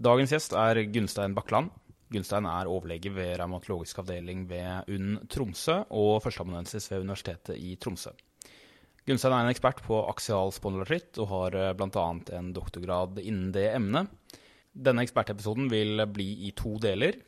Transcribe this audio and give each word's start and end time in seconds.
Dagens 0.00 0.30
gjest 0.32 0.54
er 0.56 0.78
Gunstein 0.88 1.34
Bakkeland. 1.36 1.74
Gunstein 2.08 2.46
er 2.48 2.68
overlege 2.72 3.10
ved 3.12 3.34
revmatologisk 3.36 3.98
avdeling 4.00 4.46
ved 4.48 4.88
UNN 4.88 5.26
Tromsø 5.28 5.74
og 5.92 6.22
førsteamanuensis 6.24 6.88
ved 6.88 7.02
Universitetet 7.04 7.58
i 7.60 7.74
Tromsø. 7.76 8.14
Gunstein 9.04 9.34
er 9.36 9.44
en 9.44 9.52
ekspert 9.52 9.82
på 9.84 9.98
aksial 10.08 10.54
spondylartritt 10.56 11.20
og 11.20 11.28
har 11.34 11.58
bl.a. 11.76 12.06
en 12.38 12.48
doktorgrad 12.56 13.20
innen 13.20 13.52
det 13.52 13.66
emnet. 13.74 14.08
Denne 14.72 15.04
ekspertepisoden 15.04 15.68
vil 15.68 16.00
bli 16.08 16.30
i 16.48 16.54
to 16.56 16.78
deler. 16.80 17.20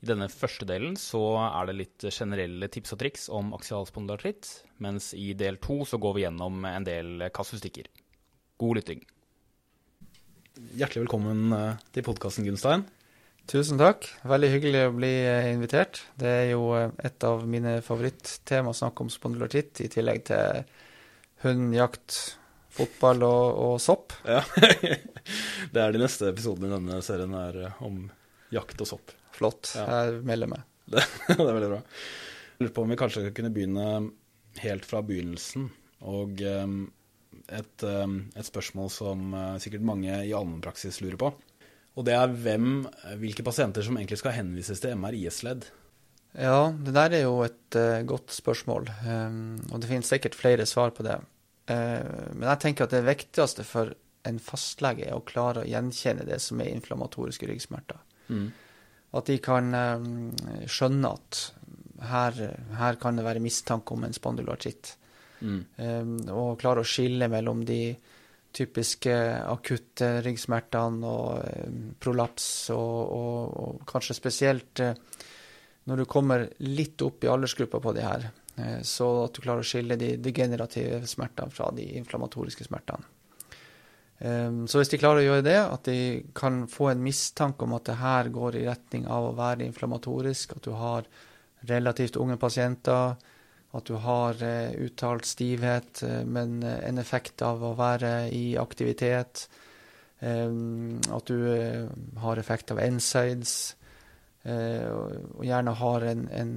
I 0.00 0.08
denne 0.08 0.30
første 0.32 0.64
delen 0.64 0.96
så 0.96 1.20
er 1.44 1.68
det 1.68 1.76
litt 1.76 2.08
generelle 2.08 2.70
tips 2.72 2.96
og 2.96 3.02
triks 3.04 3.28
om 3.28 3.52
aksial 3.52 3.84
spondylartritt, 3.90 4.48
mens 4.80 5.12
i 5.12 5.34
del 5.36 5.60
to 5.60 5.82
så 5.84 6.00
går 6.00 6.16
vi 6.16 6.24
gjennom 6.24 6.64
en 6.72 6.88
del 6.88 7.28
kasustikker. 7.36 7.92
God 8.56 8.80
lytting. 8.80 9.04
Hjertelig 10.54 11.08
velkommen 11.08 11.50
eh, 11.50 11.78
til 11.90 12.04
podkasten, 12.06 12.44
Gunstein. 12.46 12.84
Tusen 13.50 13.80
takk. 13.80 14.06
Veldig 14.22 14.50
hyggelig 14.52 14.82
å 14.86 14.92
bli 14.94 15.10
eh, 15.26 15.48
invitert. 15.50 15.98
Det 16.14 16.30
er 16.30 16.44
jo 16.52 16.68
eh, 16.78 16.92
et 17.02 17.26
av 17.26 17.42
mine 17.50 17.80
favorittema 17.82 18.70
å 18.70 18.76
snakke 18.78 19.02
om 19.02 19.10
spondylartitt, 19.10 19.82
i 19.82 19.88
tillegg 19.90 20.22
til 20.30 20.62
hund, 21.42 21.74
jakt, 21.74 22.20
fotball 22.70 23.26
og, 23.26 23.58
og 23.64 23.74
sopp. 23.82 24.14
Ja, 24.30 24.44
Det 25.74 25.82
er 25.82 25.96
de 25.96 26.04
neste 26.04 26.30
episodene 26.30 26.70
i 26.70 26.76
denne 26.76 27.02
serien 27.02 27.34
er 27.34 27.60
om 27.82 28.04
jakt 28.54 28.86
og 28.86 28.92
sopp. 28.92 29.14
Flott. 29.34 29.72
Ja. 29.74 29.88
Jeg 29.90 30.22
melder 30.28 30.54
meg. 30.54 30.66
Det, 30.86 31.02
det, 31.32 31.40
er 31.40 31.54
veldig 31.56 31.72
bra. 31.72 31.82
Jeg 32.54 32.62
lurer 32.62 32.76
på 32.78 32.86
om 32.86 32.94
vi 32.94 33.00
kanskje 33.02 33.30
kunne 33.34 33.50
begynne 33.56 33.88
helt 34.62 34.86
fra 34.86 35.02
begynnelsen. 35.02 35.66
Og 36.14 36.46
um, 36.46 36.84
et, 37.48 37.84
um, 37.84 38.20
et, 38.34 38.46
spørsmål 38.46 38.90
som 38.92 39.34
uh, 39.34 39.56
sikkert 39.62 39.84
mange 39.86 40.12
i 40.24 40.32
allmennpraksis 40.36 41.00
lurer 41.04 41.20
på. 41.20 41.32
Og 41.94 42.06
det 42.08 42.16
er 42.16 42.32
hvem, 42.32 42.84
hvilke 43.20 43.44
pasienter 43.46 43.84
som 43.86 43.98
egentlig 43.98 44.18
skal 44.18 44.34
henvises 44.34 44.80
til 44.82 44.96
MR-IS-ledd. 44.98 45.68
Ja, 46.34 46.72
det 46.74 46.94
der 46.96 47.14
er 47.14 47.26
jo 47.28 47.36
et 47.46 47.78
uh, 47.78 48.02
godt 48.06 48.34
spørsmål. 48.34 48.88
Um, 49.06 49.60
og 49.70 49.80
det 49.80 49.90
finnes 49.90 50.10
sikkert 50.10 50.38
flere 50.38 50.66
svar 50.66 50.90
på 50.96 51.06
det. 51.06 51.20
Uh, 51.70 52.34
men 52.34 52.48
jeg 52.48 52.62
tenker 52.64 52.88
at 52.88 52.96
det 52.96 53.04
viktigste 53.06 53.66
for 53.66 53.94
en 54.26 54.40
fastlege 54.42 55.06
er 55.06 55.14
å 55.14 55.24
klare 55.26 55.62
å 55.62 55.68
gjenkjenne 55.68 56.26
det 56.26 56.40
som 56.42 56.60
er 56.60 56.72
inflammatoriske 56.72 57.46
ryggsmerter. 57.50 58.00
Mm. 58.32 58.48
At 59.14 59.30
de 59.30 59.38
kan 59.42 59.70
um, 59.70 60.32
skjønne 60.66 61.12
at 61.14 61.42
her, 62.10 62.40
her, 62.80 62.98
kan 63.00 63.16
det 63.16 63.26
være 63.26 63.42
mistanke 63.44 63.94
om 63.94 64.02
en 64.06 64.16
spondylartritt. 64.16 64.96
Mm. 65.44 65.62
Um, 65.76 66.12
og 66.32 66.60
klare 66.60 66.80
å 66.80 66.88
skille 66.88 67.28
mellom 67.28 67.64
de 67.68 67.94
typiske 68.54 69.12
akutte 69.50 70.22
ryggsmertene 70.24 71.10
og 71.10 71.66
um, 71.66 71.80
prolaps, 72.00 72.46
og, 72.74 73.00
og, 73.18 73.56
og, 73.64 73.82
kanskje 73.90 74.16
spesielt 74.16 74.84
uh, 74.84 74.94
når 75.84 76.00
du 76.00 76.06
kommer 76.08 76.46
litt 76.64 77.02
opp 77.04 77.26
i 77.26 77.30
aldersgruppa 77.32 77.82
på 77.84 77.92
de 77.96 78.06
her, 78.06 78.28
uh, 78.60 78.78
så 78.86 79.10
at 79.26 79.36
du 79.36 79.42
klarer 79.44 79.64
å 79.64 79.68
skille 79.68 79.98
de 80.00 80.14
degenerative 80.22 81.02
smertene 81.10 81.52
fra 81.52 81.68
de 81.76 81.90
inflammatoriske 82.00 82.70
smertene. 82.70 83.10
Um, 84.24 84.64
så 84.70 84.78
hvis 84.78 84.94
de 84.94 85.02
klarer 85.02 85.20
å 85.20 85.26
gjøre 85.26 85.44
det, 85.44 85.58
at 85.58 85.90
de 85.90 85.98
kan 86.38 86.62
få 86.70 86.92
en 86.92 87.02
mistanke 87.04 87.66
om 87.66 87.74
at 87.76 87.90
det 87.90 87.98
her 88.00 88.30
går 88.32 88.60
i 88.60 88.66
retning 88.70 89.08
av 89.10 89.28
å 89.28 89.36
være 89.36 89.66
inflammatorisk, 89.66 90.54
at 90.56 90.64
du 90.64 90.72
har 90.78 91.08
relativt 91.68 92.16
unge 92.20 92.38
pasienter, 92.40 93.18
at 93.74 93.88
du 93.90 93.96
har 94.00 94.38
uh, 94.40 94.74
uttalt 94.84 95.26
stivhet, 95.28 96.02
uh, 96.06 96.22
men 96.26 96.60
uh, 96.62 96.78
en 96.86 97.00
effekt 97.02 97.42
av 97.42 97.62
å 97.64 97.74
være 97.78 98.30
i 98.34 98.56
aktivitet, 98.60 99.48
at 100.24 101.26
du 101.28 101.40
har 102.22 102.38
effekt 102.40 102.70
av 102.72 102.78
NSAIDs, 102.80 103.74
og, 104.46 105.42
gjerne 105.44 105.74
har 105.76 106.06
en, 106.08 106.22
en 106.32 106.52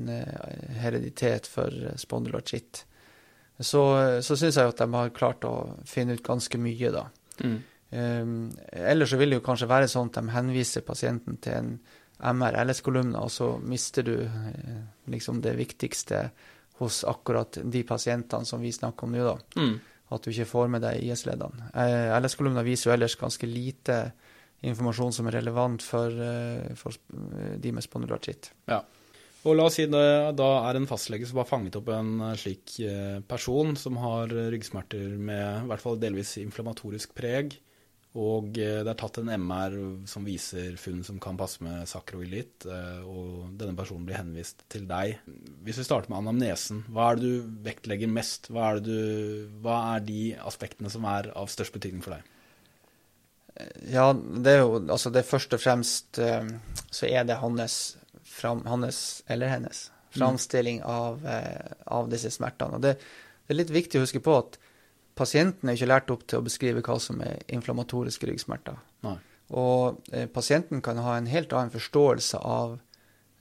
hereditet 0.78 1.50
for 1.52 1.74
spondylartritt, 2.00 2.86
så, 3.60 3.82
så 4.24 4.38
syns 4.40 4.62
jeg 4.62 4.72
at 4.72 4.80
de 4.80 4.88
har 4.94 5.12
klart 5.18 5.44
å 5.50 5.56
finne 5.90 6.16
ut 6.16 6.24
ganske 6.24 6.62
mye, 6.64 6.94
da. 6.96 7.04
Mm. 7.44 7.60
Ellers 8.72 9.12
så 9.12 9.20
vil 9.20 9.34
det 9.36 9.42
jo 9.42 9.48
kanskje 9.50 9.72
være 9.74 9.92
sånn 9.92 10.14
at 10.14 10.22
de 10.22 10.36
henviser 10.38 10.88
pasienten 10.88 11.42
til 11.44 11.58
en 11.58 11.74
MR-LS-kolumne, 12.20 13.20
og 13.20 13.32
så 13.32 13.56
mister 13.62 14.06
du 14.06 14.16
eh, 14.26 14.78
liksom 15.12 15.42
det 15.42 15.54
viktigste 15.58 16.30
hos 16.80 17.04
akkurat 17.08 17.60
de 17.64 17.84
pasientene 17.88 18.46
som 18.46 18.62
vi 18.62 18.74
snakker 18.76 19.08
om 19.08 19.16
nå, 19.16 19.24
da. 19.26 19.38
Mm. 19.60 19.78
At 20.16 20.24
du 20.24 20.32
ikke 20.32 20.48
får 20.48 20.70
med 20.72 20.86
deg 20.86 21.04
IS-leddene. 21.04 21.72
Eh, 21.76 22.14
LS-kolumna 22.16 22.64
viser 22.64 22.90
jo 22.90 22.96
ellers 22.96 23.18
ganske 23.20 23.50
lite 23.50 23.98
informasjon 24.66 25.14
som 25.14 25.28
er 25.30 25.38
relevant 25.38 25.84
for, 25.86 26.10
uh, 26.10 26.70
for 26.80 26.96
de 27.62 27.74
med 27.74 27.86
spondylartritt. 27.86 28.52
Ja. 28.72 28.82
Og 29.48 29.56
la 29.56 29.68
oss 29.70 29.78
si 29.78 29.86
det 29.88 30.08
da 30.36 30.48
er 30.68 30.80
en 30.80 30.88
fastlege 30.90 31.28
som 31.30 31.40
har 31.40 31.48
fanget 31.48 31.78
opp 31.80 31.92
en 31.94 32.18
eh, 32.26 32.34
slik 32.40 32.74
eh, 32.84 33.20
person 33.24 33.78
som 33.80 34.00
har 34.02 34.34
ryggsmerter 34.52 35.14
med 35.16 35.44
i 35.62 35.70
hvert 35.70 35.84
fall 35.84 36.00
delvis 36.02 36.34
inflammatorisk 36.42 37.14
preg, 37.16 37.54
og 38.18 38.58
eh, 38.62 38.80
det 38.86 38.92
er 38.92 39.00
tatt 39.00 39.20
en 39.22 39.32
MR 39.34 39.76
som 40.10 40.26
viser 40.28 40.78
funn 40.82 41.04
som 41.06 41.20
kan 41.24 41.38
passe 41.40 41.64
med 41.66 41.88
sakroilitt, 41.90 42.68
og 42.68 43.52
denne 43.60 43.78
personen 43.78 44.08
blir 44.08 44.20
henvist 44.20 44.64
til 44.74 44.88
deg. 44.90 45.20
Hvis 45.66 45.82
vi 45.82 45.86
starter 45.88 46.12
med 46.12 46.24
anamnesen, 46.24 46.84
hva 46.94 47.12
er 47.12 47.20
det 47.20 47.30
du 47.30 47.52
vektlegger 47.68 48.12
mest? 48.12 48.50
Hva 48.52 48.72
er, 48.72 48.82
du, 48.84 48.98
hva 49.64 49.78
er 49.96 50.08
de 50.08 50.24
aspektene 50.42 50.92
som 50.94 51.06
er 51.10 51.32
av 51.38 51.52
størst 51.54 51.76
betydning 51.76 52.04
for 52.06 52.18
deg? 52.18 52.34
Ja, 53.90 54.12
det 54.14 54.54
er 54.54 54.60
jo 54.62 54.82
altså 54.84 55.10
det 55.10 55.26
først 55.26 55.56
og 55.58 55.62
fremst 55.64 56.20
så 56.22 57.08
er 57.10 57.24
det 57.26 57.40
hans 57.42 57.98
fram, 58.28 58.62
hans 58.70 59.24
eller 59.28 59.50
hennes 59.50 59.88
framstilling 60.18 60.84
av, 60.84 61.28
eh, 61.28 61.72
av, 61.86 62.10
disse 62.10 62.32
smertene. 62.32 62.78
Og 62.78 62.82
det, 62.86 62.96
det, 62.98 63.54
er 63.54 63.62
litt 63.62 63.74
viktig 63.74 64.00
å 64.00 64.06
huske 64.06 64.24
på 64.24 64.38
at 64.38 64.58
pasienten 65.18 65.70
er 65.70 65.78
ikke 65.78 65.90
lært 65.90 66.12
opp 66.14 66.26
til 66.30 66.40
å 66.40 66.46
beskrive 66.46 66.84
hva 66.86 66.98
som 67.02 67.22
er 67.26 67.42
inflammatoriske 67.54 68.30
ryggsmerter. 68.30 68.78
Nei. 69.08 69.18
Og 69.58 70.10
eh, 70.12 70.28
pasienten 70.32 70.82
kan 70.84 71.00
ha 71.04 71.16
en 71.18 71.30
helt 71.32 71.54
annen 71.56 71.72
forståelse 71.74 72.42
av 72.44 72.80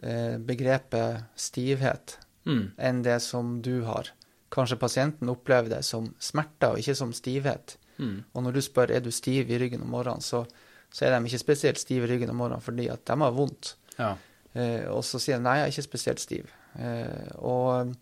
eh, 0.02 0.36
begrepet 0.38 1.26
stivhet 1.38 2.18
mm. 2.46 2.76
enn 2.78 3.02
det 3.06 3.18
som 3.24 3.58
du 3.62 3.82
har. 3.88 4.12
Kanskje 4.54 4.78
pasienten 4.78 5.32
opplever 5.32 5.72
det 5.72 5.82
som 5.86 6.12
smerter 6.22 6.74
og 6.74 6.82
ikke 6.82 6.94
som 6.98 7.14
stivhet. 7.16 7.76
Mm. 7.98 8.20
Og 8.32 8.46
når 8.46 8.56
du 8.56 8.62
spør 8.62 8.92
er 8.94 9.02
du 9.02 9.10
stiv 9.14 9.50
i 9.50 9.58
ryggen 9.58 9.82
om 9.82 9.90
morgenen, 9.96 10.22
så, 10.22 10.44
så 10.92 11.06
er 11.06 11.16
de 11.16 11.26
ikke 11.26 11.42
spesielt 11.42 11.82
stive 11.82 12.06
i 12.06 12.12
ryggen 12.14 12.30
om 12.32 12.40
morgenen 12.44 12.64
fordi 12.64 12.88
at 12.92 13.02
de 13.08 13.18
har 13.24 13.34
vondt. 13.34 13.74
Ja. 13.98 14.14
Eh, 14.54 14.86
og 14.92 15.02
så 15.04 15.20
sier 15.22 15.40
de 15.40 15.48
nei, 15.48 15.58
jeg 15.60 15.66
er 15.66 15.74
ikke 15.74 15.88
spesielt 15.90 16.22
stiv. 16.22 16.54
Eh, 16.78 17.34
og 17.42 17.96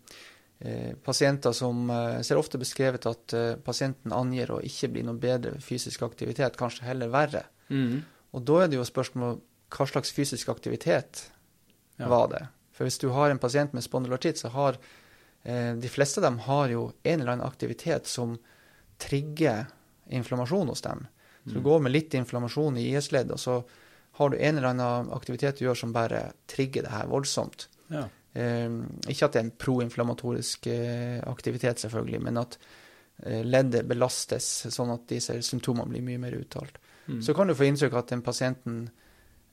pasienter 1.03 1.51
som 1.51 1.89
ser 2.23 2.39
ofte 2.39 2.57
beskrevet 2.61 3.05
at 3.09 3.33
pasienten 3.65 4.13
angir 4.15 4.53
å 4.55 4.61
ikke 4.63 4.87
bli 4.93 5.03
noe 5.03 5.19
bedre 5.19 5.57
fysisk 5.61 6.05
aktivitet, 6.07 6.55
kanskje 6.57 6.87
heller 6.87 7.11
verre. 7.11 7.41
Mm. 7.67 7.99
Og 8.31 8.45
da 8.47 8.61
er 8.63 8.71
det 8.71 8.79
jo 8.79 8.85
spørsmål 8.87 9.35
hva 9.75 9.87
slags 9.89 10.13
fysisk 10.15 10.49
aktivitet 10.53 11.25
ja. 11.99 12.07
var 12.07 12.29
det? 12.31 12.41
For 12.75 12.87
hvis 12.87 13.01
du 13.03 13.09
har 13.15 13.31
en 13.33 13.41
pasient 13.41 13.75
med 13.75 13.83
spondylartitt, 13.83 14.39
så 14.39 14.53
har 14.55 14.79
de 15.45 15.91
fleste 15.91 16.19
av 16.19 16.29
dem 16.29 16.39
har 16.47 16.71
jo 16.71 16.87
en 17.03 17.19
eller 17.19 17.35
annen 17.35 17.45
aktivitet 17.45 18.07
som 18.09 18.37
trigger 18.97 19.67
inflammasjon 20.09 20.71
hos 20.71 20.81
dem. 20.81 21.03
Så 21.43 21.51
du 21.53 21.59
mm. 21.59 21.65
går 21.67 21.83
med 21.85 21.93
litt 21.93 22.13
inflammasjon 22.17 22.79
i 22.81 22.87
IS-ledd, 22.95 23.29
og 23.35 23.39
så 23.39 23.59
har 24.17 24.31
du 24.31 24.37
en 24.39 24.57
eller 24.57 24.71
annen 24.71 25.11
aktivitet 25.13 25.59
du 25.59 25.67
gjør 25.67 25.77
som 25.77 25.93
bare 25.93 26.31
trigger 26.49 26.87
det 26.87 26.93
her 26.95 27.11
voldsomt. 27.11 27.67
Ja. 27.93 28.07
Eh, 28.35 28.67
ikke 29.07 29.29
at 29.29 29.35
det 29.35 29.39
er 29.39 29.45
en 29.47 29.55
proinflamatorisk 29.63 30.67
eh, 30.67 31.21
aktivitet, 31.23 31.79
selvfølgelig, 31.79 32.21
men 32.27 32.41
at 32.41 32.57
eh, 33.23 33.41
leddet 33.47 33.87
belastes 33.87 34.49
sånn 34.75 34.91
at 34.91 35.07
disse 35.11 35.37
symptomene 35.47 35.87
blir 35.93 36.03
mye 36.03 36.21
mer 36.25 36.35
uttalt. 36.35 36.79
Mm. 37.07 37.21
Så 37.23 37.35
kan 37.37 37.47
du 37.47 37.55
få 37.55 37.69
inntrykk 37.69 37.95
av 37.95 38.03
at 38.03 38.11
den 38.11 38.25
pasienten 38.25 38.79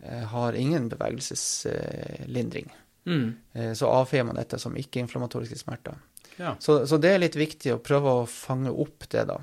eh, 0.03 0.25
har 0.33 0.59
ingen 0.59 0.89
bevegelseslindring. 0.91 2.73
Mm. 3.07 3.29
Eh, 3.53 3.73
så 3.79 3.91
avfeier 3.93 4.27
man 4.27 4.41
dette 4.41 4.59
som 4.59 4.77
ikke-inflammatoriske 4.79 5.63
smerter. 5.63 6.01
Ja. 6.41 6.57
Så, 6.59 6.83
så, 6.89 6.99
det 6.99 7.13
er 7.13 7.23
litt 7.23 7.39
viktig 7.39 7.75
å 7.75 7.83
prøve 7.85 8.19
å 8.23 8.29
fange 8.31 8.73
opp 8.73 9.07
det, 9.13 9.29
da. 9.29 9.39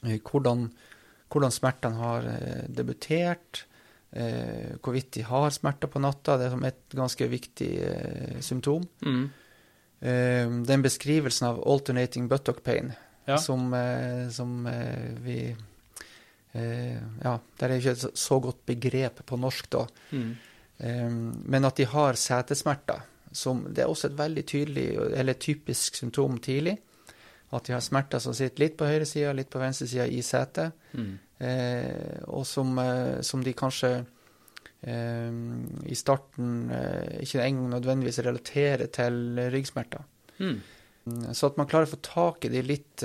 Hvordan, 0.00 0.70
hvordan 1.30 1.52
smertene 1.52 2.00
har 2.00 2.28
debutert 2.72 3.66
eh, 4.12 4.72
hvorvidt 4.82 5.12
de 5.18 5.26
har 5.26 5.50
smerter 5.54 5.90
på 5.90 6.02
natta. 6.02 6.38
Det 6.38 6.48
er 6.48 6.54
som 6.54 6.66
et 6.68 6.96
ganske 6.96 7.30
viktig 7.30 7.70
eh, 7.86 8.40
symptom. 8.44 8.86
Mm. 9.06 9.22
Eh, 10.00 10.56
den 10.70 10.82
beskrivelsen 10.82 11.50
av 11.50 11.62
alternating 11.68 12.28
buttock 12.28 12.62
pain 12.64 12.92
ja. 13.24 13.38
som, 13.38 13.74
eh, 13.74 14.28
som 14.28 14.66
eh, 14.66 15.10
vi 15.20 15.56
eh, 16.52 16.98
Ja, 17.22 17.38
det 17.56 17.66
er 17.66 17.76
ikke 17.76 17.96
et 17.96 18.18
så 18.18 18.40
godt 18.42 18.64
begrep 18.66 19.24
på 19.26 19.38
norsk, 19.40 19.70
da. 19.70 19.86
Mm. 20.10 20.36
men 20.80 21.64
at 21.68 21.76
de 21.76 21.84
har 21.84 22.16
setesmerter. 22.16 23.02
Som, 23.36 23.66
det 23.68 23.82
er 23.84 23.90
også 23.90 24.08
et 24.08 24.14
veldig 24.16 24.42
tydelig, 24.48 24.84
eller 25.14 25.36
typisk 25.36 25.98
symptom 25.98 26.38
tidlig. 26.40 26.78
At 27.52 27.66
de 27.66 27.74
har 27.74 27.82
smerter 27.84 28.22
som 28.22 28.34
sitter 28.34 28.64
litt 28.64 28.78
på 28.78 28.88
høyre 28.88 29.04
side, 29.04 29.34
litt 29.36 29.50
på 29.52 29.60
venstre 29.60 29.86
side 29.90 30.06
i 30.08 30.22
setet. 30.24 30.72
Mm. 30.96 31.18
Eh, 31.40 32.20
og 32.28 32.44
som, 32.46 32.72
eh, 32.78 33.20
som, 33.24 33.44
de 33.44 33.54
kanskje 33.56 33.92
eh, 34.84 35.40
i 35.88 35.96
starten 35.96 36.70
ikke 37.20 37.42
engang 37.44 37.74
nødvendigvis 37.76 38.22
relaterer 38.26 38.92
til 38.92 39.40
ryggsmerter. 39.52 40.04
Mm. 40.38 40.60
Så 41.34 41.48
at 41.48 41.56
man 41.56 41.66
klarer 41.66 41.88
å 41.88 41.94
få 41.94 42.00
tak 42.04 42.44
i 42.44 42.50
de 42.52 42.60
litt 42.62 43.02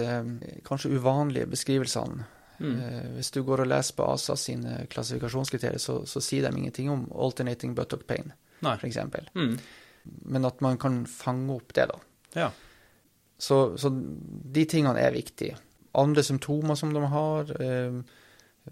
kanskje 0.68 0.92
uvanlige 1.00 1.48
beskrivelsene. 1.50 2.26
Mm. 2.60 2.82
Eh, 2.82 3.08
hvis 3.18 3.32
du 3.32 3.42
går 3.44 3.64
og 3.64 3.70
leser 3.70 3.98
på 3.98 4.08
ASA 4.08 4.36
sine 4.40 4.76
klassifikasjonskriterier, 4.92 5.82
så, 5.82 6.02
så 6.08 6.22
sier 6.24 6.46
de 6.46 6.60
ingenting 6.60 6.92
om 6.92 7.06
alternating 7.12 7.76
buttock 7.76 8.06
pain, 8.08 8.32
f.eks. 8.62 9.00
Mm. 9.36 9.58
Men 10.32 10.48
at 10.48 10.62
man 10.64 10.80
kan 10.82 11.04
fange 11.10 11.56
opp 11.56 11.74
det, 11.76 11.88
da. 11.92 12.00
Ja. 12.36 12.52
Så, 13.38 13.76
så 13.78 13.92
de 13.92 14.66
tingene 14.70 15.02
er 15.02 15.16
viktige. 15.16 15.58
Andre 15.96 16.24
symptomer 16.24 16.80
som 16.80 16.94
de 16.96 17.04
har 17.12 17.52
eh, 17.62 18.00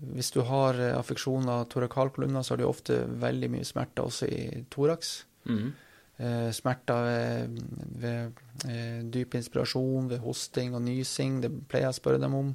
Hvis 0.02 0.32
du 0.34 0.42
har 0.48 0.80
eh, 0.82 0.96
affeksjon 0.98 1.48
av 1.54 1.68
torakalkolumna, 1.70 2.42
så 2.44 2.54
har 2.54 2.58
du 2.64 2.66
ofte 2.68 3.04
veldig 3.22 3.50
mye 3.54 3.68
smerter 3.68 4.08
også 4.10 4.28
i 4.30 4.64
thorax. 4.74 5.26
Mm. 5.46 5.74
Eh, 6.18 6.50
smerter 6.56 7.06
ved, 7.06 7.62
ved 8.02 8.42
eh, 8.70 9.00
dyp 9.14 9.36
inspirasjon, 9.38 10.10
ved 10.10 10.22
hosting 10.26 10.74
og 10.78 10.82
nysing, 10.86 11.42
det 11.44 11.52
pleier 11.70 11.88
jeg 11.90 11.96
å 11.98 12.00
spørre 12.02 12.22
dem 12.24 12.36
om. 12.38 12.52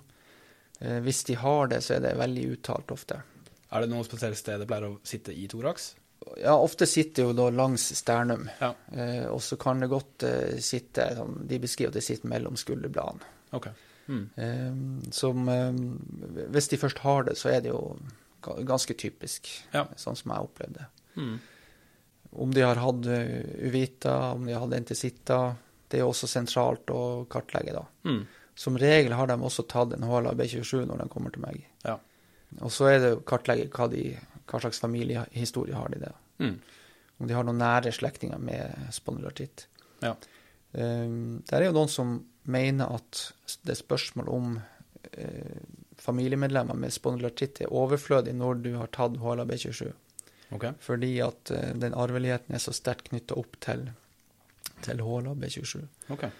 Eh, 0.81 0.99
hvis 1.07 1.25
de 1.31 1.35
har 1.39 1.71
det, 1.71 1.81
så 1.87 1.97
er 1.99 2.05
det 2.09 2.17
veldig 2.19 2.45
uttalt 2.57 2.91
ofte. 2.95 3.23
Er 3.71 3.85
det 3.85 3.91
noe 3.93 4.07
spesielt 4.07 4.39
sted 4.41 4.59
det 4.63 4.69
pleier 4.71 4.89
å 4.91 4.99
sitte 5.07 5.35
i 5.35 5.47
thorax? 5.51 5.93
Ja, 6.43 6.57
ofte 6.59 6.87
sitter 6.91 7.29
jo 7.29 7.35
da 7.37 7.47
langs 7.55 7.85
sternum, 7.97 8.49
Ja. 8.61 8.73
eh, 8.93 9.27
og 9.31 9.39
så 9.43 9.57
kan 9.61 9.81
det 9.81 9.89
godt 9.93 10.25
eh, 10.27 10.57
sitte 10.61 11.07
De 11.47 11.59
beskriver 11.63 11.93
at 11.93 11.95
det 12.01 12.03
sitter 12.05 12.29
mellom 12.29 12.57
skulderbladene. 12.59 13.23
Ok. 13.55 13.69
Mm. 14.09 15.03
Som 15.13 15.49
eh, 15.53 16.47
Hvis 16.55 16.69
de 16.73 16.79
først 16.81 16.99
har 17.05 17.25
det, 17.29 17.35
så 17.37 17.51
er 17.53 17.61
det 17.61 17.69
jo 17.75 17.99
ganske 18.65 18.95
typisk, 18.97 19.49
Ja. 19.75 19.85
sånn 20.01 20.17
som 20.17 20.33
jeg 20.33 20.47
opplevde 20.47 20.79
det. 20.79 20.87
Mm. 21.19 21.39
Om 22.45 22.53
de 22.55 22.61
har 22.65 22.77
hatt 22.81 23.07
eh, 23.07 23.67
uvita, 23.69 24.15
om 24.33 24.47
de 24.47 24.53
har 24.55 24.65
hatt 24.65 24.77
entesitta, 24.79 25.57
det 25.89 25.99
er 25.99 26.05
jo 26.05 26.11
også 26.13 26.29
sentralt 26.29 26.91
å 26.93 27.27
kartlegge, 27.29 27.73
da. 27.77 27.85
Mm. 28.09 28.23
Som 28.59 28.77
regel 28.81 29.13
har 29.17 29.27
de 29.31 29.37
også 29.39 29.65
tatt 29.71 29.93
en 29.97 30.03
HLA 30.09 30.33
B27 30.37 30.87
når 30.89 31.03
de 31.05 31.09
kommer 31.13 31.31
til 31.35 31.43
meg. 31.45 31.61
Ja. 31.85 31.99
Og 32.61 32.73
så 32.75 32.89
er 32.91 32.99
det 33.05 33.13
å 33.17 33.23
kartlegge 33.29 33.69
hva, 33.75 33.87
de, 33.93 34.11
hva 34.49 34.61
slags 34.61 34.81
familiehistorie 34.83 35.77
har 35.77 35.93
de 35.93 36.01
det. 36.07 36.13
Mm. 36.43 36.57
Om 37.19 37.27
de 37.29 37.35
har 37.37 37.45
noen 37.47 37.59
nære 37.61 37.93
slektninger 37.93 38.39
med 38.41 38.91
spondylartitt. 38.95 39.67
Ja. 40.03 40.15
Um, 40.73 41.41
der 41.49 41.63
er 41.63 41.71
jo 41.71 41.77
noen 41.79 41.91
som 41.91 42.19
mener 42.51 42.97
at 42.99 43.23
det 43.63 43.75
er 43.75 43.81
spørsmål 43.81 44.29
om 44.33 44.59
eh, 45.13 45.63
familiemedlemmer 46.01 46.79
med 46.79 46.95
spondylartritt 46.95 47.63
er 47.65 47.73
overflødig 47.75 48.35
når 48.37 48.63
du 48.65 48.71
har 48.79 48.91
tatt 48.95 49.19
HLA 49.23 49.47
B27. 49.49 49.89
Okay. 50.57 50.73
Fordi 50.81 51.13
at 51.25 51.53
eh, 51.55 51.73
den 51.77 51.97
arveligheten 51.97 52.57
er 52.57 52.63
så 52.63 52.75
sterkt 52.77 53.11
knytta 53.11 53.37
opp 53.39 53.59
til, 53.65 53.89
til 54.87 55.03
HLA 55.05 55.35
B27. 55.39 55.83
Okay. 56.15 56.33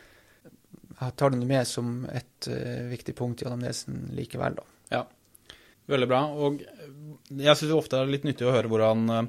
Jeg 0.99 1.15
tar 1.15 1.31
det 1.31 1.47
med 1.47 1.69
som 1.69 2.03
et 2.11 2.49
eh, 2.51 2.89
viktig 2.91 3.15
punkt 3.19 3.45
i 3.45 3.49
anamnesen 3.49 4.09
likevel, 4.17 4.59
da. 4.59 4.67
Ja. 4.97 5.05
Veldig 5.89 6.09
bra. 6.11 6.25
Og 6.37 6.63
jeg 6.63 7.57
syns 7.57 7.77
ofte 7.77 7.97
det 7.97 8.07
er 8.07 8.17
litt 8.17 8.27
nyttig 8.27 8.49
å 8.49 8.55
høre 8.55 8.71
hvordan 8.73 9.13
eh, 9.15 9.29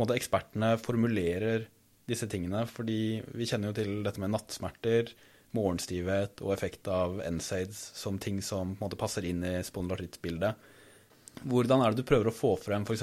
måte, 0.00 0.16
ekspertene 0.16 0.76
formulerer 0.80 1.66
disse 2.10 2.28
tingene. 2.30 2.64
Fordi 2.70 3.20
vi 3.36 3.48
kjenner 3.48 3.70
jo 3.70 3.78
til 3.80 4.00
dette 4.06 4.22
med 4.22 4.32
nattsmerter, 4.34 5.12
morgenstivhet 5.56 6.40
og 6.44 6.52
effekt 6.54 6.88
av 6.88 7.18
NSAIDs 7.26 7.80
som 7.98 8.18
ting 8.22 8.40
som 8.42 8.74
på 8.74 8.84
en 8.84 8.86
måte 8.88 8.98
passer 9.00 9.24
inn 9.26 9.42
i 9.44 9.56
spondylartrittbildet. 9.66 10.54
Hvordan 11.42 11.82
er 11.82 11.90
det 11.94 12.02
du 12.02 12.08
prøver 12.08 12.30
å 12.30 12.34
få 12.34 12.54
frem 12.60 12.84
f.eks. 12.86 13.02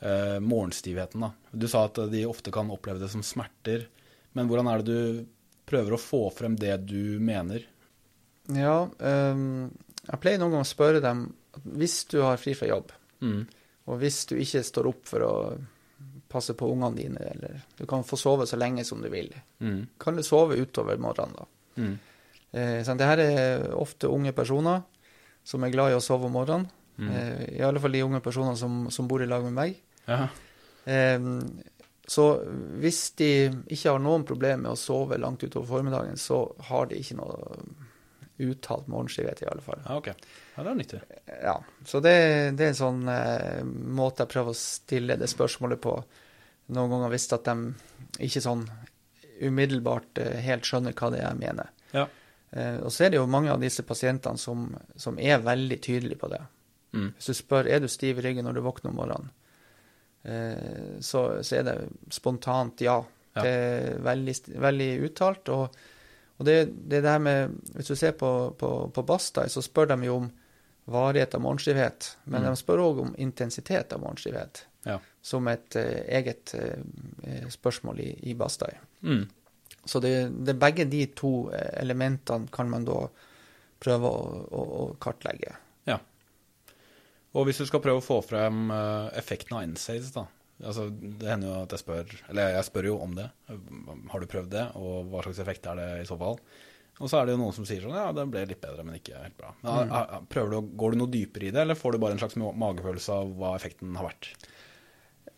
Eh, 0.00 0.38
morgenstivheten? 0.40 1.20
da? 1.20 1.32
Du 1.52 1.68
sa 1.68 1.84
at 1.88 1.98
de 2.12 2.24
ofte 2.28 2.52
kan 2.54 2.70
oppleve 2.72 3.02
det 3.02 3.10
som 3.12 3.24
smerter. 3.26 3.88
Men 4.32 4.48
hvordan 4.48 4.70
er 4.70 4.82
det 4.82 4.86
du 4.94 5.26
prøver 5.68 5.96
å 5.96 6.00
få 6.00 6.22
frem 6.34 6.56
det 6.58 6.76
du 6.88 7.18
mener? 7.22 7.66
Ja, 8.50 8.88
ehm, 8.98 9.70
jeg 10.06 10.20
pleier 10.22 10.40
noen 10.40 10.54
ganger 10.56 10.66
å 10.66 10.70
spørre 10.72 11.02
dem 11.04 11.26
at 11.54 11.66
hvis 11.76 12.04
du 12.10 12.20
har 12.24 12.40
fri 12.40 12.54
fra 12.58 12.70
jobb, 12.70 12.92
Mm. 13.20 13.42
og 13.86 13.98
hvis 14.00 14.24
du 14.30 14.36
ikke 14.40 14.62
står 14.64 14.86
opp 14.88 15.04
for 15.04 15.20
å 15.20 15.34
passe 16.30 16.54
på 16.54 16.68
ungene 16.70 16.96
dine, 16.96 17.24
eller 17.34 17.60
du 17.78 17.84
kan 17.90 18.04
få 18.06 18.16
sove 18.20 18.46
så 18.46 18.56
lenge 18.60 18.84
som 18.86 19.02
du 19.02 19.08
vil, 19.12 19.32
Mm. 19.60 19.86
kan 19.98 20.16
du 20.16 20.22
sove 20.22 20.56
utover 20.62 20.96
morgenen 21.02 21.34
da? 21.36 21.46
Mm. 21.76 21.98
Eh, 22.52 22.82
så 22.86 22.94
det 22.98 23.06
her 23.08 23.18
er 23.24 23.66
ofte 23.74 24.08
unge 24.10 24.32
personer 24.34 24.82
som 25.44 25.64
er 25.64 25.70
glad 25.74 25.90
i 25.92 25.98
å 25.98 26.02
sove 26.04 26.26
om 26.30 26.32
morgenen. 26.38 26.68
Mm. 26.98 27.10
Eh, 27.10 27.44
I 27.58 27.62
alle 27.66 27.80
fall 27.80 27.92
de 27.92 28.02
unge 28.04 28.20
personene 28.20 28.56
som, 28.56 28.86
som 28.90 29.08
bor 29.08 29.22
i 29.22 29.26
lag 29.26 29.42
med 29.46 29.52
meg. 29.56 29.76
Ja. 30.06 30.28
Eh, 30.84 31.18
så 32.10 32.24
hvis 32.82 33.12
de 33.20 33.28
ikke 33.70 33.92
har 33.92 34.00
noen 34.02 34.24
problemer 34.26 34.64
med 34.64 34.72
å 34.72 34.78
sove 34.78 35.18
langt 35.18 35.44
utover 35.46 35.66
formiddagen, 35.76 36.16
så 36.18 36.40
har 36.70 36.86
de 36.90 36.98
ikke 36.98 37.16
noe 37.20 37.60
uttalt 38.40 38.86
morgenstivhet, 38.88 39.42
i 39.42 39.46
alle 39.50 39.60
fall. 39.60 39.80
ja, 39.84 39.96
ok. 40.00 40.06
Ja, 40.56 40.62
det 40.64 40.70
er 40.70 40.78
nyttig. 40.78 41.00
Ja, 41.42 41.54
så 41.86 42.00
det, 42.00 42.14
det 42.56 42.64
er 42.66 42.72
en 42.72 42.78
sånn 42.78 43.02
eh, 43.12 43.60
måte 44.00 44.24
jeg 44.24 44.32
prøver 44.32 44.54
å 44.54 44.56
stille 44.58 45.16
det 45.20 45.28
spørsmålet 45.28 45.80
på. 45.84 45.92
Noen 46.70 46.90
ganger 46.92 47.12
visst 47.12 47.32
at 47.36 47.44
de 47.48 47.74
ikke 48.26 48.42
sånn 48.44 48.64
umiddelbart 49.40 50.18
eh, 50.20 50.38
helt 50.44 50.66
skjønner 50.68 50.94
hva 50.96 51.10
det 51.12 51.20
er 51.22 51.28
jeg 51.30 51.40
mener. 51.40 51.70
Ja. 51.96 52.06
Eh, 52.52 52.78
og 52.84 52.90
så 52.92 53.06
er 53.06 53.12
det 53.14 53.20
jo 53.20 53.26
mange 53.30 53.52
av 53.52 53.60
disse 53.62 53.82
pasientene 53.86 54.38
som, 54.38 54.68
som 55.00 55.18
er 55.18 55.42
veldig 55.44 55.78
tydelige 55.82 56.20
på 56.20 56.28
det. 56.32 56.42
Mm. 56.92 57.12
Hvis 57.16 57.30
du 57.30 57.34
spør 57.38 57.68
er 57.70 57.80
du 57.80 57.88
stiv 57.88 58.18
i 58.18 58.24
ryggen 58.26 58.44
når 58.48 58.58
du 58.58 58.64
våkner 58.66 58.90
om 58.92 58.98
morgenen, 59.00 59.30
eh, 60.24 60.98
så, 61.00 61.42
så 61.46 61.56
er 61.60 61.66
det 61.68 61.76
spontant 62.12 62.80
ja. 62.84 62.98
Ja. 63.36 63.44
Det 63.46 63.50
er 63.54 64.00
veldig, 64.02 64.34
veldig 64.58 64.90
uttalt. 65.06 65.48
Og, 65.54 65.76
og 66.40 66.46
det, 66.48 66.56
det 66.90 67.02
der 67.06 67.20
med 67.22 67.52
Hvis 67.76 67.92
du 67.92 67.94
ser 67.96 68.16
på, 68.18 68.30
på, 68.58 68.70
på 68.90 69.04
Bastøy, 69.06 69.46
så 69.48 69.62
spør 69.62 69.92
de 69.92 70.00
jo 70.08 70.16
om 70.24 70.30
varighet 70.90 71.36
av 71.38 71.44
morgenstivhet, 71.44 72.08
men 72.24 72.42
Mm. 72.42 72.48
de 72.50 72.56
spør 72.58 72.80
òg 72.82 73.00
om 73.04 73.12
intensitet 73.22 73.92
av 73.94 74.00
morgenstivhet. 74.02 74.64
Ja. 74.88 74.96
Som 75.22 75.48
et 75.52 75.76
eh, 75.76 76.04
eget 76.18 76.54
eh, 76.56 77.48
spørsmål 77.52 78.00
i, 78.00 78.10
i 78.30 78.34
Bastøy. 78.34 78.72
Mm. 79.04 79.26
Så 79.84 80.00
det, 80.00 80.14
det 80.46 80.54
begge 80.60 80.84
de 80.88 81.04
to 81.16 81.50
eh, 81.52 81.74
elementene 81.82 82.48
kan 82.52 82.70
man 82.72 82.84
da 82.88 83.02
prøve 83.80 84.08
å, 84.08 84.22
å, 84.52 84.64
å 84.84 84.86
kartlegge. 85.00 85.56
Og 87.30 87.44
hvis 87.46 87.60
du 87.62 87.66
skal 87.68 87.78
prøve 87.84 88.00
å 88.00 88.02
få 88.02 88.16
frem 88.26 88.72
eh, 88.74 89.04
effekten 89.20 89.54
av 89.54 89.66
NSAIDs, 89.70 90.08
da. 90.16 90.24
Altså, 90.66 90.88
det 90.90 91.28
hender 91.30 91.46
jo 91.48 91.60
at 91.62 91.72
jeg 91.72 91.80
spør 91.80 92.10
Eller 92.28 92.50
jeg 92.52 92.64
spør 92.66 92.88
jo 92.90 92.96
om 93.00 93.14
det. 93.16 93.28
Har 94.12 94.20
du 94.20 94.26
prøvd 94.28 94.50
det, 94.52 94.64
og 94.76 95.06
hva 95.12 95.22
slags 95.24 95.38
effekt 95.40 95.68
er 95.70 95.78
det 95.78 95.86
i 96.02 96.08
så 96.08 96.18
fall? 96.20 96.36
Og 97.00 97.08
så 97.08 97.16
er 97.20 97.28
det 97.30 97.32
jo 97.36 97.40
noen 97.40 97.54
som 97.56 97.64
sier 97.64 97.80
sånn 97.80 97.94
Ja, 97.96 98.10
det 98.12 98.26
ble 98.28 98.42
litt 98.50 98.60
bedre, 98.60 98.82
men 98.84 98.98
ikke 98.98 99.22
helt 99.22 99.38
bra. 99.40 99.54
Men, 99.62 99.86
Mm. 99.88 99.94
ah, 99.96 100.10
ah, 100.18 100.24
prøver 100.28 100.50
du, 100.52 100.74
Går 100.82 100.92
du 100.92 100.98
noe 101.00 101.12
dypere 101.14 101.46
i 101.48 101.52
det, 101.54 101.62
eller 101.62 101.78
får 101.78 101.94
du 101.94 101.98
bare 102.02 102.18
en 102.18 102.20
slags 102.20 102.36
magefølelse 102.36 103.14
av 103.22 103.30
hva 103.38 103.54
effekten 103.56 103.94
har 103.96 104.10
vært? 104.10 104.32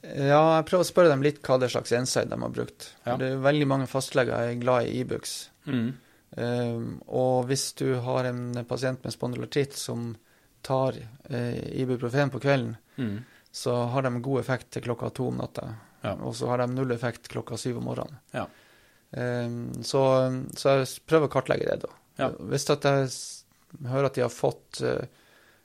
Ja, 0.03 0.41
jeg 0.59 0.67
prøver 0.67 0.83
å 0.83 0.89
spørre 0.89 1.11
dem 1.13 1.23
litt 1.23 1.39
hva 1.47 1.59
det 1.63 1.69
slags 1.71 1.93
insight 1.95 2.31
de 2.33 2.39
har 2.43 2.51
brukt. 2.55 2.89
Ja. 3.07 3.15
Det 3.21 3.29
er 3.37 3.43
veldig 3.45 3.69
mange 3.71 3.87
fastleger 3.91 4.35
er 4.35 4.57
glad 4.59 4.89
i 4.91 4.97
Ibux. 5.05 5.35
Mm. 5.71 5.93
Um, 6.33 6.87
og 7.13 7.45
hvis 7.51 7.69
du 7.79 7.93
har 8.03 8.25
en 8.31 8.65
pasient 8.67 9.03
med 9.05 9.15
spondylartritt 9.15 9.77
som 9.79 10.15
tar 10.65 10.97
uh, 11.31 11.61
Ibuprofen 11.77 12.33
på 12.35 12.41
kvelden, 12.43 12.77
Mm. 13.01 13.23
så 13.53 13.73
har 13.89 14.03
de 14.05 14.11
god 14.21 14.41
effekt 14.43 14.67
til 14.75 14.83
klokka 14.85 15.09
to 15.17 15.29
om 15.31 15.39
natta. 15.41 15.63
Ja. 16.03 16.11
Og 16.27 16.35
så 16.37 16.49
har 16.51 16.59
de 16.61 16.67
null 16.75 16.91
effekt 16.93 17.29
klokka 17.33 17.57
syv 17.57 17.79
om 17.81 17.87
morgenen. 17.89 18.19
Ja. 18.37 18.45
Um, 19.17 19.83
så, 19.85 20.03
så 20.57 20.75
jeg 20.77 20.91
prøver 21.09 21.29
å 21.29 21.33
kartlegge 21.33 21.69
det, 21.71 21.87
da. 21.87 22.29
Hvis 22.51 22.69
at 22.73 22.85
jeg 22.85 23.09
hører 23.89 24.11
at 24.11 24.19
de 24.19 24.25
har 24.27 24.33
fått 24.35 24.83
uh, 24.85 25.07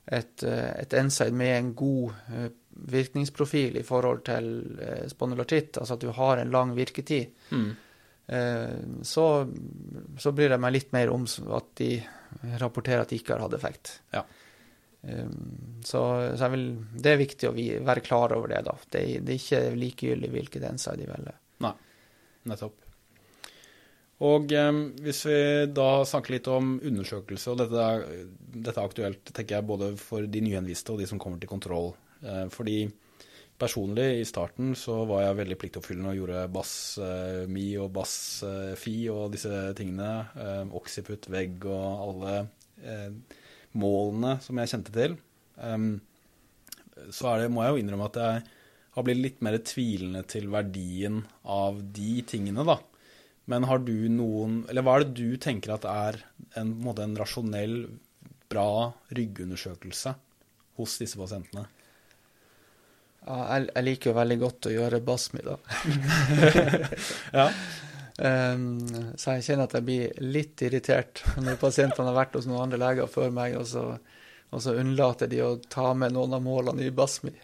et, 0.08 0.44
uh, 0.48 0.72
et 0.80 0.96
NSAID 1.04 1.36
med 1.36 1.54
en 1.58 1.74
god 1.80 2.16
uh, 2.32 2.48
virkningsprofil 2.92 3.78
i 3.80 3.84
forhold 3.84 4.24
til 4.28 4.48
spondylartitt, 4.78 5.12
spondylartritt, 5.14 5.78
altså 5.82 5.98
at 5.98 6.04
du 6.06 6.12
har 6.14 6.38
en 6.38 6.52
lang 6.54 6.76
virketid, 6.78 7.32
Mm. 7.52 7.70
eh, 8.28 8.76
så, 9.04 9.26
så 10.20 10.32
bryr 10.32 10.50
jeg 10.56 10.60
meg 10.60 10.74
litt 10.74 10.92
mer 10.94 11.10
om 11.10 11.24
at 11.56 11.72
de 11.76 11.92
rapporterer 12.60 13.02
at 13.02 13.10
de 13.10 13.16
ikke 13.22 13.34
har 13.36 13.46
hatt 13.46 13.54
effekt. 13.58 14.02
Ja. 14.14 14.24
Um, 15.08 15.80
så 15.86 16.36
så 16.36 16.50
vil, 16.52 16.66
det 17.00 17.12
er 17.14 17.20
viktig 17.22 17.48
å 17.48 17.54
være 17.86 18.02
klar 18.04 18.34
over 18.36 18.48
det, 18.52 18.64
da. 18.66 18.74
Det, 18.92 19.04
det 19.24 19.36
er 19.36 19.40
ikke 19.40 19.62
likegyldig 19.78 20.32
hvilket 20.34 20.66
NSAID 20.74 21.00
de 21.06 21.08
velger. 21.08 21.38
Nettopp. 22.48 22.76
Og 24.28 24.52
eh, 24.56 24.78
hvis 25.06 25.20
vi 25.28 25.40
da 25.78 25.88
snakker 26.08 26.34
litt 26.38 26.48
om 26.50 26.78
undersøkelse, 26.82 27.52
og 27.54 27.60
dette 27.62 27.84
er, 27.86 28.06
dette 28.56 28.74
er 28.80 28.88
aktuelt 28.90 29.30
tenker 29.30 29.60
jeg, 29.60 29.68
både 29.70 29.92
for 30.02 30.26
de 30.26 30.42
nyhenviste 30.42 30.92
og 30.96 31.00
de 31.04 31.08
som 31.10 31.20
kommer 31.22 31.40
til 31.42 31.52
kontroll. 31.52 31.92
Eh, 32.22 32.48
fordi 32.54 32.80
personlig 33.58 34.08
i 34.20 34.26
starten 34.28 34.76
så 34.78 35.00
var 35.10 35.24
jeg 35.24 35.40
veldig 35.40 35.58
pliktoppfyllende 35.62 36.12
og 36.14 36.20
gjorde 36.20 36.44
bass-mi 36.54 37.68
og 37.82 37.90
bass-fi 37.96 38.98
og 39.14 39.34
disse 39.34 39.64
tingene. 39.78 40.12
Eh, 40.38 40.76
Occiput, 40.78 41.30
vegg 41.34 41.66
og 41.66 42.04
alle 42.10 42.36
eh, 42.84 43.40
målene 43.78 44.38
som 44.44 44.62
jeg 44.62 44.74
kjente 44.74 44.94
til. 44.94 45.18
Så 47.14 47.32
det, 47.42 47.50
må 47.54 47.64
jeg 47.64 47.74
jo 47.74 47.82
innrømme 47.82 48.10
at 48.10 48.20
jeg 48.22 48.46
har 48.98 49.06
blitt 49.06 49.22
litt 49.22 49.42
mer 49.46 49.58
tvilende 49.66 50.24
til 50.30 50.48
verdien 50.54 51.22
av 51.46 51.80
de 51.94 52.22
tingene, 52.26 52.66
da. 52.66 52.80
Men 53.48 53.68
har 53.70 53.80
du 53.80 54.10
noen 54.12 54.64
Eller 54.68 54.84
hva 54.84 54.98
er 54.98 55.06
det 55.06 55.16
du 55.22 55.38
tenker 55.40 55.76
at 55.78 55.86
er 55.88 56.20
en, 56.60 56.74
en 56.84 57.18
rasjonell, 57.18 57.78
bra 58.48 58.94
ryggundersøkelse 59.12 60.14
hos 60.80 60.98
disse 61.02 61.20
pasientene? 61.20 61.66
Ja, 63.26 63.38
jeg, 63.58 63.68
jeg, 63.74 63.86
liker 63.88 64.12
jo 64.12 64.18
veldig 64.18 64.38
godt 64.44 64.70
å 64.70 64.74
gjøre 64.74 65.02
BASMI, 65.08 65.44
da. 65.44 65.58
ja. 67.40 67.48
Um, 68.18 68.70
så 69.20 69.36
jeg 69.36 69.46
kjenner 69.46 69.68
at 69.68 69.76
jeg 69.78 69.86
blir 69.86 70.22
litt 70.26 70.62
irritert 70.66 71.22
når 71.38 71.60
pasientene 71.62 72.10
har 72.10 72.18
vært 72.18 72.38
hos 72.40 72.48
noen 72.50 72.64
andre 72.64 72.80
leger 72.82 73.12
før 73.12 73.34
meg, 73.36 73.58
og 73.60 73.68
så, 73.70 73.84
og 74.50 74.64
så 74.64 74.78
unnlater 74.80 75.30
de 75.30 75.44
å 75.46 75.58
ta 75.70 75.92
med 75.94 76.16
noen 76.16 76.38
av 76.38 76.46
målene 76.46 76.88
i 76.88 76.94
BASMI. 76.96 77.36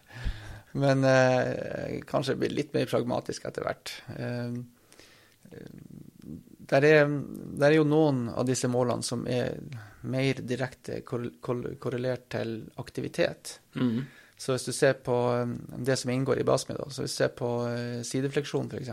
Men 0.82 1.06
uh, 1.06 2.00
kanskje 2.10 2.40
blir 2.42 2.56
litt 2.56 2.74
mer 2.74 2.90
pragmatisk 2.90 3.46
etter 3.50 3.68
hvert. 3.68 3.94
Um, 4.18 4.64
der 6.74 6.86
er, 6.88 7.08
der 7.60 7.70
er, 7.70 7.76
jo 7.78 7.86
noen 7.86 8.26
av 8.32 8.48
disse 8.48 8.70
målene 8.72 9.06
som 9.06 9.28
er 9.30 9.60
mer 10.10 10.40
direkte 10.48 11.02
korrelert 11.06 12.30
til 12.34 12.56
aktivitet. 12.82 13.58
Mm. 13.76 14.06
Så 14.44 14.52
hvis 14.52 14.66
du 14.68 14.74
ser 14.76 14.98
på 15.00 15.16
um, 15.40 15.54
det 15.88 15.96
som 16.02 16.12
inngår 16.12 16.42
i 16.42 16.44
BASMI, 16.44 16.76
da, 16.76 16.90
så 16.92 17.06
hvis 17.06 17.14
du 17.16 17.20
ser 17.22 17.30
på 17.38 17.50
uh, 17.64 18.02
sidefleksjon 18.04 18.68
f.eks., 18.68 18.90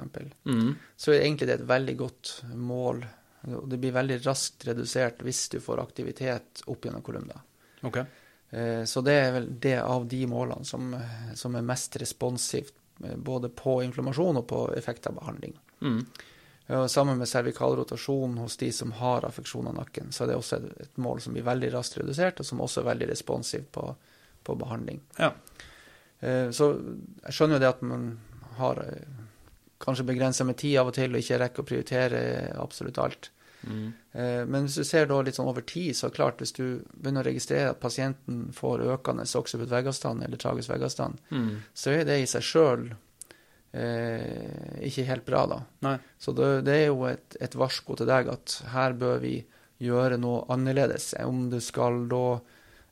mm. 0.46 0.68
så 0.94 1.10
er 1.10 1.24
egentlig 1.24 1.48
det 1.50 1.56
et 1.56 1.64
veldig 1.66 1.94
godt 1.98 2.34
mål. 2.54 3.02
Og 3.50 3.64
det 3.72 3.80
blir 3.82 3.96
veldig 3.96 4.20
raskt 4.28 4.68
redusert 4.68 5.24
hvis 5.26 5.48
du 5.50 5.58
får 5.64 5.82
aktivitet 5.82 6.62
opp 6.70 6.86
gjennom 6.86 7.02
kolumna. 7.02 7.40
Okay. 7.82 8.06
Uh, 8.54 8.84
så 8.86 9.02
det 9.02 9.16
er 9.24 9.34
vel 9.40 9.48
det 9.66 9.80
av 9.82 10.06
de 10.12 10.20
målene 10.30 10.68
som, 10.68 10.94
som 11.34 11.58
er 11.58 11.66
mest 11.66 11.98
responsivt 11.98 12.76
både 13.00 13.50
på 13.56 13.80
inflammasjon 13.82 14.38
og 14.42 14.46
på 14.46 14.62
effekt 14.78 15.08
av 15.10 15.18
behandling. 15.18 15.56
Mm. 15.80 16.04
Sammen 16.88 17.18
med 17.18 17.28
cervikal 17.28 17.74
rotasjon 17.80 18.38
hos 18.38 18.60
de 18.60 18.68
som 18.72 18.92
har 18.92 19.24
affeksjon 19.26 19.66
av 19.66 19.74
nakken, 19.80 20.12
så 20.12 20.22
er 20.22 20.30
det 20.30 20.36
også 20.38 20.58
et 20.84 21.00
mål 21.02 21.22
som 21.24 21.34
blir 21.34 21.48
veldig 21.48 21.72
raskt 21.74 21.96
redusert, 21.98 22.38
og 22.38 22.46
som 22.46 22.60
også 22.62 22.84
er 22.84 22.90
veldig 22.92 23.08
responsivt 23.10 23.72
på, 23.74 23.88
på 24.46 24.56
behandling. 24.60 25.02
Ja. 25.18 25.32
Eh, 26.20 26.48
så 26.54 26.72
jeg 26.76 27.36
skjønner 27.36 27.58
jo 27.58 27.64
det 27.64 27.72
at 27.72 27.82
man 27.86 28.12
har 28.60 28.80
eh, 28.84 29.20
kanskje 29.80 30.08
begrensa 30.08 30.44
med 30.44 30.58
tid 30.60 30.78
av 30.80 30.90
og 30.90 30.96
til, 30.96 31.14
og 31.14 31.22
ikke 31.22 31.40
rekker 31.40 31.64
å 31.64 31.68
prioritere 31.70 32.22
absolutt 32.60 33.00
alt. 33.00 33.30
Mm. 33.62 33.92
Eh, 34.12 34.46
men 34.46 34.66
hvis 34.66 34.78
du 34.80 34.84
ser 34.88 35.08
da 35.08 35.20
litt 35.24 35.36
sånn 35.36 35.50
over 35.50 35.64
tid, 35.68 35.92
så 35.96 36.10
klart, 36.12 36.40
hvis 36.40 36.54
du 36.56 36.80
begynner 36.94 37.24
å 37.24 37.30
registrere 37.30 37.72
at 37.74 37.82
pasienten 37.82 38.48
får 38.56 38.86
økende 38.96 39.26
oksiput 39.40 39.70
veggavstand 39.70 40.24
eller 40.24 40.40
tragisk 40.40 40.72
veggavstand, 40.72 41.20
mm. 41.30 41.54
så 41.74 41.94
er 41.94 42.04
det 42.08 42.20
i 42.20 42.28
seg 42.30 42.46
sjøl 42.46 42.86
eh, 43.76 44.84
ikke 44.88 45.06
helt 45.08 45.26
bra, 45.28 45.44
da. 45.50 45.62
Nei. 45.86 45.96
Så 46.20 46.36
det, 46.36 46.50
det, 46.68 46.76
er 46.76 46.90
jo 46.90 47.04
et, 47.10 47.36
et 47.40 47.56
varsko 47.58 47.98
til 48.00 48.10
deg 48.10 48.32
at 48.32 48.60
her 48.74 48.96
bør 49.00 49.20
vi 49.24 49.38
gjøre 49.80 50.20
noe 50.20 50.44
annerledes. 50.52 51.14
Om 51.24 51.48
du 51.52 51.60
skal 51.64 52.04
da 52.10 52.24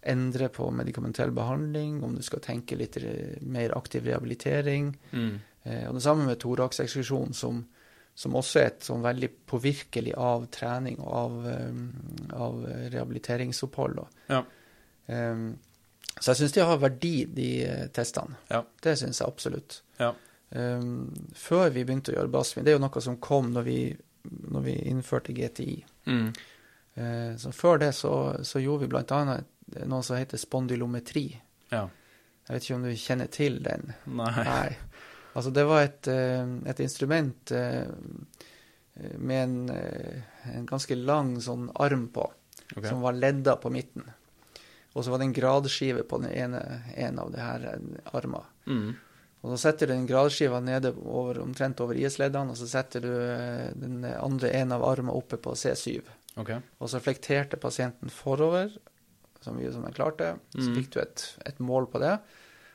endre 0.03 0.49
på 0.49 0.71
medikamentell 0.71 1.31
behandling, 1.35 2.03
om 2.05 2.15
du 2.15 2.23
skal 2.23 2.43
tenke 2.45 2.77
litt 2.79 2.97
mer 3.41 3.75
aktiv 3.77 4.07
rehabilitering. 4.07 4.93
Mm. 5.11 5.39
Eh, 5.63 5.85
og 5.89 5.99
det 5.99 6.05
samme 6.05 6.27
med 6.29 6.39
toraksekskursjon, 6.43 7.35
som, 7.35 7.65
som 8.15 8.37
også 8.39 8.61
er 8.61 8.71
et 8.71 8.87
sånn 8.87 9.05
veldig 9.05 9.31
påvirkelig 9.49 10.15
av 10.15 10.47
trening 10.55 11.01
og 11.03 11.17
av, 11.23 11.41
um, 11.69 11.83
av 12.35 12.63
rehabiliteringsopphold. 12.95 14.05
Ja. 14.31 14.45
Um, 15.07 15.51
så 16.19 16.33
jeg 16.33 16.41
syns 16.41 16.57
de 16.57 16.65
har 16.67 16.81
verdi, 16.83 17.13
de 17.31 17.51
testene. 17.95 18.41
Ja. 18.51 18.65
Det 18.83 18.97
syns 18.99 19.21
jeg 19.21 19.31
absolutt. 19.31 19.83
Ja. 20.01 20.13
Um, 20.51 21.11
før 21.37 21.69
vi 21.75 21.85
begynte 21.85 22.15
å 22.15 22.17
gjøre 22.17 22.33
BASFIN, 22.33 22.65
det 22.65 22.73
er 22.73 22.79
jo 22.79 22.87
noe 22.87 23.03
som 23.05 23.19
kom 23.23 23.53
når 23.53 23.67
vi, 23.67 23.81
når 24.55 24.65
vi 24.65 24.79
innførte 24.91 25.35
GTI. 25.37 25.77
Mm. 26.09 26.27
Uh, 26.99 27.33
så 27.39 27.53
før 27.55 27.83
det 27.85 27.93
så, 27.99 28.13
så 28.47 28.63
gjorde 28.63 28.87
vi 28.87 28.93
bl.a. 28.95 29.39
noe 29.89 30.05
som 30.07 30.19
heter 30.19 30.41
spondylometri. 30.41 31.27
Ja. 31.73 31.87
Jeg 32.49 32.55
vet 32.55 32.67
ikke 32.67 32.77
om 32.79 32.87
du 32.87 32.93
kjenner 32.97 33.33
til 33.33 33.59
den? 33.65 33.91
Nei. 34.09 34.33
Nei. 34.49 34.69
Altså, 35.37 35.53
det 35.55 35.65
var 35.69 35.85
et, 35.85 36.09
et 36.09 36.81
instrument 36.83 37.53
uh, 37.53 37.91
med 39.21 39.43
en, 39.43 39.59
en, 39.71 40.65
ganske 40.67 40.97
lang 40.99 41.37
sånn 41.45 41.69
arm 41.79 42.09
på, 42.11 42.25
okay. 42.73 42.89
som 42.89 43.05
var 43.05 43.15
ledda 43.15 43.59
på 43.63 43.71
midten. 43.71 44.09
Og 44.97 45.05
så 45.05 45.13
var 45.13 45.21
det 45.21 45.29
en 45.29 45.37
gradskive 45.37 46.03
på 46.09 46.19
den 46.25 46.33
ene 46.33 46.63
en 46.97 47.21
av 47.23 47.31
de 47.31 47.45
her 47.45 47.69
armene. 48.17 48.49
Mm. 48.67 48.97
Og 49.45 49.53
Så 49.53 49.59
setter 49.69 49.87
du 49.87 49.93
den 49.93 50.09
gradskiva 50.09 50.59
nede 50.65 50.91
over, 50.97 51.39
omtrent 51.45 51.79
over 51.85 51.95
IS-leddene, 51.95 52.51
og 52.51 52.59
så 52.59 52.67
setter 52.67 53.05
du 53.05 53.13
den 53.79 54.03
andre 54.17 54.51
ene 54.59 54.75
av 54.75 54.87
armene 54.89 55.15
oppe 55.15 55.39
på 55.39 55.55
C7. 55.55 56.01
Okay. 56.39 56.59
Og 56.83 56.91
så 56.91 57.01
flekterte 57.03 57.61
pasienten 57.61 58.11
forover 58.11 58.73
så 59.49 59.57
mye 59.57 59.73
som 59.75 59.87
jeg 59.89 59.97
klarte. 59.97 60.35
Så 60.55 60.69
mm. 60.69 60.77
fikk 60.79 60.93
du 60.95 61.01
et, 61.03 61.25
et, 61.49 61.59
mål 61.65 61.89
på 61.93 62.03
det. 62.05 62.15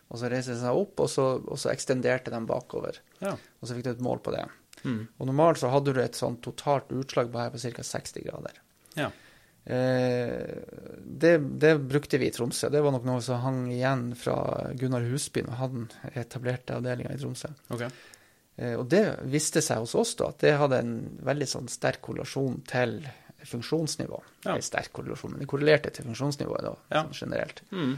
Og 0.09 0.19
så 0.19 0.29
reiste 0.29 0.53
den 0.53 0.61
seg 0.61 0.81
opp, 0.83 0.99
og 1.05 1.09
så, 1.09 1.29
og 1.41 1.61
så 1.61 1.71
ekstenderte 1.71 2.33
den 2.33 2.49
bakover. 2.49 2.99
Ja. 3.21 3.33
Og 3.33 3.69
så 3.69 3.77
fikk 3.77 3.87
du 3.87 3.93
et 3.93 4.05
mål 4.05 4.21
på 4.25 4.35
det. 4.35 4.43
Mm. 4.83 5.05
Og 5.17 5.29
normalt 5.29 5.61
så 5.61 5.71
hadde 5.73 5.93
du 5.95 6.01
et 6.03 6.17
sånn 6.19 6.39
totalt 6.43 6.91
utslag 6.93 7.31
på 7.31 7.41
her 7.41 7.53
på 7.53 7.61
ca. 7.63 7.85
60 7.87 8.27
grader. 8.27 8.59
Ja. 8.99 9.09
Eh, 9.65 10.43
det, 10.99 11.37
det, 11.37 11.77
brukte 11.79 12.17
vi 12.17 12.27
i 12.27 12.31
Tromsø. 12.35 12.69
Det 12.69 12.81
var 12.83 12.91
nok 12.95 13.07
noe 13.07 13.21
som 13.23 13.41
hang 13.43 13.61
igjen 13.71 14.09
fra 14.19 14.35
Gunnar 14.79 15.05
Husby 15.07 15.45
når 15.47 15.61
han 15.61 15.87
etablerte 16.11 16.77
avdelinga 16.77 17.15
i 17.15 17.21
Tromsø. 17.21 17.53
Okay. 17.71 17.89
Eh, 18.55 18.75
og 18.75 18.89
det 18.91 19.05
viste 19.31 19.63
seg 19.63 19.85
hos 19.85 19.95
oss 19.97 20.15
da, 20.19 20.29
at 20.33 20.43
det 20.43 20.57
hadde 20.59 20.81
en 20.83 20.95
veldig 21.25 21.49
sånn 21.49 21.71
sterk 21.71 22.03
korrelasjon 22.05 22.59
til 22.69 22.99
funksjonsnivå. 23.47 24.23
Ja. 24.43 24.55
En 24.55 24.65
sterk 24.65 24.93
korrelasjon, 24.93 25.35
men 25.35 25.43
det 25.43 25.49
korrelerte 25.51 25.91
til 25.93 26.07
funksjonsnivået 26.07 26.65
da, 26.65 26.73
ja. 26.93 27.03
sånn 27.03 27.17
generelt. 27.25 27.63
Mm. 27.71 27.93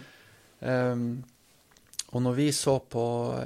Um, 0.60 1.06
og 2.16 2.24
når 2.24 2.38
vi 2.38 2.48
så 2.56 2.80
på 2.80 3.06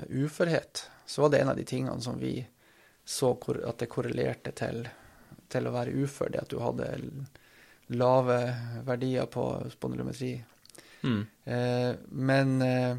uførhet, 0.10 0.86
så 1.10 1.24
var 1.24 1.34
det 1.34 1.42
en 1.42 1.52
av 1.54 1.58
de 1.58 1.66
tingene 1.68 2.02
som 2.02 2.20
vi 2.22 2.38
så 3.10 3.32
at 3.66 3.82
det 3.82 3.90
korrelerte 3.90 4.54
til, 4.54 4.84
til 5.50 5.68
å 5.68 5.74
være 5.74 5.96
ufør, 6.04 6.30
det 6.30 6.44
at 6.44 6.52
du 6.52 6.60
hadde 6.62 6.90
lave 7.98 8.38
verdier 8.86 9.26
på 9.32 9.46
spondylometri. 9.74 10.36
Mm. 11.02 11.22
Uh, 11.48 11.94
men 12.12 12.62
eh, 12.62 12.98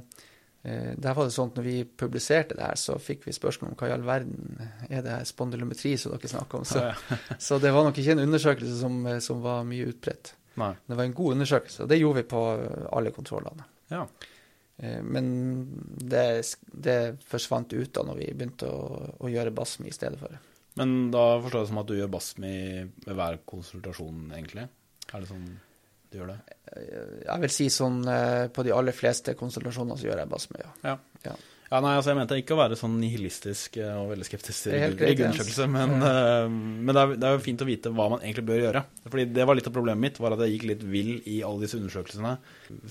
der 0.62 1.14
var 1.16 1.24
det 1.24 1.32
sånn 1.32 1.48
at 1.54 1.56
når 1.56 1.64
vi 1.64 1.76
publiserte 2.02 2.56
det 2.58 2.66
her, 2.66 2.76
så 2.76 2.98
fikk 3.00 3.22
vi 3.24 3.32
spørsmål 3.32 3.70
om 3.70 3.76
hva 3.80 3.88
i 3.88 3.94
all 3.94 4.02
verden 4.04 4.58
er 4.90 5.00
det 5.06 5.14
her 5.14 5.24
spondylometri 5.24 5.94
som 5.96 6.12
dere 6.12 6.28
snakker 6.28 6.60
om. 6.60 6.66
Så, 6.68 6.82
så, 7.46 7.56
det 7.62 7.72
var 7.72 7.86
nok 7.86 7.96
ikke 7.96 8.12
en 8.12 8.26
undersøkelse 8.26 8.74
som, 8.82 8.98
som 9.24 9.40
var 9.40 9.64
mye 9.68 9.88
utbredt. 9.88 10.34
Nei. 10.60 10.74
Det 10.84 10.98
var 10.98 11.08
en 11.08 11.16
god 11.16 11.38
undersøkelse, 11.38 11.86
og 11.86 11.88
det 11.88 12.00
gjorde 12.02 12.20
vi 12.20 12.28
på 12.34 12.42
alle 12.92 13.14
kontrollene. 13.16 13.64
Ja. 13.88 14.04
Eh, 14.80 15.02
men 15.02 15.26
det, 15.96 16.42
det, 16.72 16.98
forsvant 17.28 17.72
ut 17.72 17.92
da 17.96 18.04
når 18.06 18.20
vi 18.22 18.30
begynte 18.32 18.70
å, 18.70 18.84
å 19.20 19.32
gjøre 19.32 19.54
BASMI 19.54 19.90
i 19.90 19.96
stedet 19.96 20.20
for. 20.20 20.36
Men 20.80 21.10
da 21.12 21.24
forstår 21.42 21.60
jeg 21.60 21.66
det 21.66 21.72
som 21.72 21.82
at 21.82 21.90
du 21.90 21.96
gjør 21.98 22.12
BASMI 22.14 22.54
ved 23.06 23.18
hver 23.18 23.40
konsultasjon, 23.52 24.22
egentlig? 24.36 24.68
Er 25.10 25.22
det 25.22 25.30
sånn 25.30 25.50
du 26.10 26.18
gjør 26.20 26.34
det? 26.34 26.40
Jeg 27.26 27.42
vil 27.44 27.52
si 27.54 27.70
sånn 27.72 28.02
på 28.54 28.66
de 28.66 28.74
aller 28.74 28.94
fleste 28.94 29.34
konsultasjoner 29.38 29.98
så 29.98 30.06
gjør 30.06 30.20
jeg 30.22 30.30
BASMI, 30.30 30.60
ja. 30.62 30.70
ja. 30.86 30.94
ja. 31.24 31.34
ja 31.72 31.80
nei, 31.82 31.96
altså 31.98 32.12
jeg 32.12 32.18
mente 32.20 32.38
ikke 32.38 32.54
å 32.54 32.60
være 32.60 32.78
sånn 32.78 32.94
nihilistisk 33.02 33.80
og 33.82 34.12
veldig 34.12 34.28
skeptisk 34.28 34.68
til 34.68 34.94
undersøkelse, 35.00 35.66
men, 35.74 35.96
uh, 35.98 36.46
men 36.46 36.94
det, 36.94 37.02
er, 37.02 37.14
det, 37.16 37.26
er, 37.26 37.34
jo 37.34 37.44
fint 37.46 37.64
å 37.66 37.68
vite 37.68 37.94
hva 37.94 38.08
man 38.14 38.22
egentlig 38.22 38.46
bør 38.52 38.64
gjøre. 38.66 38.84
Fordi 39.08 39.26
det 39.34 39.46
var 39.50 39.58
litt 39.58 39.70
av 39.70 39.76
problemet 39.76 40.04
mitt, 40.06 40.22
var 40.22 40.36
at 40.36 40.44
jeg 40.46 40.56
gikk 40.56 40.68
litt 40.70 40.86
vill 40.94 41.12
i 41.30 41.40
alle 41.46 41.66
disse 41.66 41.78
undersøkelsene. 41.80 42.36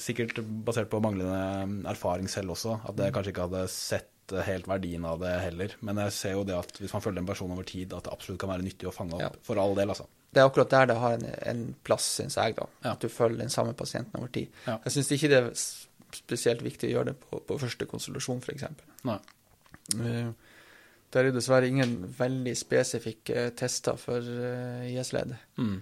Sikkert 0.09 0.43
basert 0.67 0.91
på 0.91 1.03
manglende 1.03 1.89
erfaring 1.91 2.31
selv 2.31 2.57
også, 2.57 2.81
at 2.91 3.03
jeg 3.05 3.15
kanskje 3.15 3.35
ikke 3.35 3.47
hadde 3.47 3.67
sett 3.73 4.11
helt 4.45 4.67
verdien 4.69 5.05
av 5.05 5.19
det 5.21 5.33
heller. 5.43 5.75
Men 5.85 6.01
jeg 6.05 6.15
ser 6.15 6.37
jo 6.37 6.45
det 6.47 6.57
at 6.57 6.79
hvis 6.79 6.93
man 6.95 7.03
følger 7.03 7.23
en 7.23 7.29
person 7.29 7.51
over 7.55 7.67
tid, 7.67 7.93
at 7.93 8.07
det 8.07 8.13
absolutt 8.13 8.41
kan 8.41 8.51
være 8.53 8.65
nyttig 8.65 8.89
å 8.89 8.95
fange 8.95 9.17
opp. 9.17 9.39
Ja. 9.39 9.45
For 9.45 9.61
all 9.61 9.75
del, 9.77 9.93
altså. 9.93 10.07
Det 10.29 10.41
er 10.41 10.45
akkurat 10.45 10.69
der 10.69 10.89
det 10.91 10.97
har 11.01 11.15
en, 11.17 11.25
en 11.51 11.61
plass, 11.83 12.05
syns 12.19 12.37
jeg, 12.37 12.55
da. 12.59 12.67
Ja. 12.83 12.93
At 12.93 13.01
du 13.01 13.09
følger 13.09 13.41
den 13.41 13.53
samme 13.53 13.73
pasienten 13.73 14.19
over 14.19 14.29
tid. 14.33 14.51
Ja. 14.67 14.77
Jeg 14.85 14.95
syns 14.97 15.11
ikke 15.15 15.31
det 15.31 15.39
er 15.39 15.49
spesielt 16.15 16.61
viktig 16.65 16.89
å 16.89 16.93
gjøre 16.97 17.11
det 17.11 17.17
på, 17.23 17.41
på 17.45 17.57
første 17.61 17.87
konsultasjon, 17.89 18.41
f.eks. 18.45 18.67
Uh, 19.05 20.29
det 21.09 21.21
er 21.21 21.29
jo 21.29 21.33
dessverre 21.33 21.69
ingen 21.69 21.97
veldig 22.17 22.53
spesifikke 22.57 23.49
tester 23.57 23.97
for 23.97 24.21
uh, 24.21 24.85
IS-ledd. 24.89 25.33
Mm. 25.57 25.75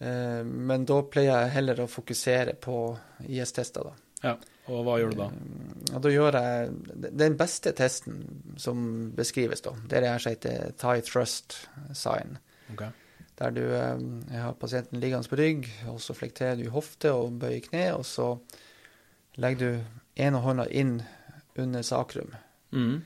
Uh, 0.00 0.42
men 0.44 0.88
da 0.88 1.00
pleier 1.12 1.44
jeg 1.44 1.54
heller 1.58 1.84
å 1.84 1.90
fokusere 1.90 2.56
på 2.60 2.80
IS-tester, 3.28 3.90
da. 3.90 4.02
Ja, 4.24 4.32
og 4.72 4.86
hva 4.86 4.96
gjør 4.98 5.12
du 5.12 5.18
da? 5.20 5.26
Ja, 5.92 5.98
da 6.02 6.10
gjør 6.10 6.36
jeg 6.40 7.10
Den 7.20 7.34
beste 7.38 7.74
testen 7.76 8.22
som 8.58 9.10
beskrives, 9.14 9.60
da, 9.62 9.74
det 9.84 9.98
er 9.98 10.06
det 10.06 10.12
her 10.14 10.24
som 10.24 10.32
heter 10.32 10.72
Thai 10.80 11.02
Trust 11.04 11.58
Sign. 11.92 12.38
Okay. 12.72 12.88
Der 13.36 13.50
du 13.52 13.60
eh, 13.68 13.98
har 14.40 14.54
pasienten 14.56 15.00
liggende 15.00 15.28
på 15.28 15.36
rygg, 15.36 15.66
og 15.90 15.98
så 16.00 16.14
flekterer 16.16 16.56
du 16.56 16.70
hofte 16.72 17.12
og 17.12 17.34
bøyer 17.42 17.60
kne, 17.66 17.82
og 17.98 18.04
så 18.08 18.30
legger 19.36 19.58
du 19.76 20.22
ene 20.24 20.40
hånda 20.40 20.68
inn 20.72 20.98
under 21.60 21.82
sakrum, 21.84 22.32
Mm. 22.72 23.02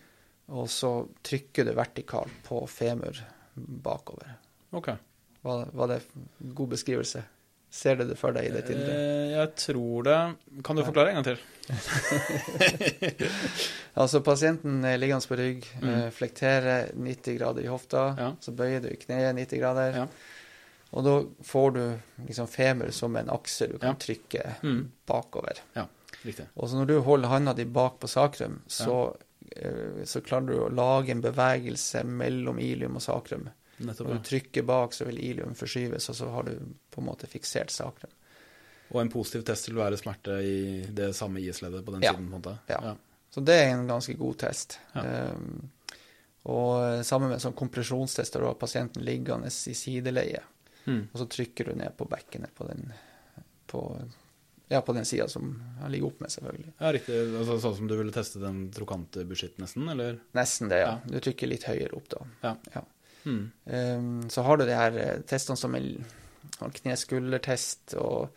og 0.49 0.69
så 0.73 0.89
trykker 1.23 1.65
du 1.69 1.73
vertikalt 1.77 2.33
på 2.47 2.63
femur 2.71 3.19
bakover. 3.55 4.37
Ok. 4.73 4.89
Var, 5.43 5.67
var 5.73 5.87
det 5.93 6.01
god 6.55 6.69
beskrivelse? 6.73 7.23
Ser 7.71 7.97
du 8.01 8.05
det 8.09 8.17
for 8.19 8.33
deg 8.35 8.49
i 8.49 8.55
det? 8.55 8.65
Eh, 8.75 9.31
jeg 9.37 9.53
tror 9.57 10.03
det 10.09 10.17
Kan 10.67 10.77
du 10.77 10.83
forklare 10.85 11.13
en 11.13 11.21
gang 11.21 11.25
til? 11.29 11.39
Altså, 14.01 14.21
pasienten 14.25 14.85
er 14.87 14.99
liggende 15.01 15.29
på 15.29 15.37
rygg, 15.39 15.67
Mm. 15.83 15.89
eh, 15.91 16.11
flekterer 16.15 16.91
90 16.95 17.37
grader 17.39 17.63
i 17.65 17.71
hofta, 17.71 18.05
Ja. 18.19 18.33
så 18.41 18.53
bøyer 18.55 18.81
du 18.81 18.89
kneet 18.97 19.35
90 19.35 19.59
grader, 19.61 19.97
Ja. 19.97 20.07
og 20.93 21.05
da 21.05 21.25
får 21.45 21.71
du 21.75 21.99
liksom 22.27 22.47
femur 22.49 22.91
som 22.93 23.17
en 23.17 23.29
akse 23.31 23.67
du 23.69 23.79
kan 23.79 23.91
Ja. 23.91 23.95
trykke 23.95 24.55
Mm. 24.63 24.91
bakover. 25.07 25.59
Riktig. 26.25 26.47
Og 26.57 26.69
så 26.69 26.75
når 26.77 26.87
du 26.87 27.01
holder 27.01 27.29
handa 27.29 27.53
di 27.55 27.65
bak 27.65 27.99
på 28.01 28.09
sakrum, 28.09 28.61
så, 28.69 29.17
eh, 29.57 30.05
så 30.05 30.21
klarer 30.21 30.47
du 30.47 30.59
å 30.61 30.69
lage 30.75 31.11
en 31.11 31.23
bevegelse 31.23 32.05
mellom 32.05 32.59
ilium 32.59 32.97
og 32.97 33.03
sakrum. 33.03 33.49
Nettopp. 33.81 34.07
Når 34.07 34.23
du 34.23 34.29
trykker 34.29 34.63
bak, 34.67 34.91
så 34.93 35.05
vil 35.07 35.19
ilium 35.19 35.55
forskyves, 35.55 36.09
og 36.11 36.15
så 36.17 36.31
har 36.31 36.43
du 36.43 36.59
på 36.93 36.99
en 37.01 37.07
måte 37.07 37.27
fiksert 37.27 37.71
sakrum. 37.71 38.11
Og 38.91 39.01
en 39.03 39.11
positiv 39.13 39.45
test 39.47 39.69
vil 39.69 39.77
være 39.79 39.99
smerte 40.01 40.39
i 40.43 40.57
det 40.91 41.13
samme 41.15 41.39
IS-leddet 41.41 41.85
på 41.87 41.93
den 41.95 42.03
Ja. 42.03 42.13
siden? 42.15 42.29
på 42.31 42.35
en 42.37 42.43
måte. 42.43 42.59
Ja. 42.69 42.97
Så 43.31 43.45
det 43.45 43.55
er 43.55 43.69
en 43.77 43.87
ganske 43.87 44.17
god 44.19 44.39
test. 44.39 44.79
Ja. 44.95 45.31
Um, 45.31 45.69
og 46.51 47.05
sammen 47.05 47.29
med 47.31 47.39
sånn 47.43 47.55
kompresjonstest, 47.55 48.33
der 48.33 48.41
du 48.41 48.47
har 48.47 48.55
pasienten 48.59 49.05
liggende 49.05 49.47
i 49.47 49.75
sideleie, 49.77 50.41
Mm. 50.87 51.09
og 51.13 51.21
så 51.21 51.27
trykker 51.29 51.67
du 51.69 51.75
ned 51.77 51.93
på 51.97 52.07
bekkenet 52.09 52.49
på 52.57 52.67
den, 52.67 52.93
på, 53.69 53.83
ja, 54.71 54.81
på 54.81 54.95
den 54.97 55.05
sida 55.05 55.29
som 55.29 55.63
han 55.81 55.93
ligger 55.93 56.07
opp 56.07 56.21
med, 56.21 56.31
selvfølgelig. 56.31 56.73
Ja, 56.81 56.93
riktig. 56.93 57.19
Altså, 57.39 57.59
sånn 57.61 57.77
som 57.77 57.87
du 57.87 57.97
ville 57.99 58.11
teste 58.13 58.41
den 58.41 58.71
trokante 58.73 59.25
budsjett 59.29 59.59
nesten, 59.59 59.87
eller? 59.93 60.19
Nesten 60.35 60.69
det, 60.73 60.81
ja. 60.81 60.95
Ja. 60.97 61.01
Du 61.05 61.21
trykker 61.21 61.47
litt 61.47 61.65
høyere 61.69 61.95
opp, 61.95 62.09
da. 62.09 62.57
Mm. 63.27 63.51
Um, 63.67 64.29
så 64.31 64.43
har 64.43 64.57
du 64.57 64.65
de 64.65 64.75
her 64.75 64.97
eh, 64.99 65.21
testene 65.29 65.57
som 65.61 65.75
en 65.77 66.05
har 66.59 66.71
kne-skulder-test 66.71 67.95
og 68.01 68.31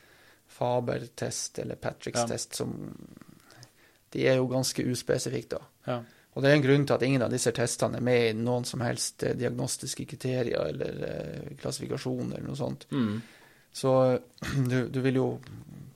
Faber-test 0.53 1.59
eller 1.63 1.79
Patricks 1.81 2.25
test, 2.29 2.55
som 2.55 2.75
De 4.13 4.27
er 4.29 4.37
jo 4.37 4.49
ganske 4.51 4.85
uspesifikke, 4.85 5.57
da. 5.57 5.69
Ja. 5.89 6.01
Og 6.33 6.41
det 6.41 6.49
er 6.49 6.57
en 6.57 6.65
grunn 6.65 6.85
til 6.89 6.95
at 6.95 7.03
ingen 7.05 7.21
av 7.25 7.33
disse 7.33 7.51
testene 7.53 7.99
er 7.99 8.05
med 8.05 8.23
i 8.27 8.33
noen 8.37 8.65
som 8.65 8.81
helst 8.81 9.23
eh, 9.25 9.35
diagnostiske 9.37 10.05
kriterier 10.09 10.69
eller 10.71 11.01
eh, 11.07 11.49
klassifikasjon 11.61 12.31
eller 12.31 12.47
noe 12.47 12.57
sånt. 12.57 12.87
Mm. 12.89 13.19
Så 13.73 13.93
du, 14.71 14.79
du 14.89 14.99
vil 15.05 15.19
jo 15.21 15.27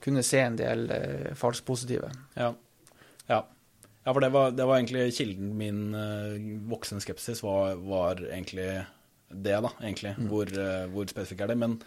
kunne 0.04 0.26
se 0.26 0.42
en 0.44 0.58
del 0.60 0.90
eh, 0.94 1.32
falskt 1.38 1.66
positive. 1.66 2.12
Ja. 2.38 2.52
ja. 3.30 3.42
Ja, 4.08 4.14
for 4.14 4.24
det 4.24 4.30
var, 4.32 4.54
det 4.56 4.64
var 4.64 4.78
egentlig 4.78 5.10
kilden 5.18 5.50
min 5.60 5.82
eh, 5.98 6.38
voksende 6.70 7.04
skepsis 7.04 7.42
var, 7.44 7.76
var 7.82 8.22
egentlig 8.30 8.70
det, 9.28 9.58
da, 9.66 9.72
egentlig. 9.82 10.14
Mm. 10.18 10.30
Hvor, 10.32 10.54
eh, 10.54 10.86
hvor 10.94 11.10
spesifikk 11.10 11.44
er 11.44 11.52
det? 11.52 11.58
Men, 11.60 11.80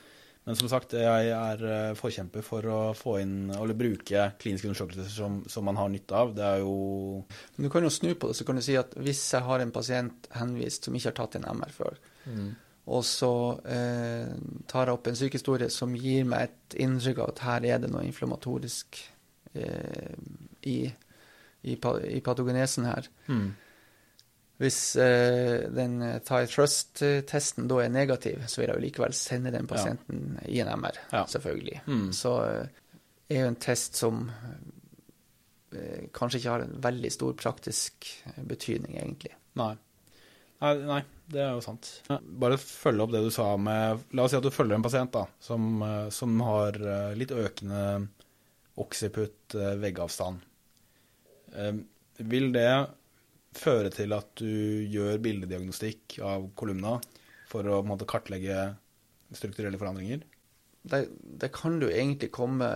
men 0.48 0.56
som 0.56 0.70
sagt, 0.72 0.94
jeg 0.96 1.32
er 1.34 1.62
eh, 1.68 1.90
forkjemper 1.98 2.44
for 2.44 2.64
å 2.72 2.78
få 2.96 3.18
inn, 3.20 3.50
eller 3.52 3.76
bruke 3.76 4.30
kliniske 4.40 4.70
undersøkelser 4.70 5.12
som, 5.12 5.42
som 5.52 5.66
man 5.68 5.76
har 5.76 5.90
nytte 5.92 6.16
av. 6.16 6.32
Det 6.36 6.46
er 6.46 6.62
jo 6.62 7.20
Men 7.56 7.66
du 7.66 7.70
kan 7.72 7.84
jo 7.84 7.92
snu 7.92 8.14
på 8.14 8.30
det, 8.30 8.38
så 8.38 8.46
kan 8.48 8.56
du 8.56 8.64
si 8.64 8.78
at 8.80 8.96
hvis 8.96 9.20
jeg 9.34 9.46
har 9.46 9.60
en 9.60 9.74
pasient 9.74 10.30
henvist 10.38 10.88
som 10.88 10.96
ikke 10.96 11.12
har 11.12 11.18
tatt 11.20 11.38
en 11.38 11.48
MR 11.60 11.76
før, 11.76 12.00
og 12.90 13.04
så 13.06 13.32
eh, 13.68 14.32
tar 14.70 14.88
jeg 14.88 14.96
opp 14.96 15.10
en 15.10 15.18
sykehistorie 15.20 15.70
som 15.70 15.92
gir 15.94 16.24
meg 16.26 16.48
et 16.48 16.80
inntrykk 16.86 17.20
av 17.20 17.34
at 17.34 17.44
her 17.46 17.68
er 17.74 17.82
det 17.84 17.92
noe 17.92 18.06
inflammatorisk 18.08 19.02
eh, 19.52 20.14
i, 20.66 20.78
i, 20.88 21.76
i 21.76 22.22
patogenesen 22.24 22.88
her. 22.88 23.12
mm. 23.28 23.50
Hvis 24.60 24.78
eh, 25.00 25.70
den 25.72 26.02
eh, 26.04 26.18
Thai 26.20 26.42
Trust-testen 26.52 27.68
da 27.70 27.78
er 27.80 27.92
negativ, 27.94 28.42
så 28.44 28.60
vil 28.60 28.68
jeg 28.68 28.76
jo 28.76 28.82
likevel 28.84 29.14
sende 29.16 29.52
den 29.54 29.68
pasienten 29.70 30.34
i 30.44 30.60
en 30.60 30.68
MR, 30.76 30.98
Ja. 31.14 31.22
selvfølgelig. 31.32 31.78
Mm. 31.86 32.10
Så 32.12 32.32
eh, 32.44 32.66
er 33.32 33.40
jo 33.46 33.52
en 33.54 33.56
test 33.56 33.96
som 33.96 34.26
eh, 35.72 36.10
kanskje 36.12 36.42
ikke 36.42 36.52
har 36.52 36.66
en 36.66 36.76
veldig 36.84 37.12
stor 37.16 37.32
praktisk 37.40 38.10
eh, 38.26 38.42
betydning, 38.52 38.98
egentlig. 39.00 39.32
Nei. 39.56 39.72
nei. 40.60 40.74
Nei, 40.92 41.00
det 41.32 41.40
er 41.40 41.54
jo 41.56 41.64
sant. 41.64 41.88
Bare 42.20 42.60
følge 42.60 43.06
opp 43.06 43.16
det 43.16 43.24
du 43.24 43.30
sa 43.32 43.54
med 43.56 44.04
La 44.12 44.26
oss 44.26 44.34
si 44.34 44.36
at 44.42 44.44
du 44.44 44.52
følger 44.52 44.76
en 44.76 44.84
pasient 44.84 45.14
da, 45.14 45.24
som, 45.40 45.80
som 46.12 46.36
har 46.44 46.76
litt 47.16 47.32
økende 47.32 47.80
occiput 48.76 49.56
veggavstand. 49.80 50.44
Vil 52.28 52.52
det 52.52 52.68
føre 53.56 53.90
til 53.94 54.14
at 54.14 54.30
du 54.38 54.86
gjør 54.90 55.20
bildediagnostikk 55.22 56.20
av 56.26 56.50
kolumna 56.58 56.98
for 57.50 57.66
å 57.66 57.80
måte, 57.86 58.08
kartlegge 58.08 58.70
strukturelle 59.34 59.78
forandringer? 59.80 60.22
Det, 60.82 61.02
det 61.10 61.50
kan 61.52 61.78
du 61.80 61.88
egentlig 61.90 62.30
komme 62.32 62.70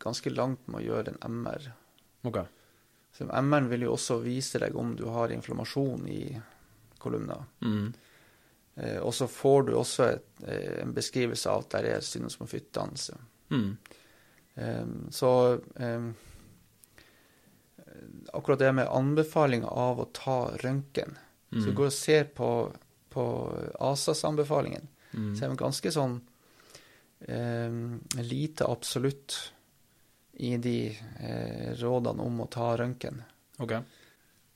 ganske 0.00 0.32
langt 0.32 0.66
med 0.70 0.80
å 0.80 0.86
gjøre 0.86 1.14
en 1.14 1.40
MR. 1.42 1.66
Ok. 2.28 2.40
Så 3.12 3.26
MR-en 3.26 3.68
vil 3.68 3.84
jo 3.84 3.96
også 3.96 4.20
vise 4.22 4.60
deg 4.62 4.76
om 4.78 4.94
du 4.96 5.04
har 5.12 5.32
inflammasjon 5.34 6.06
i 6.08 6.22
kolumna. 7.00 7.36
Mm. 7.64 7.90
Eh, 8.80 8.98
og 9.02 9.14
så 9.14 9.28
får 9.28 9.66
du 9.68 9.74
også 9.76 10.06
et, 10.14 10.28
eh, 10.46 10.80
en 10.84 10.94
beskrivelse 10.96 11.50
av 11.50 11.64
at 11.64 11.76
det 11.84 11.94
er 11.96 12.06
synosmofyttdannelse. 12.06 13.18
Mm. 13.50 13.70
Eh, 14.54 14.86
så 15.10 15.32
um, 15.74 16.12
akkurat 18.32 18.58
det 18.58 18.72
med 18.72 18.88
anbefaling 18.88 19.64
av 19.64 20.00
å 20.00 20.08
ta 20.12 20.50
røntgen 20.62 21.16
Så 21.50 21.64
du 21.64 21.70
Mm. 21.72 21.74
går 21.74 21.86
og 21.86 21.92
ser 21.92 22.24
på, 22.24 22.48
på 23.10 23.22
ASAS-anbefalingen. 23.80 24.84
Mm. 25.12 25.32
Så 25.34 25.44
er 25.44 25.48
det 25.50 25.58
ganske 25.58 25.90
sånn 25.90 26.20
eh, 27.26 28.22
lite 28.22 28.68
absolutt 28.70 29.34
i 30.38 30.56
de 30.56 30.96
eh, 31.18 31.74
rådene 31.80 32.22
om 32.22 32.40
å 32.40 32.46
ta 32.46 32.76
røntgen. 32.78 33.18
Ok. 33.58 33.74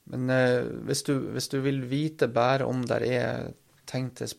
Men 0.05 0.31
eh, 0.31 0.63
hvis, 0.87 1.03
du, 1.03 1.19
hvis 1.35 1.49
du 1.51 1.59
vil 1.65 1.83
vite 1.91 2.29
bare 2.29 2.65
om 2.65 2.85
det 2.87 3.01
er 3.09 3.51
tegn 3.91 4.13
til, 4.17 4.31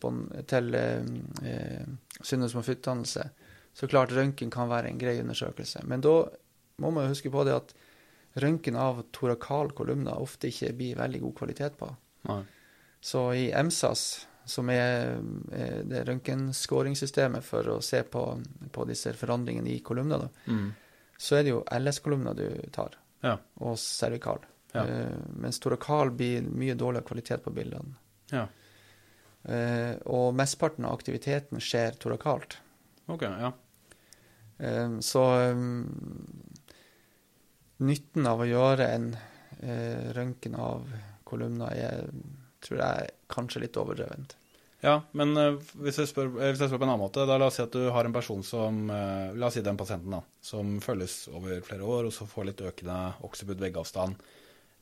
til 0.48 0.74
eh, 0.74 1.04
eh, 1.44 1.86
syndesmofyttdannelse, 2.22 3.28
så 3.76 3.88
klart 3.90 4.14
røntgen 4.16 4.50
kan 4.50 4.70
være 4.72 4.88
en 4.88 4.98
grei 4.98 5.18
undersøkelse. 5.20 5.84
Men 5.84 6.00
da 6.00 6.22
må 6.80 6.90
man 6.90 7.04
jo 7.04 7.12
huske 7.12 7.30
på 7.30 7.44
det 7.44 7.54
at 7.54 7.76
røntgen 8.36 8.76
av 8.76 9.02
torakal 9.12 9.70
kolumna 9.72 10.14
ofte 10.20 10.48
ikke 10.50 10.72
blir 10.76 10.96
veldig 10.98 11.20
god 11.22 11.34
kvalitet 11.38 11.76
på. 11.80 11.88
Nei. 12.28 12.42
Så 13.00 13.22
i 13.36 13.50
EMSAS, 13.52 14.26
som 14.46 14.68
er 14.70 15.16
det 15.86 16.04
røntgenskåringssystemet 16.08 17.42
for 17.44 17.66
å 17.76 17.78
se 17.82 18.02
på, 18.02 18.22
på 18.72 18.84
disse 18.88 19.12
forandringene 19.18 19.72
i 19.74 19.80
kolumna, 19.80 20.18
da, 20.18 20.28
Mm. 20.46 20.74
så 21.18 21.36
er 21.38 21.42
det 21.42 21.50
jo 21.54 21.64
LS-kolumna 21.70 22.34
du 22.36 22.48
tar, 22.72 22.96
Ja. 23.22 23.38
og 23.60 23.76
cervikal. 23.78 24.40
Ja. 24.74 24.82
Uh, 24.84 25.16
mens 25.40 25.58
torakal 25.58 26.10
blir 26.10 26.42
mye 26.42 26.74
dårligere 26.76 27.06
kvalitet 27.06 27.42
på 27.42 27.52
bildene. 27.54 27.94
Ja. 28.30 28.46
Uh, 29.48 29.94
og 30.06 30.34
mesteparten 30.34 30.84
av 30.84 30.98
aktiviteten 30.98 31.58
skjer 31.62 31.96
torakalt. 31.98 32.58
Ok, 33.08 33.22
ja. 33.22 33.52
Um, 34.58 35.00
så 35.04 35.22
eh, 35.50 35.54
nytten 37.84 38.26
av 38.28 38.40
å 38.42 38.48
gjøre 38.48 38.88
en 38.94 39.10
eh, 39.60 40.10
røntgen 40.16 40.56
av 40.60 40.86
kolumna 41.26 41.70
er, 41.74 42.06
tror 42.64 42.80
jeg, 42.82 43.14
kanskje 43.32 43.64
litt 43.66 43.76
overdrevent. 43.80 44.36
Ja, 44.84 45.00
men 45.16 45.32
eh, 45.40 45.56
hvis, 45.82 45.98
jeg 46.02 46.10
spør, 46.10 46.30
eh, 46.38 46.52
hvis 46.52 46.62
jeg 46.62 46.70
spør 46.70 46.82
på 46.82 46.86
en 46.86 46.92
annen 46.92 47.04
måte, 47.06 47.24
da 47.28 47.38
la 47.40 47.48
oss 47.50 47.58
si 47.58 47.64
at 47.64 47.74
du 47.74 47.88
har 47.92 48.06
en 48.06 48.14
person 48.14 48.42
som 48.46 48.90
eh, 48.92 49.36
La 49.36 49.48
oss 49.48 49.56
si 49.58 49.64
den 49.64 49.78
pasienten, 49.80 50.12
da, 50.18 50.20
som 50.44 50.76
følges 50.84 51.26
over 51.32 51.62
flere 51.66 51.86
år, 51.86 52.08
og 52.08 52.14
så 52.14 52.28
får 52.28 52.50
litt 52.50 52.64
økende 52.64 52.98
occiput 53.26 53.62
veggavstand. 53.62 54.20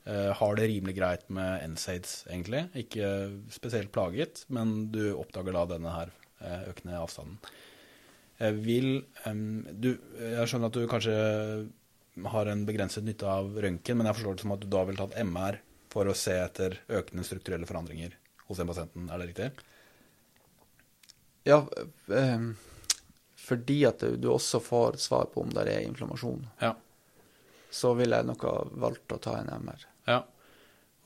eh, 0.05 0.33
har 0.37 0.57
det 0.59 0.67
rimelig 0.69 0.97
greit 0.99 1.31
med 1.33 1.63
NSAIDs, 1.75 2.27
egentlig. 2.29 2.67
Ikke 2.77 3.13
spesielt 3.55 3.93
plaget, 3.95 4.45
men 4.53 4.91
du 4.93 5.15
oppdager 5.15 5.57
da 5.57 5.65
denne 5.77 5.95
her 5.95 6.13
økende 6.69 6.99
avstanden. 7.01 7.39
Vil 8.61 9.07
du 9.81 9.87
Jeg 9.95 10.49
skjønner 10.51 10.69
at 10.69 10.77
du 10.77 10.83
kanskje 10.91 11.15
har 12.23 12.47
en 12.47 12.65
begrenset 12.67 13.05
nytte 13.05 13.27
av 13.29 13.57
røntgen, 13.61 13.99
men 13.99 14.07
jeg 14.09 14.19
forstår 14.19 14.37
det 14.37 14.45
som 14.45 14.55
at 14.55 14.63
du 14.63 14.69
da 14.71 14.85
ville 14.87 15.01
tatt 15.01 15.17
MR 15.25 15.59
for 15.93 16.11
å 16.11 16.15
se 16.19 16.35
etter 16.39 16.77
økende 16.89 17.25
strukturelle 17.27 17.67
forandringer 17.69 18.15
hos 18.49 18.61
den 18.61 18.71
pasienten. 18.71 19.09
Er 19.11 19.19
det 19.23 19.29
riktig? 19.33 19.51
Ja, 21.45 21.59
eh, 22.15 22.47
fordi 23.45 23.81
at 23.89 24.01
du, 24.01 24.29
også 24.33 24.61
får 24.65 24.97
svar 25.03 25.29
på 25.33 25.43
om 25.45 25.51
det 25.53 25.67
er 25.69 25.85
inflammasjon, 25.85 26.47
Ja. 26.61 26.75
så 27.71 27.95
ville 27.99 28.17
jeg 28.17 28.27
nok 28.31 28.43
ha 28.49 28.55
valgt 28.87 29.13
å 29.13 29.21
ta 29.21 29.37
en 29.41 29.51
MR. 29.61 29.85
Ja. 30.07 30.23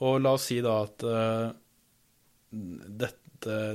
Og 0.00 0.20
la 0.22 0.36
oss 0.36 0.44
si 0.50 0.60
da 0.62 0.82
at 0.84 1.02
eh, 1.02 1.48
dette 2.52 3.16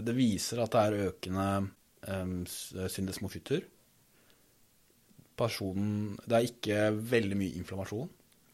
Det 0.03 0.11
viser 0.15 0.59
at 0.59 0.73
det 0.73 0.79
er 0.81 1.05
økende 1.07 1.43
um, 2.07 2.31
syndesmofytter. 2.45 3.61
Personen 5.39 6.17
Det 6.27 6.37
er 6.37 6.49
ikke 6.49 6.81
veldig 7.13 7.37
mye 7.39 7.57
inflammasjon 7.59 8.11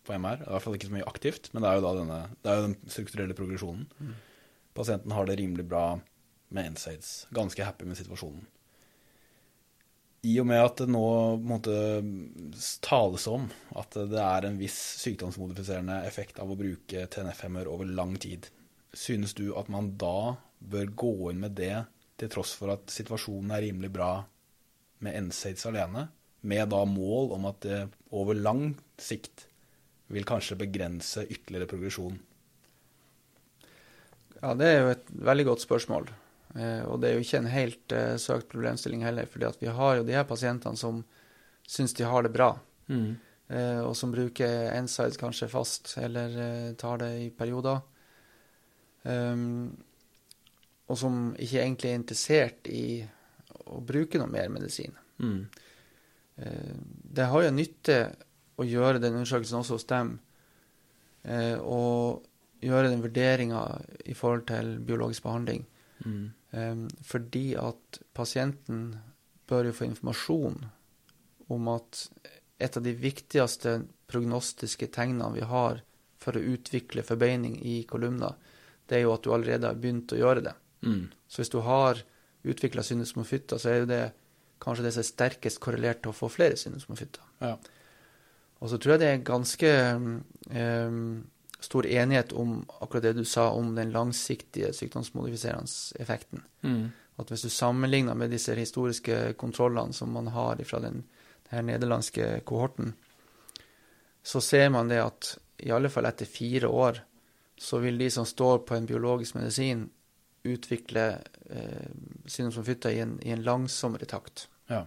på 0.08 0.15
MR. 0.15 0.44
I 0.46 0.52
hvert 0.54 0.65
fall 0.65 0.78
ikke 0.78 0.89
så 0.89 0.96
mye 0.96 1.10
aktivt, 1.10 1.50
men 1.54 1.63
det 1.63 1.70
er 1.70 1.80
jo 1.80 1.86
da 1.86 1.96
denne, 1.98 2.20
det 2.39 2.52
er 2.52 2.60
jo 2.60 2.68
den 2.70 2.78
strukturelle 2.89 3.38
progresjonen. 3.38 3.89
Mm. 4.00 4.13
Pasienten 4.78 5.13
har 5.13 5.28
det 5.28 5.39
rimelig 5.42 5.65
bra 5.70 5.84
med 6.56 6.74
NSAIDs. 6.74 7.28
Ganske 7.36 7.65
happy 7.68 7.86
med 7.89 8.00
situasjonen. 8.00 8.48
I 10.28 10.34
og 10.42 10.50
med 10.50 10.60
at 10.60 10.82
det 10.82 10.89
nå 10.92 11.06
måtte 11.48 11.74
tales 12.84 13.28
om 13.32 13.46
at 13.80 13.96
det 14.12 14.20
er 14.20 14.48
en 14.50 14.58
viss 14.60 14.76
sykdomsmodifiserende 15.06 16.02
effekt 16.10 16.42
av 16.44 16.52
å 16.52 16.58
bruke 16.60 17.06
TNF-hemmer 17.08 17.70
over 17.72 17.88
lang 17.88 18.18
tid, 18.20 18.50
synes 18.92 19.36
du 19.38 19.54
at 19.56 19.70
man 19.72 19.94
da 20.02 20.36
bør 20.60 20.92
gå 20.92 21.13
inn 21.32 21.39
med 21.46 21.56
det 21.56 21.86
til 22.20 22.32
tross 22.34 22.52
for 22.60 22.74
at 22.74 22.92
situasjonen 22.92 23.54
er 23.56 23.63
rimelig 23.70 23.94
bra 23.96 24.12
med 25.06 25.30
NSAIDs 25.30 25.63
alene, 25.70 26.10
med 26.41 26.69
da 26.71 26.86
mål 26.88 27.34
om 27.36 27.45
at 27.49 27.62
det 27.65 27.80
over 28.15 28.38
lang 28.38 28.73
sikt 29.02 29.45
vil 30.10 30.25
kanskje 30.25 30.58
begrense 30.58 31.25
ytterligere 31.28 31.69
progresjon? 31.69 32.17
Ja, 34.39 34.54
det 34.56 34.67
er 34.69 34.80
jo 34.80 34.91
et 34.93 35.10
veldig 35.30 35.45
godt 35.52 35.65
spørsmål. 35.65 36.10
Eh, 36.56 36.84
og 36.88 37.02
det 37.02 37.10
er 37.10 37.17
jo 37.17 37.25
ikke 37.25 37.41
en 37.43 37.52
helt 37.52 37.93
eh, 37.95 38.15
søkt 38.21 38.49
problemstilling 38.54 39.04
heller, 39.06 39.28
fordi 39.30 39.49
at 39.49 39.60
vi 39.62 39.69
har 39.75 39.99
jo 39.99 40.06
de 40.08 40.15
her 40.15 40.25
pasientene 40.30 40.80
som 40.80 41.04
syns 41.69 41.93
de 41.97 42.08
har 42.08 42.25
det 42.25 42.34
bra, 42.34 42.56
Mm. 42.89 43.19
eh, 43.54 43.82
og 43.86 43.93
som 43.93 44.10
bruker 44.10 44.71
NSIDES 44.82 45.19
kanskje 45.21 45.47
fast, 45.52 45.91
eller 46.02 46.38
eh, 46.41 46.73
tar 46.73 46.97
det 47.04 47.10
i 47.21 47.30
perioder. 47.30 47.84
Um, 49.04 49.78
og 50.89 50.97
som 50.97 51.36
ikke 51.38 51.62
egentlig 51.62 51.91
er 51.91 51.99
interessert 51.99 52.67
i 52.67 53.06
å 53.69 53.78
bruke 53.86 54.17
noe 54.17 54.28
mer 54.28 54.49
medisin. 54.49 54.95
Mm. 55.21 55.45
Eh, 56.39 56.73
det 57.15 57.28
har 57.32 57.45
jo 57.45 57.54
nytte 57.56 57.99
å 58.60 58.65
gjøre 58.67 59.02
den 59.02 59.19
undersøkelsen 59.19 59.62
også 59.62 59.78
hos 59.78 59.88
dem, 59.89 60.17
eh, 61.23 61.58
og 61.60 62.25
gjøre 62.63 62.91
den 62.91 63.04
vurderinga 63.04 63.63
i 64.06 64.15
forhold 64.17 64.47
til 64.47 64.78
biologisk 64.84 65.23
behandling. 65.23 65.65
Mm. 66.06 66.32
Eh, 66.52 66.84
fordi 67.04 67.56
at 67.60 68.02
pasienten 68.13 68.97
bør 69.49 69.69
jo 69.69 69.78
få 69.80 69.88
informasjon 69.89 70.60
om 71.49 71.71
at 71.73 72.04
et 72.60 72.78
av 72.78 72.84
de 72.84 72.93
viktigste 72.93 73.80
prognostiske 74.12 74.89
tegnene 74.93 75.32
vi 75.34 75.45
har 75.47 75.82
for 76.19 76.36
å 76.36 76.43
utvikle 76.54 77.06
forbeining 77.08 77.56
i 77.63 77.84
kolumner, 77.88 78.36
det 78.89 78.99
er 78.99 79.06
jo 79.06 79.13
at 79.13 79.23
du 79.23 79.32
allerede 79.34 79.69
har 79.69 79.80
begynt 79.80 80.12
å 80.13 80.19
gjøre 80.19 80.43
det. 80.49 80.56
Mm. 80.84 81.08
Så 81.28 81.41
hvis 81.41 81.54
du 81.54 81.60
har 81.63 82.02
utvikla 82.43 82.84
syndesmofytter, 82.84 83.60
så 83.62 83.71
er 83.71 83.82
jo 83.82 83.89
det 83.89 84.04
kanskje 84.62 84.86
det 84.86 84.93
som 84.95 85.04
er 85.04 85.10
sterkest 85.10 85.62
korrelert 85.63 86.02
til 86.04 86.13
å 86.13 86.17
få 86.17 86.30
flere 86.32 86.58
syndesmofytter. 86.60 87.26
Ja. 87.43 87.56
Og 88.60 88.72
så 88.72 88.80
tror 88.80 88.95
jeg 88.95 89.02
det 89.02 89.12
er 89.12 89.28
ganske 89.28 89.74
eh, 90.52 90.95
stor 91.63 91.88
enighet 91.88 92.34
om 92.36 92.58
akkurat 92.80 93.10
det 93.10 93.13
du 93.19 93.26
sa 93.28 93.50
om 93.56 93.72
den 93.76 93.93
langsiktige 93.95 94.74
sykdomsmodifiserende 94.76 96.02
effekten. 96.04 96.43
Mm. 96.62 96.89
At 97.19 97.32
hvis 97.32 97.43
du 97.43 97.52
sammenligner 97.52 98.15
med 98.15 98.32
disse 98.32 98.56
historiske 98.56 99.34
kontrollene 99.39 99.95
som 99.95 100.12
man 100.15 100.32
har 100.32 100.60
fra 100.67 100.80
den, 100.84 101.04
den 101.52 101.67
nederlandske 101.67 102.39
kohorten, 102.48 102.93
så 104.24 104.41
ser 104.43 104.69
man 104.69 104.91
det 104.91 105.02
at 105.04 105.38
i 105.63 105.72
alle 105.76 105.91
fall 105.91 106.08
etter 106.08 106.28
fire 106.28 106.67
år 106.67 107.02
så 107.60 107.82
vil 107.84 107.98
de 108.00 108.08
som 108.12 108.28
står 108.28 108.62
på 108.67 108.76
en 108.76 108.88
biologisk 108.88 109.36
medisin, 109.36 109.89
utvikle 110.56 111.04
eh, 111.50 111.90
syndromsomfytter 112.26 112.96
i, 112.96 113.00
en- 113.04 113.20
i 113.26 113.34
en 113.36 113.44
langsommere 113.46 114.08
takt. 114.10 114.48
Ja. 114.70 114.86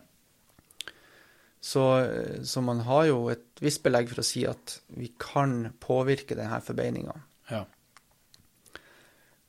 Så, 1.62 1.84
eh, 2.00 2.42
så 2.42 2.60
man 2.64 2.80
har 2.88 3.04
jo 3.10 3.28
et 3.30 3.44
visst 3.62 3.82
belegg 3.84 4.10
for 4.10 4.22
å 4.22 4.26
si 4.26 4.44
at 4.50 4.80
vi 4.98 5.12
kan 5.18 5.72
påvirke 5.82 6.34
denne 6.38 6.58
forbeininga. 6.64 7.14
Ja. 7.50 7.64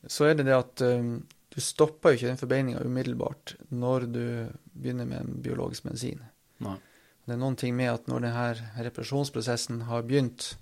Så 0.08 0.28
er 0.28 0.36
det 0.36 0.46
det 0.50 0.58
at 0.58 0.82
um, 0.84 1.14
du 1.54 1.62
stopper 1.64 2.12
jo 2.12 2.18
ikke 2.20 2.32
den 2.34 2.42
forbeininga 2.42 2.82
umiddelbart 2.84 3.54
når 3.72 4.08
du 4.12 4.26
begynner 4.74 5.08
med 5.08 5.22
en 5.22 5.38
biologisk 5.46 5.86
medisin. 5.88 6.20
Nei. 6.66 6.76
Det 7.24 7.38
er 7.38 7.40
noen 7.40 7.56
ting 7.56 7.72
med 7.78 7.88
at 7.88 8.10
når 8.12 8.26
denne 8.26 8.84
reparasjonsprosessen 8.84 9.86
har 9.88 10.04
begynt 10.04 10.58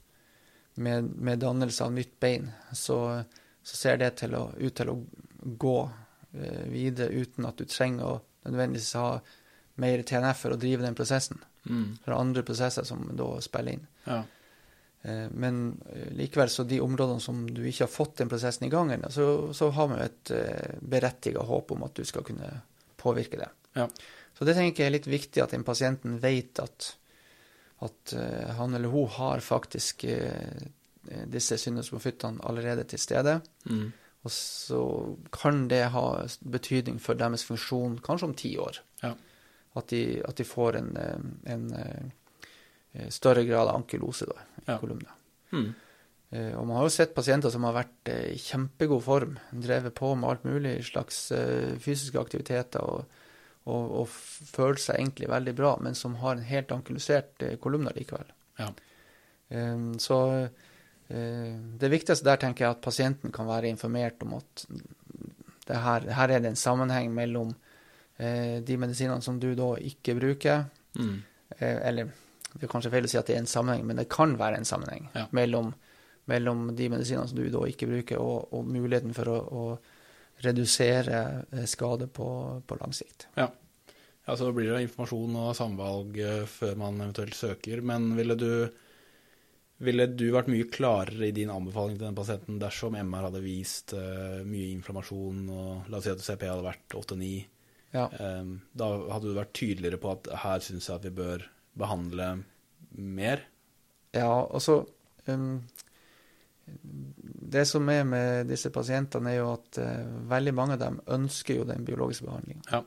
med, 0.78 1.08
med 1.18 1.42
dannelse 1.42 1.88
av 1.88 1.96
nytt 1.96 2.14
bein, 2.22 2.52
så, 2.78 3.24
så 3.66 3.80
ser 3.80 3.98
det 3.98 4.12
til 4.22 4.36
å, 4.38 4.44
ut 4.62 4.76
til 4.78 4.92
å 4.94 5.00
gå 5.42 5.78
eh, 6.34 6.66
videre 6.72 7.10
uten 7.10 7.48
at 7.50 7.58
du 7.58 7.66
trenger 7.66 8.06
å 8.08 8.20
nødvendigvis 8.46 8.94
ha 9.00 9.08
mer 9.82 10.04
TNF 10.06 10.46
for 10.46 10.54
å 10.56 10.60
drive 10.60 10.86
den 10.86 10.98
prosessen. 10.98 11.42
Mm. 11.70 11.98
Er 12.06 12.16
andre 12.18 12.44
prosesser 12.46 12.86
som 12.86 13.04
da 13.18 13.34
spiller 13.42 13.78
inn. 13.78 13.84
Ja. 14.06 14.24
Eh, 15.02 15.28
Men 15.32 15.82
eh, 15.90 16.10
likevel, 16.18 16.50
så 16.50 16.64
de 16.64 16.82
områdene 16.82 17.22
som 17.22 17.44
du 17.50 17.64
ikke 17.66 17.86
har 17.86 17.94
fått 17.94 18.18
den 18.22 18.30
prosessen 18.30 18.68
i 18.68 18.72
gang 18.74 18.92
ennå, 18.94 19.10
så, 19.14 19.28
så 19.54 19.70
har 19.76 19.92
vi 19.92 20.00
jo 20.00 20.08
et 20.10 20.34
eh, 20.38 20.74
berettiget 20.82 21.48
håp 21.50 21.72
om 21.76 21.86
at 21.88 21.96
du 21.98 22.06
skal 22.06 22.26
kunne 22.28 22.50
påvirke 23.02 23.40
det. 23.42 23.50
Ja. 23.78 23.88
Så 24.38 24.46
det 24.46 24.56
tenker 24.58 24.84
jeg 24.84 24.92
er 24.92 24.98
litt 24.98 25.10
viktig 25.10 25.42
at 25.44 25.54
den 25.56 25.66
pasienten 25.68 26.20
vet 26.22 26.60
at, 26.62 26.92
at 27.86 28.14
eh, 28.18 28.54
han 28.58 28.74
eller 28.78 28.94
hun 28.94 29.10
har 29.18 29.42
faktisk 29.46 30.06
eh, 30.10 30.70
disse 31.30 31.58
syndesmofyttene 31.58 32.44
allerede 32.46 32.86
til 32.90 33.02
stede. 33.02 33.40
Mm. 33.70 33.90
Og 34.24 34.32
så 34.32 34.80
kan 35.34 35.64
det 35.72 35.84
ha 35.96 36.06
betydning 36.46 37.00
for 37.02 37.18
deres 37.18 37.44
funksjon 37.48 38.00
kanskje 38.06 38.28
om 38.30 38.34
ti 38.38 38.52
år. 38.62 38.78
Ja. 39.02 39.16
At, 39.74 39.88
de, 39.90 40.22
at 40.28 40.36
de 40.38 40.46
får 40.46 40.76
en, 40.78 40.92
en, 40.98 41.32
en 41.50 41.64
eh, 42.94 43.08
større 43.10 43.46
grad 43.48 43.68
av 43.72 43.80
ankylose 43.80 44.28
da, 44.30 44.38
i 44.62 44.68
Ja. 44.68 44.78
kolumna. 44.78 45.16
Mm. 45.56 45.72
Eh, 46.32 46.54
Og 46.60 46.68
man 46.68 46.78
har 46.78 46.86
jo 46.86 46.94
sett 46.94 47.16
pasienter 47.16 47.50
som 47.50 47.64
har 47.66 47.74
vært 47.80 48.12
eh, 48.14 48.34
i 48.36 48.38
kjempegod 48.38 49.02
form, 49.04 49.38
drevet 49.52 49.96
på 49.98 50.14
med 50.16 50.30
alt 50.30 50.44
mulig 50.46 50.78
slags 50.92 51.32
eh, 51.32 51.74
fysiske 51.82 52.20
aktiviteter 52.22 52.84
og, 52.84 53.06
og, 53.66 53.92
og 54.04 54.08
føler 54.54 54.78
seg 54.80 55.00
egentlig 55.02 55.32
veldig 55.32 55.56
bra, 55.58 55.74
men 55.82 55.96
som 55.98 56.16
har 56.22 56.36
en 56.38 56.46
helt 56.52 56.72
ankylosert 56.72 57.42
eh, 57.48 57.58
kolumna 57.64 57.92
likevel. 57.98 58.30
Ja. 58.60 58.70
Eh, 59.50 59.88
Så 59.98 60.20
eh, 60.36 60.50
det 61.82 61.90
viktigste 61.92 62.26
der 62.28 62.38
tenker 62.42 62.66
jeg 62.66 62.76
at 62.78 62.82
pasienten 62.82 63.32
kan 63.36 63.48
være 63.50 63.68
informert 63.72 64.22
om 64.24 64.34
at 64.38 64.66
det 65.68 65.78
her, 65.84 66.06
her 66.18 66.32
er 66.36 66.40
det 66.44 66.50
en 66.52 66.60
sammenheng 66.60 67.12
mellom 67.14 67.54
eh, 68.18 68.60
de 68.66 68.78
medisinene 68.78 69.22
som 69.22 69.40
du 69.40 69.54
da 69.56 69.74
ikke 69.80 70.16
bruker, 70.20 70.66
Mm. 70.96 71.22
Eh, 71.58 71.78
eller 71.88 72.10
det 72.52 72.66
er 72.66 72.68
kanskje 72.68 72.90
feil 72.92 73.06
å 73.08 73.10
si 73.12 73.16
at 73.20 73.28
det 73.30 73.36
er 73.38 73.40
en 73.40 73.48
sammenheng, 73.48 73.86
men 73.88 73.96
det 74.02 74.10
kan 74.12 74.34
være 74.40 74.58
en 74.60 74.66
sammenheng 74.68 75.06
Ja. 75.16 75.26
mellom, 75.32 75.70
mellom 76.28 76.76
de 76.76 76.90
medisinene 76.92 77.28
som 77.30 77.38
du 77.38 77.46
da 77.50 77.62
ikke 77.70 77.88
bruker, 77.88 78.20
og, 78.20 78.50
og 78.52 78.66
muligheten 78.68 79.14
for 79.16 79.32
å, 79.32 79.38
å 79.40 79.64
redusere 80.44 81.46
eh, 81.52 81.66
skade 81.70 82.08
på, 82.12 82.28
på 82.68 82.78
lang 82.82 82.94
sikt. 82.94 83.28
Ja, 83.38 83.48
så 84.36 84.46
da 84.48 84.52
blir 84.56 84.72
det 84.74 84.84
informasjon 84.86 85.36
og 85.42 85.56
samvalg 85.58 86.18
eh, 86.20 86.44
før 86.50 86.76
man 86.82 87.00
eventuelt 87.02 87.36
søker. 87.38 87.82
Men 87.82 88.12
ville 88.18 88.36
du, 88.40 88.50
ville 89.82 90.06
du 90.14 90.28
vært 90.34 90.50
mye 90.52 90.68
klarere 90.72 91.30
i 91.30 91.36
din 91.36 91.52
anbefaling 91.54 91.98
til 91.98 92.08
den 92.08 92.18
pasienten 92.18 92.60
dersom 92.62 92.98
MR 92.98 93.28
hadde 93.30 93.44
vist 93.44 93.96
uh, 93.98 94.42
mye 94.48 94.72
inflammasjon, 94.76 95.44
og 95.50 95.92
la 95.92 96.00
oss 96.00 96.08
si 96.08 96.14
at 96.14 96.24
CP 96.26 96.48
hadde 96.50 96.68
vært 96.68 96.98
8-9? 96.98 97.32
Ja. 97.96 98.08
Um, 98.08 98.56
da 98.78 98.90
hadde 99.12 99.32
du 99.32 99.38
vært 99.38 99.56
tydeligere 99.58 100.00
på 100.02 100.14
at 100.14 100.30
her 100.44 100.64
syns 100.64 100.88
jeg 100.88 101.00
at 101.00 101.08
vi 101.10 101.14
bør 101.18 101.46
behandle 101.82 102.34
mer? 102.96 103.46
Ja, 104.16 104.30
altså 104.44 104.82
um, 105.28 105.64
Det 106.66 107.66
som 107.68 107.90
er 107.92 108.06
med 108.08 108.52
disse 108.52 108.72
pasientene, 108.72 109.34
er 109.34 109.42
jo 109.42 109.50
at 109.56 109.82
uh, 109.82 110.22
veldig 110.32 110.56
mange 110.56 110.78
av 110.78 110.86
dem 110.86 111.02
ønsker 111.18 111.60
jo 111.60 111.68
den 111.68 111.88
biologiske 111.88 112.28
behandlinga. 112.30 112.68
Ja. 112.72 112.86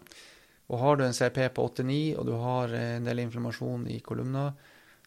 Og 0.73 0.81
har 0.81 0.97
du 0.97 1.05
en 1.05 1.17
CP 1.17 1.43
på 1.57 1.67
8-9, 1.69 1.99
og 2.19 2.27
du 2.29 2.33
har 2.41 2.73
eh, 2.73 2.95
en 2.97 3.05
del 3.05 3.21
inflammasjon 3.27 3.85
i 3.93 3.99
kolumna, 4.05 4.47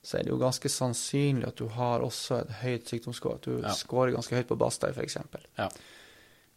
så 0.03 0.17
er 0.19 0.23
det 0.23 0.29
jo 0.31 0.37
ganske 0.39 0.69
sannsynlig 0.69 1.47
at 1.47 1.55
du 1.59 1.67
har 1.67 1.99
også 2.05 2.41
et 2.41 2.51
høyt 2.61 2.87
sykdomsskår. 2.87 3.35
At 3.35 3.41
du 3.41 3.57
Ja. 3.61 3.73
scorer 3.73 4.11
ganske 4.13 4.35
høyt 4.35 4.47
på 4.47 4.57
Bastøy, 4.57 4.89
f.eks. 4.93 5.17
Ja. 5.57 5.69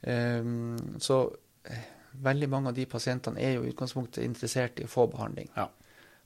Um, 0.03 0.99
så 1.01 1.17
eh, 1.69 1.83
veldig 2.25 2.49
mange 2.49 2.71
av 2.71 2.75
de 2.79 2.87
pasientene 2.89 3.41
er 3.43 3.55
jo 3.59 3.65
i 3.67 3.73
utgangspunktet 3.75 4.25
interessert 4.25 4.81
i 4.81 4.87
å 4.87 4.91
få 4.91 5.05
behandling. 5.13 5.51
Ja. 5.57 5.67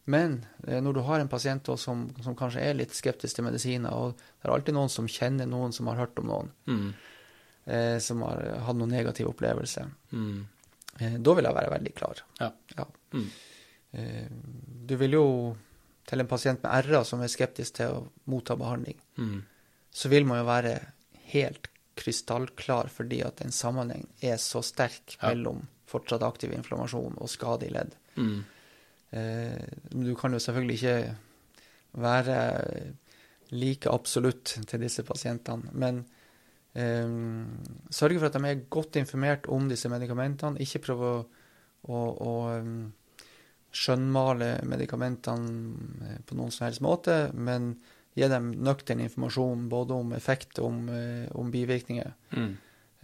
Men 0.06 0.44
eh, 0.68 0.80
når 0.84 0.94
du 0.94 1.00
har 1.08 1.20
en 1.20 1.28
pasient 1.32 1.66
som, 1.80 2.04
som 2.22 2.36
kanskje 2.38 2.60
er 2.62 2.76
litt 2.78 2.94
skeptisk 2.94 3.34
til 3.38 3.46
medisiner, 3.48 3.90
og 3.92 4.14
det 4.20 4.46
er 4.48 4.54
alltid 4.54 4.76
noen 4.76 4.92
som 4.92 5.08
kjenner 5.10 5.48
noen 5.50 5.72
som 5.74 5.88
har 5.90 5.96
hørt 6.04 6.18
om 6.22 6.28
noen, 6.30 6.52
Mm. 6.70 6.94
eh, 7.66 7.98
som 8.04 8.22
har 8.22 8.42
hatt 8.66 8.76
noen 8.76 8.90
negative 8.94 9.32
opplevelser, 9.32 9.90
Mm. 10.12 10.44
eh, 11.00 11.16
da 11.18 11.34
vil 11.34 11.44
jeg 11.48 11.54
være 11.54 11.70
veldig 11.78 11.94
klar. 11.98 12.20
Ja. 12.40 12.52
Mm. 13.12 13.28
Eh, 13.94 14.28
du 14.86 14.96
vil 14.96 15.10
jo 15.18 15.56
til 16.06 16.20
en 16.20 16.26
pasient 16.28 16.62
med 16.62 16.84
RA 16.90 17.02
som 17.04 17.22
er 17.24 17.28
skeptisk 17.32 17.74
til 17.80 17.86
å 17.94 18.02
motta 18.26 18.56
behandling, 18.56 18.98
Mm. 19.16 19.42
så 19.92 20.08
vil 20.08 20.26
man 20.26 20.38
jo 20.38 20.44
være 20.48 20.74
helt 21.32 21.68
krystallklar 21.96 22.88
fordi 22.90 23.22
at 23.24 23.40
en 23.44 23.50
sammenheng 23.54 24.06
er 24.22 24.36
så 24.36 24.62
sterk 24.62 25.16
Ja. 25.22 25.28
mellom 25.30 25.66
fortsatt 25.86 26.22
aktiv 26.22 26.52
inflammasjon 26.52 27.14
og 27.20 27.28
skade 27.28 27.66
i 27.66 27.70
ledd. 27.70 27.94
Mm. 28.16 28.44
Eh, 29.12 29.66
du 29.90 30.14
kan 30.16 30.32
jo 30.32 30.38
selvfølgelig 30.38 30.74
ikke 30.82 31.16
være 31.94 32.92
like 33.52 33.86
absolutt 33.92 34.44
til 34.66 34.80
disse 34.80 35.02
pasientene. 35.06 35.70
Men 35.72 36.04
eh, 36.74 37.06
sørge 37.94 38.18
for 38.18 38.26
at 38.26 38.32
de 38.32 38.48
er 38.50 38.64
godt 38.70 38.96
informert 38.96 39.46
om 39.48 39.68
disse 39.70 39.88
medikamentene. 39.88 40.58
Ikke 40.58 40.80
prøve 40.82 41.12
å, 41.12 41.24
å, 41.88 42.00
å 42.26 42.32
skjønnmale 43.74 44.56
medikamentene 44.70 46.20
på 46.26 46.36
noen 46.38 46.54
som 46.54 46.68
helst 46.68 46.82
måte, 46.84 47.28
men 47.34 47.72
gi 48.14 48.28
dem 48.30 48.52
nøktern 48.62 49.02
informasjon 49.02 49.66
både 49.68 49.96
om 49.98 50.12
effekt 50.14 50.60
og 50.62 50.68
om, 50.68 50.84
om 51.34 51.50
bivirkninger. 51.50 52.12
Mm. 52.36 52.52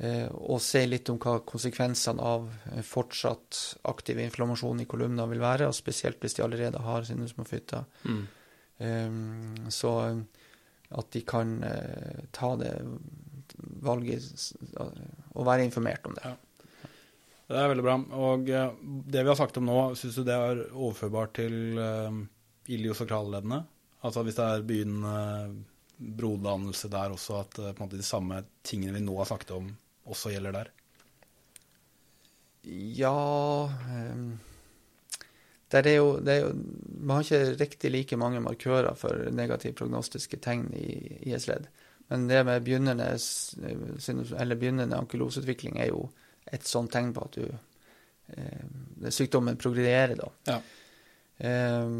Eh, 0.00 0.28
og 0.32 0.62
se 0.64 0.80
litt 0.86 1.10
om 1.12 1.18
hva 1.20 1.42
konsekvensene 1.44 2.24
av 2.24 2.46
eh, 2.70 2.80
fortsatt 2.86 3.58
aktiv 3.90 4.20
inflammasjon 4.22 4.80
i 4.80 4.86
kolumner 4.88 5.28
vil 5.28 5.42
være, 5.42 5.66
og 5.68 5.76
spesielt 5.76 6.22
hvis 6.24 6.38
de 6.38 6.44
allerede 6.46 6.80
har 6.80 7.04
sinusmofytter. 7.04 7.84
Mm. 8.08 8.22
Um, 8.80 9.66
så 9.68 9.92
at 10.96 11.10
de 11.12 11.20
kan 11.28 11.52
uh, 11.60 12.22
ta 12.32 12.54
det 12.56 12.72
valget 13.84 14.24
og 14.80 15.44
være 15.44 15.66
informert 15.68 16.08
om 16.08 16.16
det. 16.16 16.24
Ja. 16.24 16.32
Det 17.50 17.58
er 17.58 17.70
veldig 17.72 17.82
bra. 17.82 17.96
Og 18.30 18.50
uh, 18.54 18.74
det 19.10 19.24
vi 19.24 19.30
har 19.32 19.38
sagt 19.38 19.58
om 19.58 19.66
nå, 19.66 19.78
syns 19.98 20.20
du 20.20 20.26
det 20.26 20.36
er 20.36 20.64
overførbart 20.70 21.34
til 21.40 21.80
uh, 21.80 22.20
iliosakralleddene? 22.70 23.64
Altså 24.06 24.22
hvis 24.24 24.38
det 24.38 24.46
er 24.46 24.68
begynnende 24.68 25.64
brodannelse 26.20 26.88
der 26.92 27.16
også, 27.16 27.40
at 27.42 27.58
uh, 27.58 27.72
måte, 27.80 27.98
de 27.98 28.06
samme 28.06 28.44
tingene 28.66 28.94
vi 28.94 29.02
nå 29.02 29.18
har 29.18 29.28
snakket 29.32 29.56
om, 29.58 29.72
også 30.06 30.30
gjelder 30.34 30.60
der? 30.60 30.70
Ja 33.00 33.16
um, 33.66 34.38
der 35.70 35.86
er 35.86 35.96
jo, 35.96 36.08
det 36.18 36.32
er 36.34 36.40
jo, 36.44 36.54
Man 36.98 37.16
har 37.16 37.24
ikke 37.24 37.58
riktig 37.60 37.90
like 37.90 38.16
mange 38.18 38.40
markører 38.42 38.94
for 38.98 39.30
negative 39.30 39.74
prognostiske 39.78 40.40
tegn 40.42 40.66
i 40.74 41.18
IS-ledd. 41.30 41.68
Men 42.10 42.26
det 42.28 42.42
med 42.46 42.64
begynnende, 42.66 43.06
eller 44.34 44.58
begynnende 44.58 44.98
ankylosutvikling 44.98 45.78
er 45.78 45.92
jo 45.92 46.08
et 46.46 46.66
sånt 46.66 46.92
tegn 46.92 47.12
på 47.16 47.24
at 47.26 47.36
du, 47.38 47.44
eh, 48.36 49.10
sykdommen 49.10 49.58
progrederer. 49.60 50.16
da. 50.16 50.30
Ja. 50.44 50.60
Eh, 51.38 51.90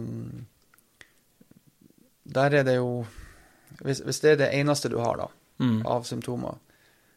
der 2.31 2.55
er 2.61 2.64
det 2.64 2.76
jo 2.76 3.05
hvis, 3.81 4.00
hvis, 4.05 4.20
det 4.20 4.31
er 4.33 4.37
det 4.42 4.50
eneste 4.59 4.90
du 4.92 4.98
har 5.00 5.16
da, 5.16 5.29
mm. 5.62 5.87
av 5.87 6.03
symptomer, 6.05 6.59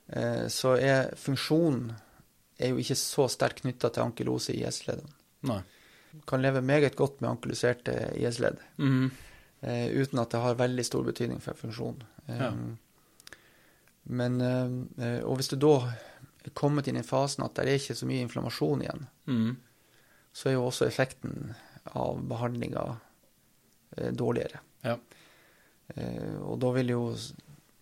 Eh, 0.08 0.48
så 0.48 0.76
er 0.78 1.14
funksjonen 1.18 1.94
er 2.60 2.74
jo 2.74 2.82
ikke 2.82 2.98
så 3.00 3.28
sterkt 3.32 3.64
knytta 3.64 3.90
til 3.90 4.06
ankylose 4.06 4.54
i 4.54 4.62
IS-leddene. 4.64 5.60
Kan 6.30 6.44
leve 6.44 6.62
meget 6.62 6.96
godt 6.96 7.22
med 7.22 7.32
ankyloserte 7.32 7.96
IS-ledd, 8.20 8.60
mm. 8.78 9.06
uh, 9.66 9.88
uten 9.98 10.20
at 10.22 10.30
det 10.30 10.42
har 10.44 10.60
veldig 10.60 10.86
stor 10.86 11.08
betydning 11.08 11.40
for 11.42 11.58
funksjonen. 11.58 12.04
Ja. 12.30 12.52
Men, 14.04 14.38
uh, 14.38 15.18
og 15.26 15.40
hvis 15.40 15.50
du 15.50 15.58
da 15.58 15.74
kommet 16.52 16.88
inn 16.88 17.00
i 17.00 17.06
fasen 17.08 17.46
at 17.46 17.56
det 17.56 17.64
er 17.64 17.80
ikke 17.80 17.96
så 17.96 18.08
mye 18.10 18.26
inflammasjon 18.26 18.84
igjen, 18.84 19.06
mm. 19.30 19.52
så 20.36 20.50
er 20.50 20.58
jo 20.58 20.66
også 20.68 20.88
effekten 20.90 21.54
av 21.96 22.20
behandlinga 22.28 22.84
dårligere. 24.12 24.60
Ja. 24.84 24.98
og 26.44 26.58
da 26.60 26.70
vil 26.76 26.90
jo 26.92 27.02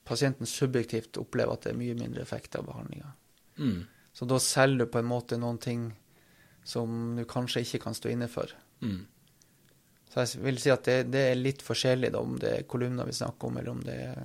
pasienten 0.06 0.50
subjektivt 0.50 1.18
oppleve 1.22 1.56
at 1.56 1.66
det 1.66 1.72
er 1.72 1.80
mye 1.80 1.96
mindre 1.98 2.22
effekt 2.22 2.58
av 2.60 2.68
behandlinga. 2.68 3.14
Mm. 3.58 3.80
Så 4.14 4.28
da 4.28 4.40
selger 4.44 4.86
du 4.86 4.92
på 4.92 5.00
en 5.00 5.10
måte 5.10 5.40
noen 5.40 5.58
ting 5.62 5.88
som 6.68 7.16
du 7.18 7.24
kanskje 7.26 7.64
ikke 7.66 7.82
kan 7.86 7.96
stå 7.98 8.12
inne 8.12 8.28
for. 8.30 8.52
Mm. 8.82 9.06
Så 10.12 10.26
jeg 10.26 10.44
vil 10.44 10.60
si 10.60 10.72
at 10.74 10.84
det, 10.88 10.98
det 11.14 11.24
er 11.30 11.40
litt 11.40 11.64
forskjellig 11.64 12.12
da, 12.12 12.20
om 12.20 12.36
det 12.42 12.52
er 12.58 12.68
kolumner 12.70 13.08
vi 13.08 13.16
snakker 13.16 13.48
om, 13.48 13.60
eller 13.62 13.72
om 13.72 13.84
det 13.86 13.96
er 14.10 14.22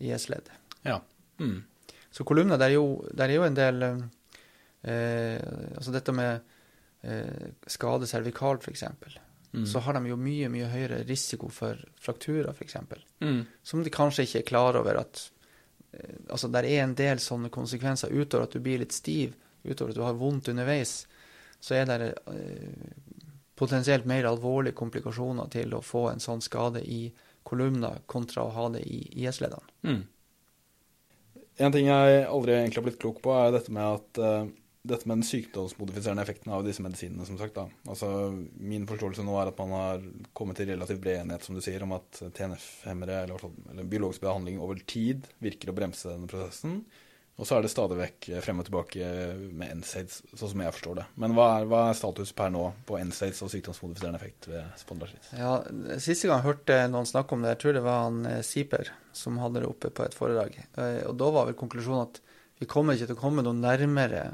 IS-ledd. 0.00 0.50
Ja. 0.84 0.98
Mm. 1.40 1.62
Så 2.10 2.24
kolumner, 2.26 2.58
det 2.58 2.70
er 2.70 2.76
jo, 2.76 2.86
det 3.14 3.26
er 3.26 3.36
jo 3.36 3.46
en 3.46 3.58
del 3.58 3.84
eh, 3.86 5.40
Altså 5.76 5.92
dette 5.94 6.14
med 6.16 6.40
eh, 7.06 7.50
skade 7.70 8.08
cervikal, 8.10 8.58
f.eks. 8.58 8.84
Mm. 9.52 9.66
så 9.66 9.78
har 9.82 9.96
de 9.98 10.12
jo 10.12 10.14
mye 10.14 10.46
mye 10.46 10.68
høyere 10.70 11.00
risiko 11.08 11.48
for 11.50 11.78
frakturer, 11.98 12.52
f.eks. 12.54 12.76
Mm. 13.18 13.40
Som 13.62 13.82
de 13.82 13.90
kanskje 13.90 14.26
ikke 14.26 14.42
er 14.44 14.48
klar 14.50 14.78
over 14.78 15.02
at 15.02 15.22
eh, 15.92 16.18
Altså, 16.28 16.48
der 16.48 16.66
er 16.68 16.84
en 16.84 16.94
del 16.98 17.22
sånne 17.22 17.50
konsekvenser 17.50 18.14
utover 18.14 18.46
at 18.46 18.54
du 18.54 18.60
blir 18.62 18.82
litt 18.82 18.94
stiv, 18.94 19.34
utover 19.64 19.90
at 19.90 19.98
du 19.98 20.04
har 20.06 20.18
vondt 20.18 20.52
underveis. 20.52 21.04
Så 21.60 21.74
er 21.76 21.90
det 21.90 22.12
eh, 22.30 22.94
potensielt 23.58 24.06
mer 24.08 24.24
alvorlige 24.30 24.78
komplikasjoner 24.78 25.50
til 25.52 25.74
å 25.76 25.82
få 25.84 26.06
en 26.12 26.22
sånn 26.22 26.40
skade 26.40 26.80
i 26.80 27.10
kolumner 27.42 28.00
kontra 28.08 28.46
å 28.46 28.54
ha 28.54 28.68
det 28.72 28.86
i 28.86 29.02
IS-leddene. 29.20 29.74
Mm. 29.84 30.00
En 31.60 31.74
ting 31.74 31.90
jeg 31.90 32.24
aldri 32.24 32.56
egentlig 32.56 32.80
har 32.80 32.86
blitt 32.88 33.02
klok 33.02 33.20
på, 33.24 33.34
er 33.36 33.52
dette 33.52 33.72
med 33.74 33.84
at 33.98 34.20
uh, 34.22 34.48
dette 34.82 35.08
med 35.08 35.18
den 35.20 35.26
sykdomsmodifiserende 35.28 36.22
effekten 36.24 36.52
av 36.56 36.64
disse 36.64 36.80
medisinene, 36.84 37.26
som 37.28 37.36
sagt. 37.40 37.58
da. 37.58 37.66
Altså, 37.90 38.08
Min 38.56 38.86
forståelse 38.88 39.24
nå 39.26 39.34
er 39.36 39.50
at 39.50 39.60
man 39.60 39.74
har 39.76 40.06
kommet 40.36 40.56
til 40.56 40.70
relativt 40.72 41.02
bred 41.04 41.20
enighet 41.20 41.44
som 41.44 41.58
du 41.58 41.60
sier, 41.64 41.84
om 41.84 41.92
at 41.98 42.22
TNF-hemmere, 42.36 43.24
eller, 43.26 43.44
eller 43.72 43.90
biologisk 43.92 44.24
behandling 44.24 44.60
over 44.62 44.80
tid, 44.88 45.28
virker 45.44 45.72
å 45.72 45.76
bremse 45.76 46.08
denne 46.08 46.30
prosessen. 46.30 46.80
Og 47.40 47.46
så 47.48 47.56
er 47.56 47.64
det 47.64 47.70
stadig 47.72 47.96
vekk 47.96 48.26
frem 48.44 48.58
og 48.60 48.66
tilbake 48.66 49.06
med 49.56 49.78
NSAIDs, 49.78 50.18
sånn 50.34 50.50
som 50.52 50.62
jeg 50.64 50.74
forstår 50.76 50.98
det. 50.98 51.06
Men 51.22 51.32
hva 51.36 51.46
er, 51.54 51.68
hva 51.70 51.86
er 51.88 51.96
status 51.96 52.34
per 52.36 52.50
nå 52.52 52.66
på 52.88 52.98
NSAIDs 53.00 53.40
og 53.46 53.52
sykdomsmodifiserende 53.54 54.20
effekt 54.20 54.50
ved 54.50 54.74
spondylartritt? 54.76 55.30
Ja, 55.38 55.54
Siste 55.96 56.28
gang 56.28 56.42
jeg 56.42 56.50
hørte 56.50 56.76
noen 56.92 57.08
snakke 57.08 57.36
om 57.36 57.46
det, 57.46 57.54
jeg 57.54 57.62
tror 57.62 57.78
det 57.78 57.84
var 57.86 58.04
han 58.04 58.20
eh, 58.28 58.42
Siper 58.44 58.92
som 59.16 59.40
hadde 59.40 59.62
det 59.62 59.70
oppe 59.70 59.88
på 59.94 60.04
et 60.04 60.18
foredrag. 60.18 60.60
Eh, 60.76 61.00
og 61.08 61.16
da 61.22 61.32
var 61.32 61.48
vel 61.48 61.56
konklusjonen 61.62 62.10
at 62.10 62.20
vi 62.60 62.68
kommer 62.68 62.98
ikke 62.98 63.08
til 63.08 63.16
å 63.16 63.22
komme 63.22 63.46
noe 63.46 63.56
nærmere 63.56 64.26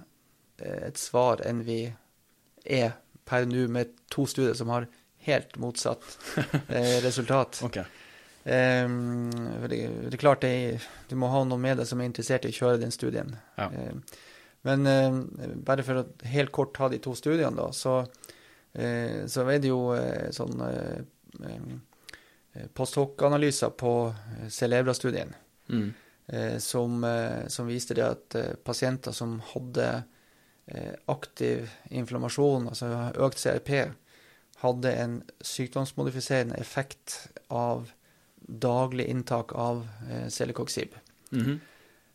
Eh, 0.59 0.89
et 0.89 1.01
svar 1.01 1.43
enn 1.47 1.63
vi 1.67 1.81
er 2.65 2.97
per 3.29 3.47
nå, 3.49 3.67
med 3.73 3.93
to 4.13 4.27
studier 4.31 4.57
som 4.57 4.73
har 4.73 4.89
helt 5.27 5.57
motsatt 5.61 6.05
eh, 6.69 6.99
resultat. 7.05 7.61
okay. 7.67 7.85
Um, 8.47 9.31
det, 9.67 9.81
det, 9.89 10.13
er 10.15 10.23
klart 10.23 10.45
det, 10.45 10.79
du 11.11 11.17
må 11.19 11.31
ha 11.33 11.43
noen 11.43 11.63
med 11.65 11.81
deg 11.81 11.89
som 11.89 12.01
er 12.01 12.07
interessert 12.07 12.47
i 12.47 12.53
å 12.55 12.57
kjøre 12.57 12.83
den 12.85 12.95
studien. 12.95 13.35
Ja. 13.59 13.67
Um, 13.73 14.03
men 14.67 14.87
um, 14.87 15.19
bare 15.67 15.85
for 15.87 16.03
å 16.03 16.07
helt 16.31 16.55
kort 16.55 16.75
ta 16.77 16.89
de 16.91 17.01
to 17.03 17.15
studiene, 17.19 17.55
da, 17.59 17.69
så, 17.75 18.01
uh, 18.07 19.21
så 19.27 19.47
er 19.47 19.63
det 19.63 19.71
jo 19.73 19.81
uh, 19.95 20.29
sånn 20.35 20.63
uh, 20.63 21.71
post 22.73 22.97
hoc-analyser 22.97 23.75
på 23.77 23.91
Celebra-studien 24.49 25.35
mm. 25.69 25.89
som, 26.65 27.05
som, 27.53 27.67
viste 27.69 27.93
det 27.99 28.07
at 28.07 28.37
pasienter 28.65 29.13
som 29.13 29.35
hadde 29.51 29.91
Eh, 30.67 30.95
aktiv 31.07 31.71
inflammasjon, 31.95 32.65
altså 32.67 32.89
økt 33.23 33.39
CRP, 33.39 33.93
hadde 34.65 34.91
en 34.99 35.13
sykdomsmodifiserende 35.39 36.59
effekt 36.59 37.29
av 37.47 37.93
daglig 38.47 39.07
inntak 39.07 39.53
av 39.55 39.89
eh, 40.11 40.29
Celecoxib. 40.29 40.95
Mm 41.33 41.45
-hmm. 41.45 41.59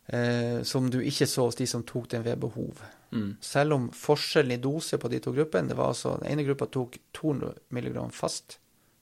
eh, 0.06 0.62
som 0.62 0.90
du 0.90 1.02
ikke 1.02 1.26
så 1.26 1.44
hos 1.44 1.56
de 1.56 1.66
som 1.66 1.82
tok 1.82 2.10
den 2.10 2.22
ved 2.22 2.38
behov. 2.38 2.82
Mm. 3.10 3.36
Selv 3.40 3.72
om 3.72 3.90
forskjellen 3.90 4.52
i 4.52 4.56
dose 4.56 4.98
på 4.98 5.08
de 5.08 5.18
to 5.18 5.32
gruppene 5.32 5.68
det 5.68 5.74
var 5.76 5.88
altså, 5.88 6.16
Den 6.16 6.32
ene 6.32 6.44
gruppa 6.44 6.66
tok 6.66 6.98
200 7.12 7.52
mg 7.70 8.12
fast 8.12 8.58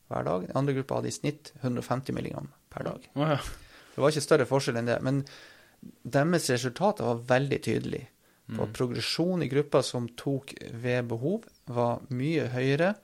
hver 0.08 0.24
dag. 0.24 0.46
Den 0.46 0.56
andre 0.56 0.74
gruppa 0.74 0.94
hadde 0.94 1.08
i 1.08 1.10
snitt 1.10 1.52
150 1.60 2.12
mg 2.12 2.46
per 2.70 2.84
dag. 2.84 3.10
Oh, 3.14 3.28
ja. 3.28 3.38
Det 3.94 4.02
var 4.02 4.10
ikke 4.10 4.20
større 4.20 4.46
forskjell 4.46 4.76
enn 4.76 4.86
det. 4.86 4.98
Men 5.02 5.24
deres 6.02 6.50
resultater 6.50 7.04
var 7.04 7.14
veldig 7.14 7.62
tydelige 7.62 8.08
på 8.56 8.66
mm. 8.66 8.72
progresjon 8.72 9.42
i 9.42 9.48
grupper 9.48 9.82
som 9.82 10.08
tok 10.08 10.54
ved 10.72 11.06
behov, 11.06 11.44
var 11.64 12.02
mye 12.08 12.48
høyere 12.50 12.94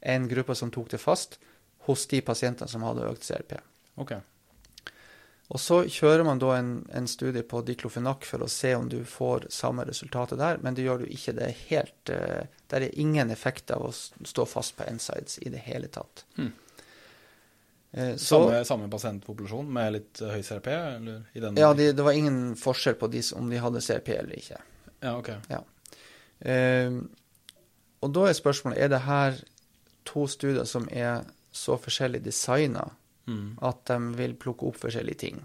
enn 0.00 0.28
grupper 0.28 0.54
som 0.54 0.70
tok 0.70 0.90
det 0.90 1.00
fast 1.00 1.38
hos 1.88 2.06
de 2.06 2.20
pasientene 2.20 2.68
som 2.68 2.84
hadde 2.84 3.08
økt 3.08 3.24
CRP. 3.24 3.56
Okay. 3.96 4.20
Og 5.50 5.58
så 5.58 5.80
kjører 5.90 6.22
man 6.22 6.38
da 6.38 6.52
en, 6.60 6.74
en 6.94 7.08
studie 7.10 7.42
på 7.42 7.64
diklofenak 7.66 8.26
for 8.28 8.44
å 8.44 8.50
se 8.50 8.70
om 8.78 8.86
du 8.90 9.00
får 9.08 9.48
samme 9.50 9.82
resultatet 9.88 10.38
der, 10.38 10.60
men 10.62 10.76
det 10.76 10.84
gjør 10.84 11.02
du 11.02 11.08
ikke. 11.10 11.34
Det 11.34 11.46
er 11.48 11.62
helt 11.72 12.12
uh, 12.14 12.58
Det 12.70 12.78
er 12.78 13.00
ingen 13.02 13.32
effekt 13.34 13.72
av 13.74 13.88
å 13.88 13.90
stå 13.90 14.46
fast 14.46 14.76
på 14.78 14.86
NSIDES 14.86 15.40
i 15.42 15.50
det 15.50 15.64
hele 15.64 15.90
tatt. 15.90 16.22
Hmm. 16.36 16.52
Uh, 17.90 18.14
så, 18.14 18.44
samme, 18.44 18.60
samme, 18.68 18.90
pasientpopulasjon 18.92 19.72
med 19.74 19.96
litt 19.96 20.22
høy 20.22 20.38
CRP? 20.38 20.70
ja, 21.58 21.72
de, 21.74 21.90
det 21.98 22.06
var 22.06 22.14
ingen 22.14 22.54
forskjell 22.54 22.94
på 23.00 23.10
de, 23.10 23.24
om 23.34 23.50
de 23.50 23.58
hadde 23.58 23.82
CRP 23.82 24.12
eller 24.20 24.38
ikke. 24.38 24.62
Ja, 25.02 25.16
ok. 25.16 25.32
Ja. 25.50 25.64
Uh, 26.46 27.02
og 28.06 28.14
da 28.14 28.30
er 28.30 28.38
spørsmålet 28.38 28.86
er 28.86 28.94
det 28.94 29.02
her 29.02 29.42
to 30.06 30.28
studier 30.30 30.62
som 30.68 30.86
er 30.94 31.26
så 31.50 31.74
forskjellig 31.74 32.22
designa 32.22 32.86
mm. 33.30 33.46
at 33.66 33.84
de 33.90 33.98
vil 34.18 34.36
plukke 34.40 34.68
opp 34.68 34.80
forskjellige 34.82 35.22
ting. 35.22 35.40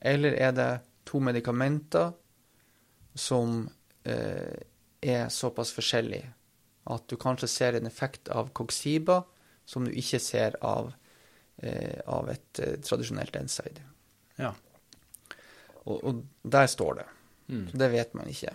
Eller 0.00 0.36
er 0.40 0.56
det 0.56 0.70
to 1.08 1.20
medikamenter 1.22 2.12
som 3.14 3.62
eh, 4.08 4.56
er 5.00 5.28
såpass 5.32 5.72
forskjellige 5.76 6.32
at 6.90 7.06
du 7.08 7.16
kanskje 7.20 7.48
ser 7.50 7.76
en 7.76 7.86
effekt 7.86 8.30
av 8.32 8.50
Coxiba 8.56 9.20
som 9.68 9.84
du 9.84 9.92
ikke 9.92 10.18
ser 10.22 10.56
av 10.64 10.92
eh, 11.62 12.00
av 12.06 12.30
et 12.32 12.62
eh, 12.62 12.76
tradisjonelt 12.84 13.36
NSIDE. 13.36 13.84
Ja. 14.40 14.54
Og, 15.84 15.96
og 15.96 16.22
der 16.42 16.70
står 16.70 17.02
det. 17.02 17.08
Mm. 17.50 17.66
Så 17.70 17.82
det 17.82 17.90
vet 17.92 18.14
man 18.16 18.30
ikke. 18.30 18.54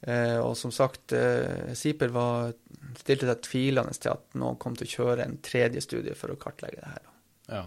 Eh, 0.00 0.38
og 0.38 0.56
som 0.56 0.72
sagt, 0.74 1.12
eh, 1.12 1.72
Siper 1.74 2.12
var, 2.14 2.52
stilte 3.00 3.28
seg 3.30 3.42
tvilende 3.46 3.94
til 3.96 4.14
at 4.14 4.38
noen 4.38 4.58
kom 4.60 4.76
til 4.78 4.86
å 4.86 4.94
kjøre 4.94 5.26
en 5.26 5.38
tredje 5.42 5.82
studie 5.86 6.14
for 6.18 6.34
å 6.34 6.38
kartlegge 6.40 6.82
det 6.82 6.92
her. 6.92 7.14
Ja. 7.48 7.64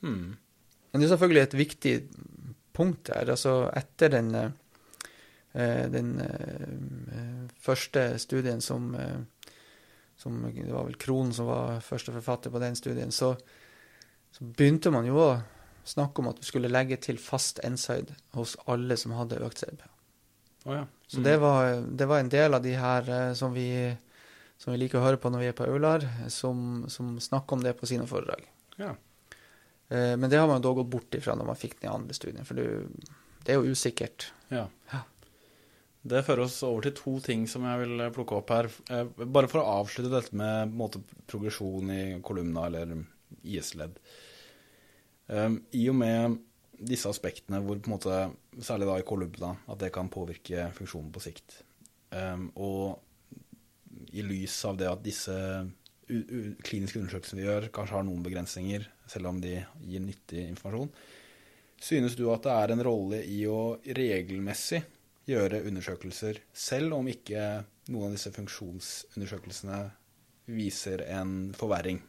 Hmm. 0.00 0.36
Men 0.90 1.00
det 1.00 1.06
er 1.06 1.12
selvfølgelig 1.14 1.42
et 1.42 1.58
viktig 1.58 1.94
punkt 2.76 3.10
her. 3.12 3.28
Altså 3.30 3.70
etter 3.76 4.10
den, 4.16 4.34
eh, 4.34 5.86
den 5.92 6.14
eh, 6.24 7.52
første 7.60 8.18
studien 8.18 8.60
som, 8.60 8.94
eh, 8.94 9.20
som 10.16 10.42
Det 10.52 10.72
var 10.72 10.84
vel 10.84 10.98
Krohn 11.00 11.32
som 11.32 11.46
var 11.46 11.80
første 11.80 12.12
forfatter 12.12 12.50
på 12.50 12.60
den 12.60 12.76
studien. 12.76 13.10
Så, 13.10 13.36
så 14.32 14.44
begynte 14.44 14.90
man 14.92 15.06
jo 15.06 15.16
å 15.16 15.30
snakke 15.84 16.20
om 16.20 16.28
at 16.28 16.38
vi 16.42 16.44
skulle 16.44 16.68
legge 16.68 16.98
til 17.00 17.18
fast 17.18 17.60
NSIDE 17.64 18.14
hos 18.34 18.56
alle 18.66 18.96
som 19.00 19.12
hadde 19.16 19.40
økt 19.40 19.62
CB. 19.62 19.80
Oh, 20.66 20.74
ja. 20.74 20.86
Så 21.08 21.18
Mm. 21.18 21.24
det, 21.24 21.36
var, 21.40 21.80
det 21.96 22.06
var 22.06 22.18
en 22.20 22.28
del 22.28 22.54
av 22.54 22.62
de 22.62 22.74
her 22.76 23.34
som 23.34 23.54
vi, 23.54 23.96
som 24.58 24.72
vi 24.72 24.78
liker 24.78 25.00
å 25.00 25.06
høre 25.06 25.16
på 25.16 25.30
når 25.32 25.38
vi 25.40 25.46
er 25.48 25.56
på 25.56 25.64
Aular, 25.66 26.04
som, 26.28 26.84
som 26.88 27.16
snakker 27.18 27.56
om 27.56 27.62
det 27.64 27.72
på 27.80 27.86
sine 27.88 28.06
foredrag. 28.06 28.44
Ja. 28.80 28.94
Eh, 29.90 30.16
Men 30.16 30.30
det 30.30 30.40
har 30.40 30.48
man 30.50 30.62
da 30.64 30.72
gått 30.76 30.90
bort 30.90 31.14
ifra 31.18 31.36
når 31.36 31.52
man 31.52 31.58
fikk 31.60 31.78
den 31.80 31.90
i 31.90 31.94
andre 31.94 32.16
studien, 32.16 32.46
for 32.48 32.58
du, 32.58 32.88
det 33.44 33.54
er 33.54 33.60
jo 33.60 33.74
usikkert. 33.74 34.30
Ja. 34.52 34.66
Ja. 34.92 35.04
Det 36.00 36.22
fører 36.24 36.46
oss 36.46 36.56
over 36.64 36.86
til 36.86 36.94
to 36.96 37.18
ting 37.20 37.42
som 37.50 37.66
jeg 37.68 37.82
vil 37.82 38.06
plukke 38.16 38.38
opp 38.38 38.50
her. 38.54 38.70
Eh, 38.88 39.04
Bare 39.26 39.50
for 39.52 39.60
å 39.60 39.80
avslutte 39.82 40.12
dette 40.14 40.36
med 40.36 40.72
måte, 40.72 41.02
progresjon 41.28 41.90
i 41.92 42.02
kolumna 42.24 42.68
eller 42.70 42.94
IS-ledd. 43.44 43.98
Um, 45.30 45.60
I 45.76 45.84
og 45.92 45.94
med 46.00 46.38
disse 46.80 47.06
aspektene 47.12 47.60
hvor 47.62 47.78
på 47.78 47.90
en 47.90 47.94
måte, 47.94 48.16
særlig 48.64 48.88
da 48.88 48.96
i 48.98 49.04
kolumna, 49.06 49.52
at 49.70 49.78
det 49.82 49.92
kan 49.94 50.08
påvirke 50.10 50.70
funksjonen 50.74 51.12
på 51.14 51.22
sikt. 51.22 51.60
Um, 52.10 52.48
og 52.56 52.98
i 54.16 54.24
lys 54.24 54.56
av 54.66 54.80
det 54.80 54.88
at 54.90 55.04
disse 55.04 55.36
kliniske 56.66 57.00
undersøkelsene 57.00 57.40
vi 57.40 57.46
gjør, 57.46 57.68
kanskje 57.74 57.96
har 57.96 58.06
noen 58.06 58.24
begrensninger, 58.24 58.86
selv 59.10 59.30
om 59.30 59.40
de 59.42 59.56
gir 59.86 60.04
nyttig 60.04 60.46
informasjon, 60.48 60.92
synes 61.80 62.16
du 62.18 62.26
at 62.32 62.44
det 62.44 62.56
er 62.56 62.74
en 62.74 62.84
rolle 62.84 63.22
i 63.24 63.42
å 63.48 63.78
regelmessig 63.84 64.82
gjøre 65.30 65.62
undersøkelser, 65.68 66.42
selv 66.52 66.98
om 66.98 67.08
ikke 67.10 67.64
noen 67.90 68.10
av 68.10 68.16
disse 68.16 68.32
funksjonsundersøkelsene 68.34 69.80
viser 70.50 71.04
en 71.08 71.52
forverring? 71.56 72.00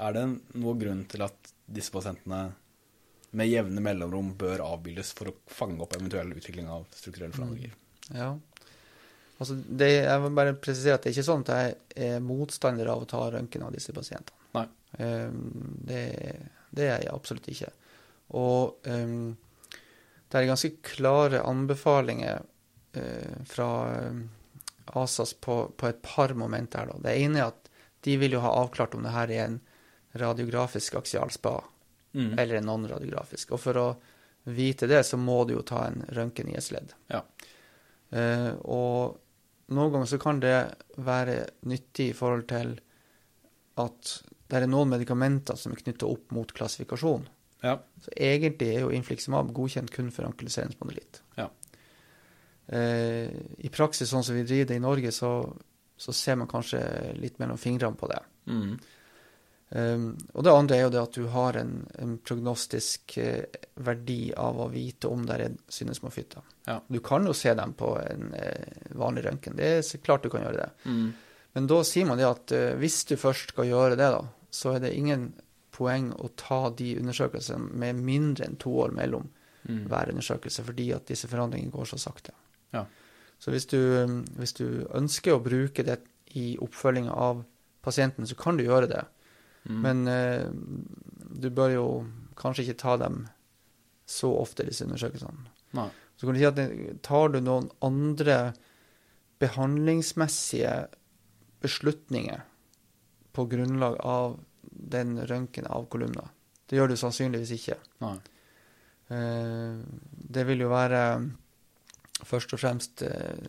Er 0.00 0.16
det 0.16 0.26
noen 0.56 0.80
grunn 0.80 1.04
til 1.10 1.24
at 1.26 1.52
disse 1.70 1.92
pasientene 1.94 2.50
med 3.36 3.50
jevne 3.50 3.82
mellomrom 3.84 4.32
bør 4.38 4.64
avbildes 4.64 5.12
for 5.14 5.30
å 5.30 5.36
fange 5.50 5.82
opp 5.84 5.94
eventuell 5.98 6.32
utvikling 6.34 6.70
av 6.72 6.88
strukturelle 6.96 7.36
forandringer? 7.36 7.76
Ja. 8.10 8.32
Altså, 9.40 9.56
det, 9.56 9.88
jeg 10.04 10.22
vil 10.22 10.34
bare 10.36 10.54
presisere 10.60 10.98
at 10.98 11.04
det 11.04 11.10
er 11.10 11.14
ikke 11.16 11.26
sånn 11.30 11.44
at 11.48 11.52
jeg 11.54 12.08
er 12.10 12.24
motstander 12.24 12.90
av 12.92 13.02
å 13.04 13.08
ta 13.08 13.22
røntgen 13.32 13.64
av 13.64 13.72
disse 13.72 13.94
pasientene. 13.96 14.36
Nei. 14.56 14.66
Um, 15.00 15.38
det, 15.88 16.02
det 16.76 16.88
er 16.90 17.06
jeg 17.06 17.14
absolutt 17.14 17.48
ikke. 17.48 17.70
Og 18.36 18.84
um, 18.90 19.32
det 20.30 20.38
er 20.42 20.50
ganske 20.50 20.72
klare 20.86 21.40
anbefalinger 21.48 22.44
uh, 22.98 23.40
fra 23.48 23.70
um, 24.10 24.22
ASAS 25.00 25.32
på, 25.40 25.62
på 25.72 25.88
et 25.88 26.02
par 26.04 26.36
momenter. 26.36 26.84
her. 26.84 26.92
Da. 26.92 27.00
Det 27.08 27.16
ene 27.24 27.40
er 27.40 27.50
at 27.54 27.72
de 28.04 28.20
vil 28.20 28.36
jo 28.36 28.44
ha 28.44 28.52
avklart 28.60 28.94
om 28.98 29.04
det 29.08 29.16
her 29.16 29.32
er 29.32 29.44
en 29.48 29.60
radiografisk 30.20 31.00
aksial 31.00 31.30
spa 31.34 31.58
Mm. 32.12 32.38
eller 32.38 32.54
en 32.58 32.64
non-radiografisk. 32.66 33.52
Og 33.54 33.60
for 33.62 33.78
å 33.78 33.84
vite 34.50 34.88
det, 34.90 35.04
så 35.06 35.14
må 35.14 35.44
du 35.46 35.52
jo 35.54 35.60
ta 35.62 35.84
en 35.86 36.00
røntgen 36.10 36.48
i 36.50 36.56
et 36.58 36.64
sledd. 36.66 36.90
Ja. 37.06 37.20
Uh, 38.10 38.56
og 38.66 39.20
noen 39.76 39.92
ganger 39.94 40.10
så 40.10 40.18
kan 40.22 40.40
det 40.42 40.56
være 41.00 41.36
nyttig 41.70 42.10
i 42.10 42.16
forhold 42.16 42.46
til 42.50 42.74
at 43.80 44.14
det 44.50 44.58
er 44.58 44.70
noen 44.70 44.90
medikamenter 44.90 45.58
som 45.58 45.72
er 45.72 45.82
knytta 45.82 46.08
opp 46.10 46.32
mot 46.34 46.52
klassifikasjon. 46.56 47.28
Ja. 47.62 47.76
Så 48.02 48.12
egentlig 48.16 48.72
er 48.74 48.84
jo 48.84 48.94
infliximab 48.94 49.52
godkjent 49.54 49.92
kun 49.94 50.10
for 50.14 50.26
ankyliserende 50.26 50.74
spondylitt. 50.74 51.20
Ja. 51.38 51.48
Eh, 52.66 53.30
I 53.58 53.70
praksis, 53.72 54.10
sånn 54.10 54.24
som 54.26 54.38
vi 54.38 54.46
driver 54.48 54.72
det 54.72 54.78
i 54.80 54.82
Norge, 54.82 55.12
så, 55.14 55.32
så 55.98 56.14
ser 56.16 56.40
man 56.40 56.50
kanskje 56.50 56.80
litt 57.18 57.38
mellom 57.42 57.60
fingrene 57.60 57.98
på 57.98 58.10
det. 58.10 58.20
Mm. 58.50 58.74
Um, 59.70 60.16
og 60.34 60.42
det 60.42 60.50
andre 60.50 60.76
er 60.76 60.80
jo 60.82 60.90
det 60.90 60.98
at 61.00 61.14
du 61.14 61.28
har 61.30 61.54
en, 61.60 61.74
en 62.02 62.16
prognostisk 62.26 63.14
uh, 63.22 63.60
verdi 63.86 64.32
av 64.34 64.58
å 64.58 64.66
vite 64.72 65.06
om 65.06 65.22
det 65.28 65.36
er 65.38 65.56
synesmofytter. 65.70 66.42
Ja. 66.66 66.80
Du 66.90 66.98
kan 67.06 67.26
jo 67.26 67.34
se 67.38 67.54
dem 67.54 67.76
på 67.78 67.92
en 68.02 68.32
uh, 68.34 68.94
vanlig 68.98 69.28
røntgen. 69.28 69.54
Det 69.58 69.68
er 69.76 69.84
så 69.86 70.00
klart 70.02 70.26
du 70.26 70.30
kan 70.32 70.42
gjøre 70.42 70.64
det. 70.64 70.70
Mm. 70.90 71.12
Men 71.54 71.70
da 71.70 71.82
sier 71.86 72.08
man 72.08 72.18
det 72.18 72.26
at 72.26 72.56
uh, 72.56 72.72
hvis 72.82 73.04
du 73.06 73.14
først 73.20 73.54
skal 73.54 73.70
gjøre 73.70 73.98
det, 74.00 74.10
da, 74.16 74.24
så 74.50 74.74
er 74.74 74.82
det 74.82 74.96
ingen 74.98 75.30
poeng 75.70 76.10
å 76.18 76.32
ta 76.34 76.64
de 76.74 76.96
undersøkelsene 76.98 77.70
med 77.78 78.02
mindre 78.02 78.50
enn 78.50 78.58
to 78.60 78.74
år 78.82 78.96
mellom 78.96 79.30
Mm. 79.68 79.82
hver 79.90 80.08
undersøkelse, 80.08 80.62
fordi 80.64 80.86
at 80.96 81.04
disse 81.04 81.28
forandringene 81.28 81.70
går 81.74 81.84
så 81.90 81.98
sakte. 82.00 82.32
Ja. 82.72 82.86
Så 83.38 83.52
hvis 83.52 83.66
du, 83.68 83.76
hvis 84.38 84.54
du 84.56 84.86
ønsker 84.96 85.34
å 85.34 85.42
bruke 85.44 85.84
det 85.84 85.98
i 86.32 86.54
oppfølginga 86.60 87.12
av 87.12 87.42
pasienten, 87.84 88.24
så 88.24 88.38
kan 88.40 88.56
du 88.56 88.64
gjøre 88.64 88.88
det. 88.88 89.02
Mm. 89.68 89.80
Men 89.84 90.08
eh, 90.08 90.46
du 91.40 91.50
bør 91.54 91.74
jo 91.74 91.86
kanskje 92.40 92.68
ikke 92.68 92.80
ta 92.82 92.96
dem 93.00 93.24
så 94.10 94.32
ofte, 94.40 94.66
disse 94.66 94.86
undersøkelsene. 94.86 95.50
Nei. 95.78 95.88
Så 96.16 96.26
kan 96.26 96.36
du 96.36 96.40
si 96.40 96.48
at 96.48 96.58
tar 97.06 97.30
du 97.32 97.38
noen 97.40 97.70
andre 97.84 98.52
behandlingsmessige 99.40 100.74
beslutninger 101.64 102.42
på 103.32 103.46
grunnlag 103.48 103.96
av 104.04 104.40
den 104.60 105.16
røntgen 105.28 105.68
av 105.70 105.86
kolumna. 105.92 106.26
Det 106.66 106.76
gjør 106.76 106.92
du 106.92 106.96
sannsynligvis 107.00 107.54
ikke. 107.56 107.78
Nei. 108.04 108.16
Eh, 109.10 109.78
det 110.36 110.44
vil 110.48 110.64
jo 110.64 110.70
være 110.72 111.02
først 112.26 112.54
og 112.54 112.62
fremst 112.62 113.02
eh, 113.06 113.48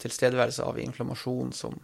tilstedeværelse 0.00 0.64
av 0.64 0.78
inflammasjon 0.80 1.52
som, 1.56 1.76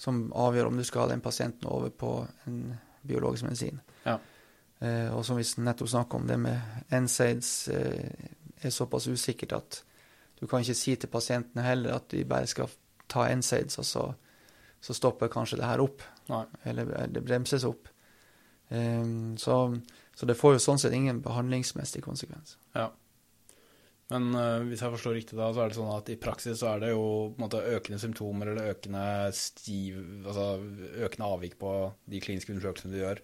som 0.00 0.24
avgjør 0.34 0.70
om 0.70 0.78
du 0.78 0.84
skal 0.84 1.04
ha 1.04 1.12
den 1.12 1.22
pasienten 1.24 1.68
over 1.70 1.90
på 1.90 2.14
en 2.46 2.74
biologisk 3.02 3.46
medisin. 3.46 3.80
Ja. 4.04 4.18
Eh, 4.82 5.08
og 5.14 5.24
som 5.26 5.38
vi 5.38 5.46
nettopp 5.62 5.88
snakka 5.88 6.18
om, 6.18 6.26
det 6.26 6.38
med 6.42 6.60
NSAIDs 6.90 7.52
eh, 7.68 8.28
er 8.62 8.74
såpass 8.74 9.06
usikkert 9.06 9.56
at 9.58 9.82
du 10.40 10.46
kan 10.50 10.62
ikke 10.62 10.74
si 10.74 10.96
til 10.98 11.10
pasientene 11.10 11.62
heller 11.62 12.00
at 12.00 12.08
de 12.10 12.24
bare 12.26 12.48
skal 12.50 12.70
ta 13.10 13.28
NSAIDs, 13.30 13.78
og 13.78 13.86
så, 13.86 14.06
så 14.82 14.96
stopper 14.96 15.30
kanskje 15.30 15.60
det 15.60 15.68
her 15.68 15.82
opp, 15.84 16.02
Nei. 16.30 16.44
eller 16.64 16.90
det 17.12 17.22
bremses 17.22 17.66
opp. 17.68 17.90
Eh, 18.74 19.06
så, 19.38 19.58
så 20.14 20.26
det 20.26 20.38
får 20.38 20.56
jo 20.56 20.64
sånn 20.66 20.82
sett 20.82 20.96
ingen 20.98 21.22
behandlingsmessig 21.22 22.02
konsekvens. 22.02 22.56
Ja. 22.74 22.90
Men 24.12 24.28
uh, 24.36 24.64
hvis 24.68 24.82
jeg 24.84 24.92
forstår 24.94 25.16
riktig 25.16 25.38
da, 25.38 25.48
så 25.54 25.64
er 25.64 25.72
det 25.72 25.78
sånn 25.78 25.92
at 25.94 26.10
i 26.12 26.18
praksis 26.20 26.60
så 26.60 26.74
er 26.74 26.82
det 26.84 26.92
jo 26.92 27.04
måte 27.40 27.62
økende 27.72 28.00
symptomer 28.02 28.52
eller 28.52 28.74
økende 28.74 29.04
stiv, 29.36 30.00
altså 30.20 30.46
økende 31.06 31.30
avvik 31.30 31.56
på 31.60 31.72
de 32.12 32.20
kliniske 32.24 32.54
undersøkelsene 32.54 32.94
du 32.94 33.00
gjør, 33.00 33.22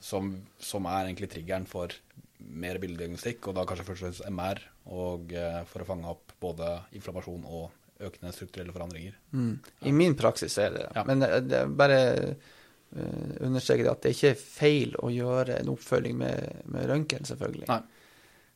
som, 0.00 0.32
som 0.62 0.88
er 0.88 1.10
egentlig 1.10 1.30
triggeren 1.34 1.68
for 1.68 1.92
mer 2.40 2.80
bildediagnostikk, 2.80 3.50
og 3.50 3.58
da 3.58 3.66
kanskje 3.68 3.84
først 3.90 4.02
og 4.02 4.08
fremst 4.08 4.24
MR, 4.32 4.62
og 4.96 5.34
uh, 5.36 5.60
for 5.68 5.84
å 5.84 5.90
fange 5.90 6.14
opp 6.14 6.34
både 6.40 6.72
inflammasjon 6.96 7.44
og 7.44 7.68
økende 8.00 8.32
strukturelle 8.32 8.72
forandringer. 8.72 9.16
Mm. 9.36 9.54
I 9.84 9.92
min 9.92 10.16
praksis 10.16 10.56
er 10.58 10.72
det 10.72 10.86
det. 10.86 10.90
Ja. 10.96 11.04
Men 11.08 11.20
det, 11.20 11.30
det 11.50 11.58
er 11.60 11.78
bare 11.82 12.00
uh, 12.32 13.32
understreke 13.44 13.90
at 13.92 14.04
det 14.06 14.14
ikke 14.16 14.32
er 14.32 14.40
feil 14.40 14.96
å 15.04 15.12
gjøre 15.12 15.60
en 15.60 15.72
oppfølging 15.74 16.16
med, 16.20 16.62
med 16.72 16.88
røntgen, 16.88 17.28
selvfølgelig. 17.28 17.68
Nei. 17.68 17.82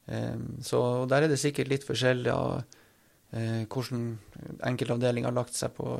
Um, 0.06 0.58
så 0.64 0.78
der 1.08 1.24
er 1.24 1.32
det 1.32 1.40
sikkert 1.40 1.70
litt 1.72 1.86
forskjellig 1.88 2.32
av 2.32 2.62
eh, 3.32 3.64
hvordan 3.70 4.06
enkeltavdelinger 4.68 5.30
har 5.30 5.36
lagt 5.36 5.56
seg 5.56 5.72
på, 5.76 5.96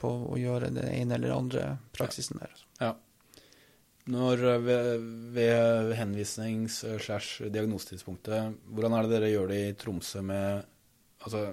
på 0.00 0.12
å 0.32 0.38
gjøre 0.40 0.72
den 0.72 0.88
ene 0.88 1.18
eller 1.18 1.34
andre 1.36 1.66
praksisen 1.96 2.40
der. 2.40 2.62
Ja. 2.80 2.92
Når 4.12 4.44
øh, 4.50 4.64
ved, 4.66 5.04
ved 5.36 5.92
henvisnings- 5.98 6.82
slash 7.04 7.44
diagnosetidspunktet, 7.52 8.56
hvordan 8.66 8.96
er 8.96 9.06
det 9.06 9.14
dere 9.14 9.30
gjør 9.30 9.52
det 9.52 9.60
i 9.68 9.74
Tromsø 9.78 10.24
med 10.26 10.68
Altså, 11.22 11.52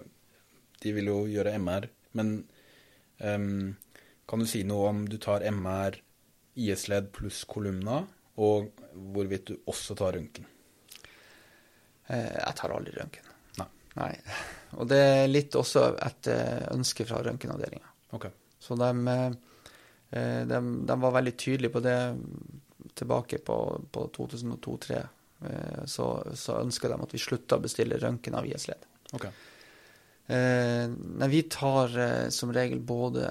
de 0.82 0.92
vil 0.96 1.12
jo 1.12 1.18
gjøre 1.30 1.52
MR, 1.62 1.86
men 2.18 2.32
um, 3.22 3.76
kan 4.26 4.42
du 4.42 4.48
si 4.50 4.64
noe 4.66 4.88
om 4.90 5.04
du 5.06 5.20
tar 5.22 5.46
MR, 5.46 6.00
IS-ledd 6.58 7.12
pluss 7.14 7.44
kolumna, 7.46 8.00
og 8.42 8.72
hvorvidt 9.14 9.52
du 9.52 9.60
også 9.70 9.94
tar 10.00 10.18
røntgen? 10.18 10.50
Eh, 12.10 12.34
jeg 12.36 12.58
tar 12.58 12.74
aldri 12.76 12.96
røntgen. 12.98 13.30
Nei. 14.00 14.14
Og 14.78 14.88
det 14.90 15.00
er 15.02 15.30
litt 15.32 15.56
også 15.58 15.90
et 16.06 16.30
eh, 16.32 16.66
ønske 16.74 17.06
fra 17.10 17.22
røntgenavdelinga. 17.26 17.94
Ok. 18.16 18.28
Så 18.62 18.78
de, 18.80 19.16
eh, 19.18 20.42
de, 20.48 20.60
de 20.90 20.98
var 21.04 21.16
veldig 21.18 21.36
tydelige 21.40 21.74
på 21.74 21.84
det 21.84 21.98
tilbake 23.00 23.40
på, 23.46 23.58
på 23.92 24.06
2002-2003, 24.18 25.00
eh, 25.50 25.86
så, 25.90 26.10
så 26.36 26.60
ønska 26.62 26.92
de 26.92 27.00
at 27.00 27.16
vi 27.16 27.22
slutta 27.22 27.58
å 27.58 27.64
bestille 27.64 28.00
røntgen 28.02 28.38
av 28.40 28.48
IS-ledd. 28.48 28.88
Ok. 29.18 29.26
Eh, 30.30 30.86
nei, 30.90 31.32
vi 31.32 31.44
tar 31.50 31.96
som 32.34 32.54
regel 32.54 32.84
både 32.86 33.26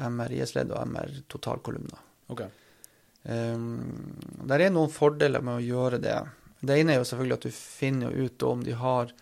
MR 0.00 0.32
IS-ledd 0.40 0.72
og 0.72 0.88
MR 0.88 1.20
totalkolumner. 1.28 2.08
Ok. 2.32 2.46
Um, 3.20 4.14
der 4.48 4.62
er 4.64 4.70
noen 4.72 4.88
fordeler 4.88 5.42
med 5.44 5.58
å 5.58 5.64
gjøre 5.64 5.98
det. 6.00 6.16
Det 6.60 6.76
ene 6.78 6.92
er 6.94 6.98
jo 7.00 7.04
selvfølgelig 7.08 7.38
at 7.38 7.46
du 7.48 7.50
finner 7.56 8.10
ut 8.12 8.42
om 8.42 8.62
de 8.64 8.72
har 8.76 9.12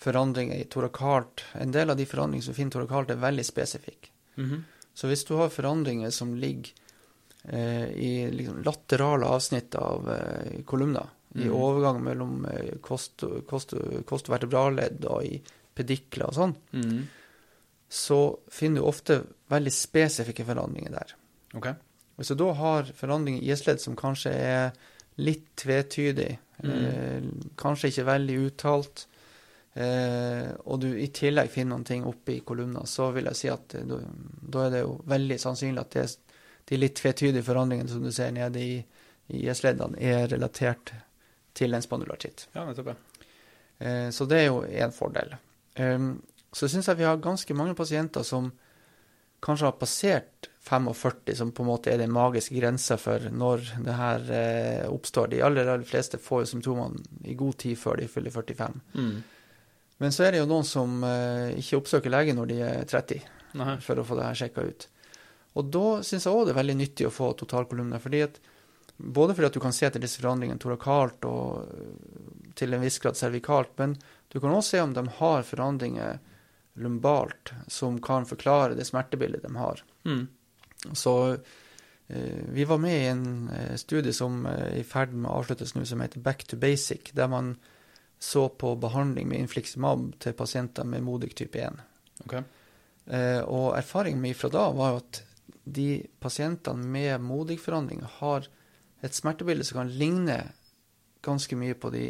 forandringer 0.00 0.56
i 0.58 0.64
torakalt. 0.72 1.44
En 1.54 1.70
del 1.74 1.90
av 1.92 1.96
de 2.00 2.06
forandringene 2.08 2.44
som 2.48 2.56
finner 2.56 2.72
torakalt, 2.74 3.10
er 3.10 3.20
veldig 3.22 3.44
spesifikke. 3.46 4.10
Mhm. 4.36 4.62
Så 4.94 5.06
hvis 5.08 5.24
du 5.28 5.36
har 5.38 5.48
forandringer 5.54 6.10
som 6.12 6.34
ligger 6.34 6.72
eh, 7.48 7.86
i 7.96 8.30
liksom, 8.30 8.62
laterale 8.66 9.24
avsnitt 9.26 9.74
av 9.74 10.08
eh, 10.12 10.62
kolumner, 10.68 11.06
i 11.34 11.46
Mhm. 11.46 11.52
overgang 11.54 12.00
mellom 12.02 12.44
eh, 12.50 12.74
kost, 12.82 13.22
kost, 13.48 13.72
kostvertebralledd 14.06 15.04
og 15.06 15.24
i 15.24 15.40
pedikler 15.74 16.26
og 16.26 16.34
sånn, 16.34 16.54
Mhm. 16.72 17.06
så 17.88 18.38
finner 18.50 18.80
du 18.80 18.86
ofte 18.86 19.22
veldig 19.50 19.72
spesifikke 19.72 20.44
forandringer 20.44 20.90
der. 20.90 21.14
Okay. 21.54 21.74
Hvis 22.18 22.28
du 22.28 22.34
da 22.34 22.52
har 22.52 22.82
forandringer 22.84 23.42
i 23.42 23.50
IS-ledd 23.50 23.80
som 23.80 23.96
kanskje 23.96 24.32
er 24.34 24.72
litt 25.20 25.52
tvetydig, 25.60 26.30
eh, 26.64 27.28
kanskje 27.60 27.90
ikke 27.92 28.06
veldig 28.08 28.38
uttalt, 28.46 29.04
eh, 29.74 30.48
og 30.64 30.80
du 30.82 30.88
i 30.92 31.10
tillegg 31.14 31.52
finner 31.52 31.76
noen 31.76 31.86
ting 31.88 32.06
oppe 32.08 32.36
i 32.36 32.40
kolumner, 32.46 32.88
så 32.88 33.10
vil 33.14 33.30
jeg 33.30 33.40
si 33.40 33.52
at 33.52 33.76
eh, 33.78 33.86
da, 33.88 34.00
da 34.40 34.64
er 34.66 34.74
det 34.74 34.82
jo 34.84 34.96
veldig 35.10 35.38
sannsynlig 35.42 35.84
at 35.84 35.98
det, 35.98 36.06
de 36.70 36.80
litt 36.80 36.96
tvetydige 37.00 37.46
forandringene 37.46 37.90
som 37.90 38.02
du 38.04 38.12
ser 38.14 38.34
nede 38.34 38.62
i, 38.62 38.80
i 39.30 39.44
IS-leddene, 39.46 39.98
er 40.00 40.28
relatert 40.30 40.94
til 41.56 41.74
en 41.74 41.82
spondylartritt. 41.84 42.48
Ja, 42.54 42.64
nettopp. 42.68 42.94
Eh, 43.80 44.10
så 44.14 44.26
det 44.30 44.42
er 44.42 44.50
jo 44.50 44.62
en 44.64 44.92
fordel. 44.94 45.34
Um, 45.78 46.12
så 46.52 46.68
syns 46.68 46.88
jeg 46.90 46.98
vi 46.98 47.06
har 47.06 47.22
ganske 47.22 47.54
mange 47.54 47.76
pasienter 47.78 48.26
som 48.26 48.50
kanskje 49.44 49.68
har 49.68 49.78
passert 49.80 50.50
45, 50.60 51.34
som 51.34 51.50
på 51.52 51.64
en 51.64 51.70
måte 51.70 51.92
er 51.92 51.98
den 52.02 52.12
magiske 52.12 52.54
grensa 52.54 52.98
for 53.00 53.30
når 53.32 53.64
det 53.86 53.96
her 53.96 54.30
eh, 54.36 54.86
oppstår. 54.92 55.32
De 55.32 55.42
aller, 55.42 55.66
aller 55.66 55.88
fleste 55.88 56.20
får 56.20 56.44
jo 56.44 56.50
symptomene 56.52 57.00
i 57.24 57.34
god 57.38 57.58
tid 57.64 57.78
før 57.80 58.00
de 58.02 58.08
fyller 58.12 58.34
45. 58.34 58.80
Mm. 58.94 59.16
Men 60.00 60.14
så 60.16 60.26
er 60.26 60.32
det 60.32 60.42
jo 60.42 60.48
noen 60.50 60.68
som 60.68 61.02
eh, 61.04 61.56
ikke 61.60 61.80
oppsøker 61.80 62.12
lege 62.12 62.36
når 62.36 62.52
de 62.52 62.60
er 62.68 62.86
30, 62.88 63.26
Nei. 63.60 63.74
for 63.84 64.00
å 64.00 64.06
få 64.06 64.20
det 64.20 64.28
her 64.28 64.40
sjekka 64.44 64.68
ut. 64.68 64.88
Og 65.58 65.72
da 65.74 65.86
syns 66.06 66.28
jeg 66.28 66.36
òg 66.36 66.46
det 66.46 66.54
er 66.54 66.60
veldig 66.60 66.78
nyttig 66.78 67.08
å 67.08 67.14
få 67.14 67.32
totalkolumner. 67.40 68.00
fordi 68.00 68.22
at 68.28 68.40
både 69.00 69.34
fordi 69.34 69.48
at 69.48 69.56
du 69.56 69.60
kan 69.64 69.72
se 69.72 69.86
etter 69.88 70.02
disse 70.02 70.20
forandringene 70.20 70.60
torakalt 70.60 71.24
og 71.24 71.64
øh, 71.64 72.50
til 72.54 72.76
en 72.76 72.84
viss 72.84 73.00
grad 73.00 73.16
servikalt, 73.16 73.72
men 73.80 73.96
du 74.28 74.38
kan 74.38 74.52
også 74.52 74.76
se 74.76 74.82
om 74.84 74.92
de 74.94 75.06
har 75.18 75.46
forandringer 75.48 76.20
lumbalt 76.74 77.52
som 77.66 78.00
kan 78.02 78.26
forklare 78.26 78.74
det 78.74 78.86
smertebildet 78.88 79.42
de 79.42 79.56
har. 79.56 79.82
Mm. 80.04 80.28
Så 80.92 81.32
eh, 82.08 82.40
vi 82.48 82.64
var 82.64 82.78
med 82.78 83.02
i 83.02 83.08
en 83.08 83.48
eh, 83.48 83.76
studie 83.76 84.12
som 84.12 84.46
eh, 84.46 84.66
er 84.70 84.78
i 84.80 84.86
ferd 84.86 85.12
med 85.14 85.30
å 85.30 85.40
avsluttes 85.40 85.74
nå, 85.74 85.84
som 85.84 86.00
heter 86.00 86.22
Back 86.24 86.46
to 86.48 86.56
Basic, 86.56 87.12
der 87.12 87.28
man 87.28 87.56
så 88.20 88.48
på 88.48 88.74
behandling 88.76 89.28
med 89.28 89.40
infliximab 89.40 90.12
til 90.20 90.36
pasienter 90.36 90.84
med 90.84 91.04
Modig 91.04 91.34
type 91.36 91.58
1. 91.58 91.80
Ok. 92.26 92.34
Eh, 93.06 93.40
og 93.40 93.74
erfaringen 93.78 94.22
min 94.22 94.36
fra 94.36 94.52
da 94.52 94.68
var 94.76 94.94
jo 94.94 95.02
at 95.02 95.22
de 95.70 95.90
pasientene 96.20 96.84
med 96.84 97.20
modig 97.22 97.58
forandring 97.60 98.02
har 98.18 98.46
et 99.00 99.16
smertebilde 99.16 99.64
som 99.64 99.80
kan 99.80 99.92
ligne 99.92 100.38
ganske 101.24 101.56
mye 101.56 101.76
på 101.78 101.90
de, 101.92 102.04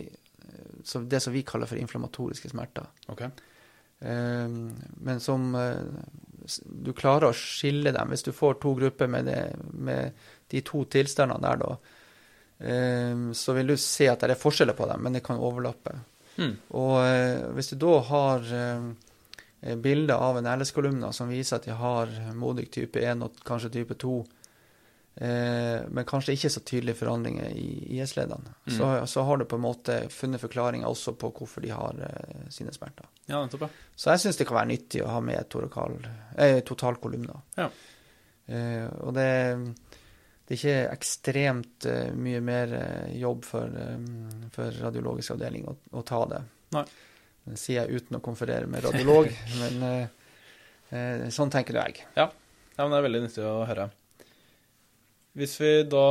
som 0.86 1.06
det 1.10 1.20
som 1.22 1.34
vi 1.34 1.42
kaller 1.46 1.70
for 1.70 1.78
inflammatoriske 1.78 2.50
smerter. 2.50 2.86
Ok. 3.10 3.26
Eh, 4.00 4.48
men 5.06 5.20
som 5.20 5.54
eh, 5.54 5.82
du 6.64 6.92
klarer 6.96 7.30
å 7.30 7.36
skille 7.36 7.92
dem. 7.94 8.12
Hvis 8.12 8.26
du 8.26 8.32
får 8.34 8.60
to 8.62 8.74
grupper 8.78 9.10
med, 9.10 9.28
det, 9.28 9.40
med 9.72 10.16
de 10.50 10.62
to 10.66 10.84
tilstandene 10.90 11.42
der, 11.44 11.60
da, 11.60 11.76
eh, 12.64 13.26
så 13.36 13.56
vil 13.56 13.74
du 13.74 13.76
se 13.76 14.08
at 14.10 14.24
det 14.24 14.34
er 14.34 14.42
forskjeller 14.42 14.78
på 14.78 14.88
dem, 14.90 15.04
men 15.04 15.18
det 15.18 15.24
kan 15.26 15.40
overlappe. 15.40 15.98
Mm. 16.40 16.56
Og 16.78 16.96
eh, 17.04 17.46
hvis 17.56 17.72
du 17.72 17.78
da 17.82 17.94
har 18.08 18.52
eh, 18.56 19.76
bilder 19.76 20.16
av 20.16 20.40
en 20.40 20.50
LS-kolumna 20.56 21.12
som 21.12 21.30
viser 21.30 21.58
at 21.58 21.68
de 21.68 21.76
har 21.76 22.12
modig 22.38 22.70
type 22.72 23.00
1 23.00 23.26
og 23.26 23.42
kanskje 23.46 23.74
type 23.80 23.98
2, 24.00 24.18
eh, 25.16 25.86
men 25.88 26.08
kanskje 26.08 26.34
ikke 26.36 26.52
så 26.52 26.62
tydelige 26.66 27.00
forandringer 27.02 27.52
i 27.56 27.98
IS-lederne. 27.98 28.54
Mm. 28.66 28.74
så, 28.76 28.90
så 29.10 29.24
har 29.28 29.40
du 29.40 29.46
på 29.50 29.58
en 29.58 29.64
måte 29.64 30.00
funnet 30.14 30.42
forklaringer 30.42 30.88
også 30.88 31.16
på 31.18 31.32
hvorfor 31.36 31.64
de 31.64 31.72
har 31.74 32.02
eh, 32.08 32.42
sine 32.52 32.74
smerter. 32.74 33.08
Ja, 33.30 33.42
ja. 33.46 33.70
Så 33.96 34.12
jeg 34.14 34.24
syns 34.24 34.40
det 34.40 34.48
kan 34.48 34.60
være 34.62 34.72
nyttig 34.72 35.04
å 35.04 35.12
ha 35.14 35.22
med 35.24 35.48
torakal, 35.52 35.96
eh, 36.36 36.60
totalkolumner. 36.66 37.42
Ja. 37.60 37.70
Eh, 38.50 38.86
og 39.04 39.14
det, 39.14 39.28
det 40.46 40.56
er 40.56 40.58
ikke 40.58 40.78
ekstremt 40.90 41.86
eh, 41.90 42.10
mye 42.18 42.40
mer 42.42 42.74
eh, 42.74 43.12
jobb 43.20 43.46
for, 43.46 43.76
for 44.54 44.80
radiologisk 44.82 45.36
avdeling 45.36 45.68
å, 45.70 45.76
å 45.94 46.02
ta 46.06 46.24
det. 46.32 46.42
Nei. 46.74 46.84
Det 47.50 47.56
sier 47.58 47.84
jeg 47.84 48.02
uten 48.02 48.18
å 48.18 48.24
konferere 48.24 48.66
med 48.70 48.84
radiolog, 48.84 49.30
men 49.62 51.30
sånn 51.32 51.50
tenker 51.50 51.74
nå 51.74 51.84
jeg. 51.86 52.02
Ja, 52.18 52.26
men 52.76 52.92
det 52.92 52.98
er 52.98 53.06
veldig 53.06 53.20
nyttig 53.24 53.46
å 53.46 53.62
høre. 53.66 53.86
Hvis 55.38 55.56
vi 55.62 55.72
da 55.86 56.06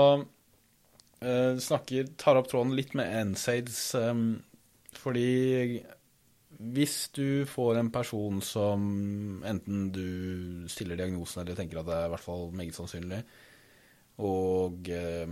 eh, 1.19 1.55
snakker, 1.59 2.13
tar 2.19 2.39
opp 2.39 2.47
tråden 2.51 2.75
litt 2.77 2.95
med 2.97 3.33
NSAIDs, 3.33 3.81
eh, 3.99 4.21
fordi 4.99 5.31
hvis 6.59 6.95
du 7.15 7.45
får 7.47 7.79
en 7.79 7.91
person 7.91 8.41
som 8.43 8.81
enten 9.47 9.89
du 9.95 10.67
stiller 10.71 10.99
diagnosen 10.99 11.43
eller 11.43 11.55
tenker 11.55 11.79
at 11.79 11.87
det 11.87 11.95
er 11.95 12.09
i 12.09 12.13
hvert 12.15 12.25
fall 12.25 12.49
meget 12.55 12.75
sannsynlig, 12.75 13.21
og 14.19 14.89
eh, 14.91 15.27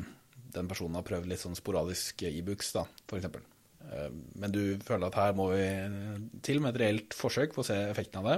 den 0.55 0.69
personen 0.71 0.95
har 0.95 1.07
prøvd 1.07 1.27
litt 1.27 1.43
sånn 1.43 1.57
sporadisk 1.57 2.23
Ibux, 2.29 2.71
da, 2.75 2.85
for 3.07 3.19
eksempel. 3.19 3.43
Eh, 3.87 4.11
men 4.39 4.53
du 4.53 4.61
føler 4.87 5.09
at 5.09 5.19
her 5.19 5.35
må 5.35 5.49
vi 5.51 5.65
til 6.45 6.61
med 6.63 6.75
et 6.75 6.83
reelt 6.83 7.17
forsøk 7.17 7.55
for 7.55 7.65
å 7.65 7.69
se 7.71 7.79
effekten 7.89 8.21
av 8.23 8.31
det. 8.31 8.37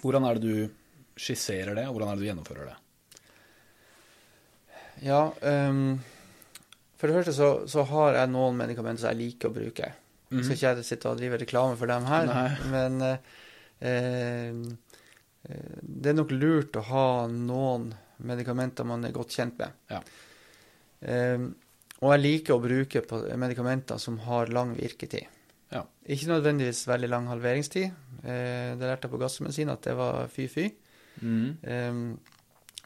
Hvordan 0.00 0.28
er 0.28 0.38
det 0.38 0.46
du 0.46 1.20
skisserer 1.20 1.76
det, 1.76 1.88
og 1.88 1.96
hvordan 1.96 2.12
er 2.12 2.16
det 2.16 2.24
du 2.24 2.30
gjennomfører 2.30 2.72
det? 2.72 2.78
Ja, 5.04 5.30
Um, 5.40 6.00
for 7.00 7.08
det 7.08 7.16
første 7.16 7.32
så, 7.32 7.48
så 7.70 7.82
har 7.88 8.18
jeg 8.18 8.28
noen 8.28 8.58
medikamenter 8.60 9.00
som 9.00 9.14
jeg 9.14 9.20
liker 9.22 9.48
å 9.48 9.56
bruke. 9.56 9.86
Mm. 10.30 10.42
Så 10.44 10.52
ikke 10.52 10.74
jeg 10.74 10.86
sitter 10.86 11.14
og 11.14 11.18
driver 11.18 11.40
reklame 11.40 11.78
for 11.80 11.90
dem 11.90 12.04
her, 12.06 12.28
Nei. 12.28 12.50
men 12.70 13.06
eh, 13.06 13.30
eh, 13.88 14.58
det 15.80 16.12
er 16.12 16.18
nok 16.18 16.34
lurt 16.36 16.76
å 16.76 16.84
ha 16.90 17.06
noen 17.32 17.88
medikamenter 18.28 18.84
man 18.86 19.08
er 19.08 19.14
godt 19.16 19.32
kjent 19.34 19.56
med. 19.58 19.78
Ja. 19.90 20.02
Eh, 21.00 21.48
og 22.00 22.14
jeg 22.14 22.22
liker 22.22 22.56
å 22.56 22.62
bruke 22.62 23.02
på 23.08 23.20
medikamenter 23.40 24.00
som 24.00 24.20
har 24.26 24.52
lang 24.52 24.76
virketid. 24.76 25.24
Ja. 25.72 25.82
Ikke 26.04 26.28
nødvendigvis 26.30 26.84
veldig 26.90 27.10
lang 27.10 27.30
halveringstid. 27.32 27.96
Eh, 28.20 28.76
det 28.76 28.84
lærte 28.84 29.08
jeg 29.08 29.14
på 29.14 29.22
gassmedisin 29.24 29.72
at 29.72 29.88
det 29.88 29.96
var 29.96 30.28
fy-fy. 30.32 30.68
Eh, 31.24 32.04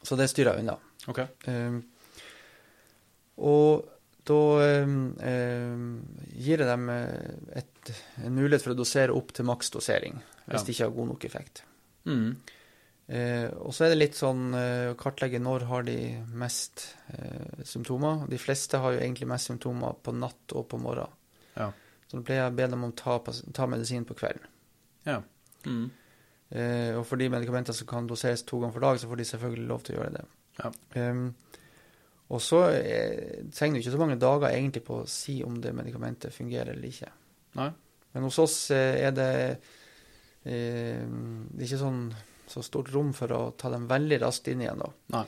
så 0.04 0.18
det 0.20 0.30
styrer 0.30 0.54
jeg 0.54 0.64
unna. 0.64 0.78
Ok. 1.10 1.20
Um, 3.36 3.44
og 3.44 3.90
da 4.24 4.40
um, 4.84 4.98
um, 5.20 5.86
gir 6.32 6.62
jeg 6.62 6.68
dem 6.68 6.88
eh, 6.88 7.58
et, 7.60 7.90
en 8.24 8.32
mulighet 8.38 8.62
for 8.64 8.72
å 8.72 8.78
dosere 8.78 9.12
opp 9.12 9.34
til 9.36 9.44
maksdosering 9.44 10.14
hvis 10.46 10.60
Ja. 10.60 10.64
de 10.64 10.72
ikke 10.72 10.84
har 10.86 10.94
god 10.96 11.08
nok 11.10 11.24
effekt. 11.28 11.62
Mm. 12.08 12.36
Eh, 13.06 13.50
og 13.60 13.74
så 13.76 13.84
er 13.84 13.92
det 13.92 13.98
litt 14.00 14.16
sånn 14.16 14.54
eh, 14.56 14.90
å 14.92 14.96
kartlegge 15.00 15.40
når 15.44 15.66
har 15.68 15.84
de 15.84 15.96
mest 16.40 16.86
eh, 17.12 17.64
symptomer. 17.68 18.24
De 18.28 18.38
fleste 18.40 18.80
har 18.80 18.92
jo 18.96 19.00
egentlig 19.02 19.28
mest 19.28 19.50
symptomer 19.50 19.96
på 20.04 20.12
natt 20.16 20.54
og 20.56 20.66
på 20.72 20.80
morgen. 20.80 21.12
Ja. 21.56 21.70
Så 22.08 22.16
da 22.18 22.24
pleier 22.24 22.42
jeg 22.46 22.52
å 22.54 22.56
be 22.62 22.68
dem 22.72 22.84
om 22.86 22.92
å 22.92 22.96
ta, 22.96 23.18
ta 23.56 23.66
medisin 23.68 24.04
på 24.08 24.16
kvelden. 24.16 24.48
Ja. 25.08 25.18
Mm. 25.68 25.90
Eh, 26.54 26.92
og 26.96 27.04
for 27.08 27.20
de 27.20 27.28
medikamenter 27.32 27.76
som 27.76 27.88
kan 27.88 28.08
doseres 28.08 28.44
to 28.48 28.60
ganger 28.60 28.76
for 28.76 28.84
dag, 28.84 29.00
så 29.00 29.08
får 29.10 29.20
de 29.20 29.28
selvfølgelig 29.32 29.68
lov 29.68 29.84
til 29.84 29.96
å 29.96 30.00
gjøre 30.00 30.14
det. 30.18 30.24
Ja. 30.60 30.70
Ehm, 31.00 31.24
og 32.32 32.40
så 32.40 32.60
eh, 32.72 33.42
trenger 33.52 33.76
du 33.76 33.82
ikke 33.84 33.92
så 33.94 34.00
mange 34.00 34.16
dager 34.20 34.48
egentlig 34.54 34.84
på 34.86 35.02
å 35.02 35.08
si 35.10 35.42
om 35.44 35.58
det 35.60 35.74
medikamentet 35.76 36.32
fungerer 36.34 36.72
eller 36.72 36.88
ikke. 36.88 37.10
Nei. 37.58 37.70
Men 38.14 38.22
hos 38.28 38.38
oss 38.40 38.56
eh, 38.74 39.00
er 39.08 39.12
det 39.16 39.30
eh, 40.44 41.02
Det 41.04 41.60
er 41.60 41.66
ikke 41.68 41.80
sånn 41.82 42.04
så 42.48 42.60
stort 42.62 42.90
rom 42.92 43.12
for 43.16 43.32
å 43.32 43.42
ta 43.56 43.70
dem 43.72 43.86
veldig 43.88 44.18
raskt 44.20 44.48
inn 44.52 44.60
igjen, 44.60 44.82
da. 44.82 44.90
Nei. 45.16 45.24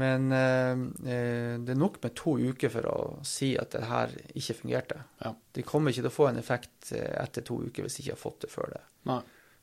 Men 0.00 0.30
eh, 0.34 0.72
eh, 1.10 1.52
det 1.62 1.74
er 1.74 1.78
nok 1.78 1.98
med 2.02 2.14
to 2.18 2.36
uker 2.38 2.70
for 2.74 2.86
å 2.90 2.96
si 3.26 3.52
at 3.58 3.72
det 3.74 3.84
her 3.90 4.12
ikke 4.38 4.56
fungerte. 4.60 4.98
Ja. 5.22 5.32
De 5.54 5.64
kommer 5.66 5.90
ikke 5.94 6.04
til 6.04 6.10
å 6.10 6.14
få 6.14 6.28
en 6.30 6.38
effekt 6.42 6.92
etter 6.94 7.46
to 7.46 7.60
uker 7.66 7.86
hvis 7.86 7.98
de 7.98 8.04
ikke 8.04 8.14
har 8.16 8.22
fått 8.22 8.44
det 8.46 8.50
før 8.52 8.70
det. 8.76 8.82
Nei. 9.10 9.20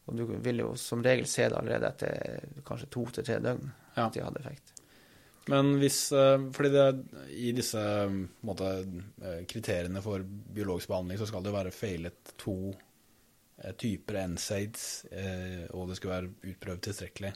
Og 0.08 0.16
du 0.16 0.24
vil 0.44 0.64
jo 0.64 0.70
som 0.80 1.04
regel 1.04 1.28
se 1.28 1.48
det 1.52 1.56
allerede 1.60 1.92
etter 1.92 2.62
kanskje 2.68 2.88
to 2.96 3.06
til 3.18 3.28
tre 3.28 3.40
døgn 3.44 3.68
Ja. 3.98 4.06
at 4.08 4.14
de 4.16 4.24
hadde 4.24 4.40
effekt. 4.44 4.74
Men 5.52 5.78
hvis 5.82 6.00
eh, 6.12 6.48
Fordi 6.56 6.72
det, 6.74 6.86
i 7.32 7.54
disse 7.56 7.82
måte, 8.48 8.72
eh, 9.24 9.44
kriteriene 9.50 10.02
for 10.04 10.24
biologisk 10.24 10.92
behandling 10.92 11.20
så 11.22 11.28
skal 11.30 11.44
det 11.44 11.54
jo 11.54 11.58
være 11.58 11.76
feilet 11.76 12.34
to 12.40 12.58
eh, 12.74 13.74
typer 13.80 14.20
NSAIDs, 14.34 14.88
eh, 15.12 15.62
og 15.72 15.88
det 15.92 16.00
skal 16.00 16.14
være 16.16 16.34
utprøvd 16.52 16.84
tilstrekkelig. 16.90 17.32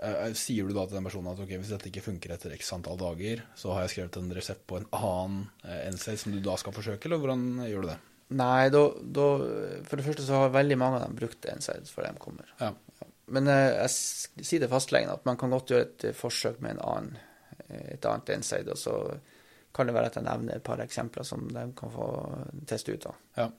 Eh, 0.00 0.28
Sier 0.38 0.68
du 0.68 0.76
da 0.76 0.86
til 0.86 0.96
den 1.00 1.08
personen 1.08 1.32
at 1.32 1.42
ok, 1.42 1.56
hvis 1.58 1.72
dette 1.74 1.90
ikke 1.90 2.04
funker 2.06 2.36
etter 2.36 2.54
x 2.56 2.70
antall 2.76 3.00
dager, 3.00 3.42
så 3.58 3.74
har 3.74 3.84
jeg 3.84 3.96
skrevet 3.96 4.20
en 4.22 4.30
resept 4.36 4.62
på 4.70 4.78
en 4.80 4.86
annen 4.96 5.42
eh, 5.64 5.90
NSAID 5.92 6.22
som 6.22 6.36
du 6.36 6.40
da 6.44 6.54
skal 6.60 6.76
forsøke, 6.76 7.10
eller 7.10 7.20
hvordan 7.20 7.66
gjør 7.66 7.84
du 7.84 7.90
det? 7.92 7.98
Nei, 8.38 8.68
da, 8.70 8.84
da 9.18 9.26
For 9.88 9.98
det 9.98 10.06
første 10.06 10.22
så 10.22 10.44
har 10.44 10.52
veldig 10.54 10.76
mange 10.78 11.00
av 11.00 11.08
dem 11.08 11.18
brukt 11.18 11.48
NSAIDs 11.50 11.90
før 11.90 12.06
de 12.06 12.22
kommer. 12.22 12.52
Ja. 12.62 12.70
Men 13.30 13.50
eh, 13.50 13.80
jeg 13.82 14.46
sier 14.46 14.62
til 14.62 14.70
fastlegen 14.70 15.12
at 15.12 15.26
man 15.28 15.38
kan 15.40 15.52
godt 15.54 15.72
gjøre 15.72 15.88
et 15.88 16.06
eh, 16.10 16.16
forsøk 16.16 16.60
med 16.64 16.76
en 16.76 16.84
annen, 16.86 17.18
eh, 17.68 17.96
et 17.96 18.08
annet 18.08 18.34
inside, 18.36 18.70
og 18.72 18.80
så 18.80 18.96
kan 19.74 19.86
det 19.86 19.94
være 19.94 20.10
at 20.10 20.18
jeg 20.18 20.26
nevner 20.26 20.58
et 20.58 20.66
par 20.66 20.82
eksempler 20.82 21.26
som 21.26 21.46
de 21.50 21.68
kan 21.78 21.92
få 21.94 22.08
teste 22.68 22.94
ut. 22.94 23.06
da. 23.06 23.12
Ja. 23.38 23.50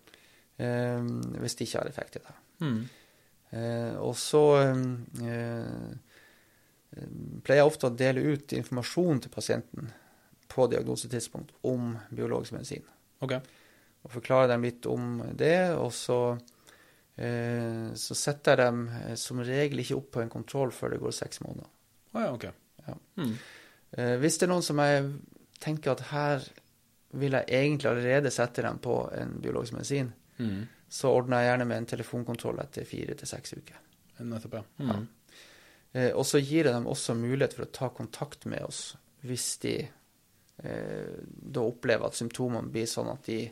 Eh, 0.62 1.12
hvis 1.40 1.56
de 1.56 1.68
ikke 1.68 1.80
har 1.80 1.92
effekt 1.92 2.20
i 2.20 2.26
det. 2.26 2.36
Mm. 2.62 2.82
Eh, 3.52 3.96
og 4.00 4.16
så 4.20 4.44
eh, 4.62 4.78
eh, 5.28 7.08
pleier 7.44 7.62
jeg 7.62 7.68
ofte 7.68 7.90
å 7.90 7.96
dele 7.96 8.24
ut 8.32 8.54
informasjon 8.56 9.26
til 9.26 9.34
pasienten 9.34 9.92
på 10.52 10.68
diagnosetidspunkt 10.72 11.52
om 11.68 11.96
biologisk 12.12 12.56
medisin. 12.56 12.88
Ok. 13.24 13.38
Og 14.02 14.14
forklare 14.16 14.50
dem 14.52 14.66
litt 14.66 14.88
om 14.90 15.20
det, 15.38 15.74
og 15.78 15.92
så, 15.96 16.38
så 17.16 18.16
setter 18.16 18.56
jeg 18.56 18.62
dem 18.66 18.86
eh, 19.02 19.16
som 19.20 19.40
regel 19.44 19.80
ikke 19.84 19.98
opp 20.00 20.12
på 20.16 20.22
en 20.24 20.30
kontroll 20.32 20.72
før 20.72 20.94
det 20.96 21.02
går 21.04 21.12
seks 21.16 21.42
måneder. 21.44 21.68
Oh, 22.14 22.22
ja, 22.24 22.32
ok. 22.34 22.46
Ja. 22.88 22.96
Mm. 23.20 23.34
Eh, 23.92 24.16
hvis 24.24 24.38
det 24.40 24.48
er 24.48 24.52
noen 24.54 24.64
som 24.66 24.80
jeg 24.82 25.06
tenker 25.62 25.92
at 25.94 26.06
her 26.12 26.46
vil 27.22 27.36
jeg 27.36 27.46
egentlig 27.52 27.90
allerede 27.92 28.32
sette 28.32 28.64
dem 28.64 28.80
på 28.80 28.96
en 29.18 29.38
biologisk 29.44 29.74
medisin, 29.78 30.14
Mm. 30.42 30.64
så 30.90 31.12
ordner 31.14 31.42
jeg 31.44 31.50
gjerne 31.52 31.66
med 31.70 31.78
en 31.78 31.86
telefonkontroll 31.92 32.60
etter 32.64 32.86
fire 32.88 33.14
til 33.20 33.28
seks 33.30 33.52
uker. 33.54 33.76
Nettopp, 34.26 34.56
ja. 34.58 34.64
Mm. 34.80 35.04
Eh, 35.94 36.12
og 36.18 36.26
så 36.26 36.40
gir 36.42 36.66
jeg 36.66 36.74
dem 36.74 36.88
også 36.90 37.14
mulighet 37.20 37.54
for 37.54 37.68
å 37.68 37.72
ta 37.72 37.90
kontakt 37.94 38.46
med 38.50 38.64
oss 38.66 38.96
hvis 39.28 39.58
de 39.62 39.76
eh, 40.64 41.20
da 41.28 41.62
opplever 41.62 42.08
at 42.08 42.18
symptomene 42.18 42.72
blir 42.74 42.88
sånn 42.90 43.12
at 43.12 43.28
de 43.28 43.44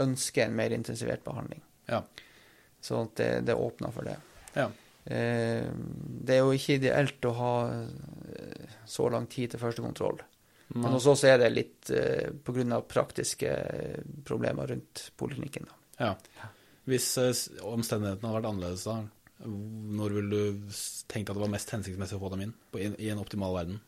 ønsker 0.00 0.46
en 0.46 0.56
mer 0.56 0.72
intensivert 0.72 1.24
behandling. 1.26 1.60
Ja. 1.90 2.00
Sånn 2.86 3.08
at 3.08 3.16
det, 3.18 3.30
det 3.48 3.56
åpner 3.58 3.94
for 3.94 4.06
det. 4.06 4.16
Ja. 4.54 4.68
Eh, 5.04 5.66
det 6.26 6.36
er 6.36 6.42
jo 6.44 6.54
ikke 6.54 6.78
ideelt 6.78 7.28
å 7.28 7.34
ha 7.38 7.52
eh, 7.72 8.72
så 8.86 9.08
lang 9.12 9.28
tid 9.30 9.52
til 9.52 9.62
første 9.62 9.84
kontroll. 9.84 10.22
Men 10.74 10.90
hos 10.96 11.06
oss 11.06 11.22
er 11.26 11.38
det 11.38 11.52
litt 11.52 11.90
eh, 11.94 12.32
pga. 12.46 12.80
praktiske 12.90 13.50
eh, 13.50 14.00
problemer 14.26 14.72
rundt 14.72 15.10
poliklinikken. 15.18 15.68
da. 15.70 16.08
Ja. 16.08 16.48
Hvis 16.90 17.06
eh, 17.22 17.30
omstendighetene 17.66 18.30
hadde 18.30 18.40
vært 18.40 18.50
annerledes 18.50 18.86
da, 18.88 18.96
når 19.46 20.14
ville 20.16 20.30
du 20.30 20.76
tenkt 21.12 21.30
at 21.30 21.36
det 21.36 21.44
var 21.44 21.52
mest 21.52 21.70
hensiktsmessig 21.74 22.16
å 22.18 22.22
få 22.22 22.32
dem 22.32 22.46
inn 22.46 22.54
på, 22.72 22.80
i, 22.82 22.90
i 23.06 23.10
en 23.12 23.22
optimal 23.22 23.54
verden? 23.54 23.82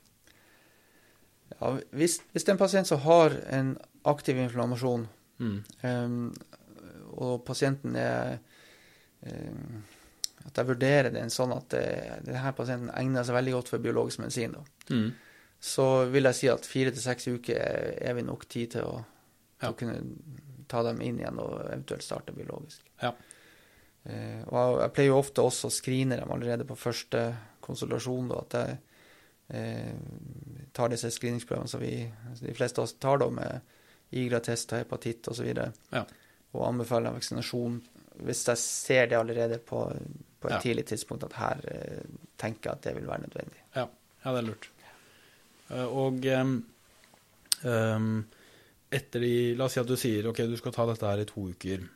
Ja, 1.56 1.72
hvis, 1.96 2.18
hvis 2.34 2.44
det 2.44 2.52
er 2.52 2.58
en 2.58 2.60
pasient 2.60 2.90
som 2.90 3.00
har 3.06 3.34
en 3.48 3.76
aktiv 4.06 4.38
inflammasjon, 4.42 5.08
Mm. 5.38 5.58
Ehm, 5.86 6.32
og 7.14 7.44
pasienten 7.46 7.96
er 7.96 8.38
At 9.22 10.60
jeg 10.60 10.68
vurderer 10.68 11.10
den 11.12 11.32
sånn 11.34 11.52
at 11.56 11.74
eh, 11.74 12.18
denne 12.24 12.52
pasienten 12.56 12.92
egner 12.94 13.26
seg 13.26 13.34
veldig 13.38 13.56
godt 13.56 13.72
for 13.72 13.82
biologisk 13.82 14.22
medisin. 14.22 14.54
Mm. 14.90 15.08
Så 15.58 15.86
vil 16.12 16.28
jeg 16.30 16.38
si 16.38 16.50
at 16.52 16.68
fire 16.68 16.92
til 16.94 17.02
seks 17.02 17.26
uker 17.28 17.58
er, 17.58 18.14
vi 18.14 18.22
nok 18.22 18.46
tid 18.48 18.76
til 18.76 18.86
å, 18.86 19.00
Ja. 19.58 19.72
å 19.72 19.74
kunne 19.74 19.98
ta 20.70 20.84
dem 20.86 21.00
inn 21.02 21.18
igjen 21.18 21.40
og 21.42 21.56
eventuelt 21.64 22.04
starte 22.06 22.32
biologisk. 22.36 22.84
Ja. 23.02 23.10
Eh, 24.04 24.44
og 24.46 24.78
jeg, 24.84 24.92
pleier 24.94 25.10
jo 25.10 25.18
ofte 25.18 25.42
også 25.42 25.66
å 25.68 25.74
screene 25.74 26.20
dem 26.20 26.30
allerede 26.30 26.64
på 26.68 26.78
første 26.78 27.24
konsultasjon. 27.64 28.30
Da, 28.30 28.44
at 28.44 28.56
jeg 28.60 28.78
eh, 29.58 30.70
tar 30.72 30.94
disse 30.94 31.10
screeningsprøvene 31.10 31.68
som 31.68 31.82
vi, 31.82 32.06
de 32.40 32.54
fleste 32.54 32.78
av 32.80 32.86
oss 32.86 32.94
tar 33.02 33.18
da 33.18 33.28
med 33.34 33.60
IGRA-test 34.14 34.72
og 34.72 34.84
hepatitt 34.84 35.26
osv. 35.28 35.50
Ja. 35.92 36.04
Og 36.54 36.64
anbefaler 36.70 37.12
vaksinasjon 37.18 37.82
hvis 38.24 38.44
jeg 38.48 38.58
ser 38.62 39.06
det 39.10 39.18
allerede 39.18 39.58
på, 39.58 39.84
på 40.40 40.48
et 40.48 40.54
Ja. 40.56 40.60
tidlig 40.64 40.86
tidspunkt 40.90 41.24
at 41.24 41.36
her 41.38 41.60
eh, 41.70 42.02
tenker 42.38 42.70
jeg 42.70 42.72
at 42.78 42.82
det 42.88 42.94
vil 42.96 43.06
være 43.08 43.24
nødvendig. 43.26 43.62
Ja, 43.76 43.86
ja 44.24 44.32
det 44.34 44.42
er 44.42 44.48
lurt. 44.48 44.68
Eh, 45.70 45.84
og 45.86 46.24
em, 46.26 46.56
etter 48.90 49.20
de 49.20 49.32
La 49.58 49.66
oss 49.66 49.74
si 49.76 49.80
at 49.82 49.88
du 49.90 49.96
sier 50.00 50.28
ok, 50.30 50.44
du 50.48 50.56
skal 50.60 50.72
ta 50.76 50.86
dette 50.88 51.08
her 51.10 51.24
i 51.24 51.28
to 51.28 51.48
uker, 51.52 51.88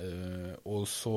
Uh, 0.00 0.54
og 0.70 0.86
så 0.88 1.10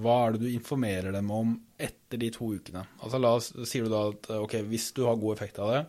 Hva 0.00 0.14
er 0.26 0.32
det 0.34 0.40
du 0.40 0.46
informerer 0.50 1.12
dem 1.14 1.28
om 1.30 1.52
etter 1.78 2.18
de 2.18 2.30
to 2.34 2.48
ukene? 2.56 2.80
Altså 3.04 3.20
la 3.22 3.30
oss, 3.36 3.52
Sier 3.70 3.84
du 3.86 3.92
da 3.92 4.00
at 4.08 4.26
ok, 4.34 4.54
hvis 4.72 4.88
du 4.96 5.04
har 5.06 5.20
god 5.20 5.36
effekt 5.36 5.60
av 5.62 5.70
det, 5.70 5.82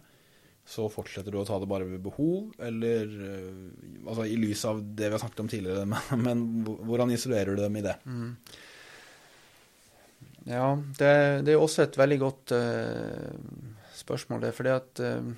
så 0.69 0.85
fortsetter 0.93 1.33
du 1.33 1.39
å 1.41 1.45
ta 1.47 1.57
det 1.57 1.67
bare 1.69 1.87
ved 1.89 2.01
behov, 2.05 2.51
eller 2.61 3.09
eh, 3.25 3.61
altså 4.05 4.27
i 4.29 4.35
lys 4.37 4.61
av 4.69 4.83
det 4.83 5.07
vi 5.07 5.15
har 5.15 5.21
snakket 5.23 5.41
om 5.41 5.49
tidligere, 5.49 5.85
men, 5.89 6.25
men 6.25 6.43
hvordan 6.85 7.13
isolerer 7.15 7.57
du 7.57 7.63
dem 7.63 7.79
i 7.79 7.85
det? 7.85 7.95
Ja, 10.45 10.67
det, 10.99 11.13
det 11.47 11.55
er 11.55 11.61
også 11.61 11.87
et 11.87 11.97
veldig 11.97 12.17
godt 12.21 12.53
uh, 12.53 13.33
spørsmål, 13.97 14.43
det. 14.45 14.51
Fordi 14.57 14.71
at 14.73 15.01
eh, 15.05 15.31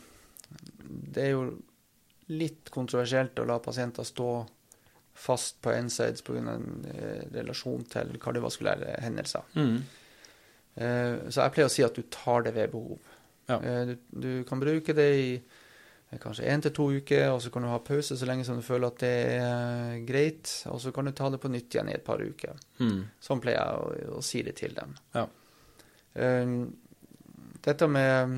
det 1.15 1.23
er 1.23 1.31
jo 1.33 1.45
litt 2.31 2.71
kontroversielt 2.71 3.39
å 3.39 3.47
la 3.47 3.57
pasienter 3.63 4.07
stå 4.07 4.29
fast 5.21 5.61
på 5.63 5.73
NSAIDs 5.87 6.23
pga. 6.27 6.43
en 6.53 6.85
relasjon 7.33 7.83
til 7.91 8.13
kardiovaskulære 8.23 8.99
hendelser. 9.03 9.47
Mm. 9.59 9.81
Så 10.79 11.43
jeg 11.43 11.53
pleier 11.53 11.67
å 11.67 11.73
si 11.73 11.83
at 11.83 11.97
du 11.99 12.07
tar 12.07 12.47
det 12.47 12.55
ved 12.55 12.71
behov. 12.71 13.10
Ja. 13.51 13.57
Eh, 13.59 13.91
du, 13.91 13.97
du 14.23 14.31
kan 14.47 14.61
bruke 14.61 14.95
det 14.97 15.07
i 15.17 15.27
eh, 15.35 16.19
kanskje 16.21 16.47
én 16.51 16.63
til 16.63 16.73
to 16.75 16.87
uker, 16.95 17.27
og 17.33 17.41
så 17.43 17.51
kan 17.53 17.65
du 17.65 17.71
ha 17.71 17.81
pause 17.85 18.17
så 18.17 18.29
lenge 18.29 18.47
som 18.47 18.59
du 18.59 18.65
føler 18.65 18.91
at 18.91 19.03
det 19.03 19.11
er 19.33 19.43
eh, 19.47 19.99
greit. 20.07 20.53
Og 20.71 20.79
så 20.83 20.93
kan 20.95 21.09
du 21.09 21.15
ta 21.17 21.29
det 21.33 21.41
på 21.43 21.51
nytt 21.51 21.75
igjen 21.75 21.91
i 21.91 21.97
et 21.97 22.07
par 22.07 22.23
uker. 22.23 22.57
Mm. 22.79 23.03
Sånn 23.23 23.43
pleier 23.43 23.59
jeg 23.59 24.07
å, 24.07 24.17
å 24.21 24.25
si 24.25 24.43
det 24.47 24.57
til 24.61 24.77
dem. 24.77 24.95
Ja. 25.17 25.27
Dette 27.61 27.87
med 27.87 28.33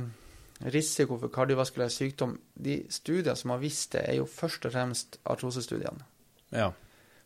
risiko 0.69 1.17
for 1.17 1.31
kardiovaskulær 1.33 1.89
sykdom 1.89 2.35
De 2.53 2.75
studiene 2.93 3.33
som 3.35 3.49
har 3.49 3.61
visst 3.63 3.95
det, 3.95 4.03
er 4.11 4.19
jo 4.19 4.27
først 4.29 4.67
og 4.67 4.75
fremst 4.75 5.17
artrosestudiene. 5.25 6.05
Ja. 6.53 6.69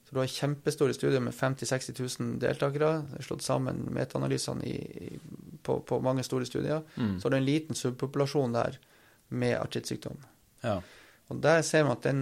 Så 0.07 0.15
du 0.15 0.21
har 0.21 0.29
kjempestore 0.31 0.95
studier 0.95 1.19
med 1.19 1.35
50 1.35 1.67
000-60 1.67 2.21
000 2.21 2.35
deltakere. 2.39 2.91
Er 3.17 3.25
slått 3.25 3.43
sammen 3.43 3.81
metaanalysene 3.91 4.63
i, 4.63 4.77
i, 5.03 5.09
på, 5.67 5.77
på 5.87 5.99
mange 6.03 6.23
store 6.25 6.47
studier. 6.47 6.81
Mm. 6.95 7.17
Så 7.19 7.27
har 7.27 7.35
du 7.35 7.37
en 7.41 7.47
liten 7.47 7.75
subpopulasjon 7.77 8.55
der 8.55 8.79
med 9.29 9.57
artrittsykdom. 9.59 10.17
ja. 10.63 10.79
Og 11.27 11.41
der 11.43 11.59
ser 11.67 11.83
man 11.83 11.97
at 11.97 12.05
den 12.07 12.19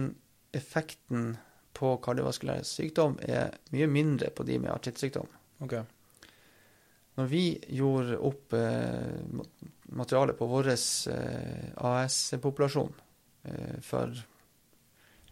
effekten 0.56 1.36
på 1.78 1.92
kardiovaskulær 2.02 2.64
sykdom 2.66 3.12
er 3.22 3.52
mye 3.70 3.86
mindre 3.86 4.32
på 4.34 4.42
de 4.48 4.56
med 4.58 4.72
artrittsykdom. 4.72 5.28
Okay. 5.62 5.84
Når 7.16 7.28
vi 7.30 7.42
gjorde 7.78 8.16
opp 8.26 8.56
eh, 8.58 9.30
materialet 9.94 10.34
på 10.40 10.48
vår 10.50 10.72
eh, 10.72 11.70
AS-populasjon 11.86 12.90
eh, 13.46 13.78
for 13.86 14.10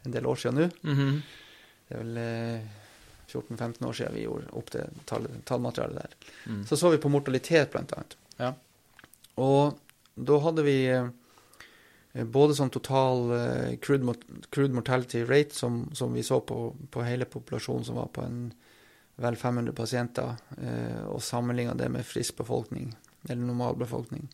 en 0.06 0.14
del 0.14 0.30
år 0.30 0.38
siden 0.44 0.60
nå, 0.62 0.70
Mhm. 0.94 1.10
det 1.88 1.96
er 1.98 2.04
vel 2.04 2.16
eh, 2.22 2.70
14-15 3.35 3.87
år 3.89 3.97
siden 3.99 4.14
vi 4.16 4.24
gjorde 4.26 4.53
opp 4.59 4.70
det 4.74 4.87
tall, 5.11 5.26
tallmaterialet 5.45 6.01
der, 6.03 6.14
Mm. 6.47 6.62
så 6.68 6.76
så 6.80 6.91
vi 6.95 6.99
på 7.03 7.11
mortalitet 7.12 7.70
blant 7.72 7.93
annet. 7.97 8.16
Ja. 8.39 8.53
Og 9.37 9.78
da 10.14 10.39
hadde 10.45 10.62
vi 10.66 10.76
eh, 10.91 12.24
både 12.24 12.55
sånn 12.55 12.70
total 12.70 13.24
eh, 13.35 13.76
crude, 13.82 14.14
crude 14.55 14.74
mortality 14.76 15.24
rate, 15.26 15.55
som, 15.55 15.89
som 15.95 16.12
vi 16.14 16.22
så 16.22 16.41
på, 16.41 16.74
på 16.91 17.03
hele 17.03 17.24
populasjonen, 17.26 17.85
som 17.85 17.97
var 17.99 18.12
på 18.14 18.22
en 18.22 18.53
vel 19.16 19.37
500 19.39 19.72
pasienter, 19.78 20.37
eh, 20.59 21.05
og 21.07 21.22
sammenligna 21.22 21.74
det 21.78 21.89
med 21.91 22.07
frisk 22.07 22.37
befolkning, 22.41 22.93
eller 23.28 23.43
normal 23.47 23.76
befolkning. 23.78 24.28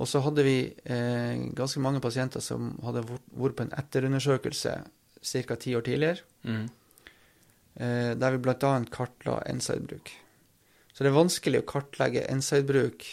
Og 0.00 0.08
så 0.08 0.20
hadde 0.24 0.44
vi 0.46 0.56
eh, 0.84 1.36
ganske 1.56 1.80
mange 1.84 2.00
pasienter 2.00 2.40
som 2.40 2.74
hadde 2.84 3.02
vært 3.08 3.24
vært 3.36 3.56
på 3.58 3.64
en 3.66 3.72
etterundersøkelse 3.76 4.74
ca. 5.46 5.56
ti 5.60 5.74
år 5.76 5.82
tidligere, 5.84 6.20
Mm. 6.44 6.70
Eh, 7.74 8.12
der 8.18 8.36
vi 8.36 8.42
bl.a. 8.44 8.72
kartla 8.90 9.40
NSAID-bruk. 9.46 10.12
Så 10.92 11.04
det 11.04 11.10
er 11.10 11.16
vanskelig 11.16 11.62
å 11.62 11.68
kartlegge 11.68 12.26
NSAID-bruk 12.34 13.06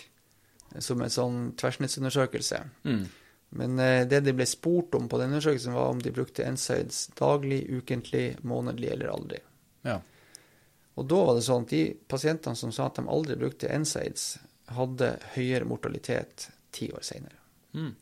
eh, 0.74 0.82
som 0.84 1.02
en 1.02 1.14
sånn 1.14 1.40
tversnittsundersøkelse. 1.60 2.64
Mm. 2.88 3.06
Men 3.50 3.80
eh, 3.80 4.04
det 4.08 4.24
de 4.26 4.36
ble 4.36 4.48
spurt 4.50 4.96
om 4.98 5.08
på 5.08 5.20
den 5.22 5.32
undersøkelsen, 5.32 5.76
var 5.78 5.94
om 5.94 6.02
de 6.04 6.12
brukte 6.12 6.48
NSAIDs 6.52 7.08
daglig, 7.20 7.64
ukentlig, 7.70 8.38
månedlig 8.42 8.92
eller 8.96 9.14
aldri. 9.14 9.40
Ja. 9.88 10.02
Og 10.98 11.06
da 11.06 11.22
var 11.30 11.38
det 11.38 11.46
sånn 11.46 11.68
at 11.68 11.72
de 11.72 11.84
pasientene 12.10 12.58
som 12.58 12.74
sa 12.74 12.90
at 12.90 12.98
de 12.98 13.06
aldri 13.08 13.38
brukte 13.40 13.72
NSAIDs, 13.72 14.30
hadde 14.76 15.14
høyere 15.38 15.68
mortalitet 15.70 16.50
ti 16.76 16.90
år 16.92 17.06
senere. 17.06 17.38
Mm. 17.78 17.94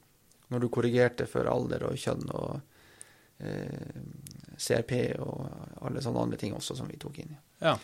Når 0.54 0.64
du 0.64 0.70
korrigerte 0.74 1.28
for 1.30 1.46
alder 1.50 1.84
og 1.90 2.00
kjønn 2.00 2.26
og 2.34 2.56
eh, 3.44 4.00
CRP 4.58 4.96
og 5.24 5.86
alle 5.86 6.04
sånne 6.04 6.26
andre 6.26 6.40
ting 6.42 6.56
også 6.56 6.78
som 6.78 6.90
vi 6.90 7.00
tok 7.02 7.22
inn 7.24 7.36
i. 7.36 7.40
Ja. 7.66 7.76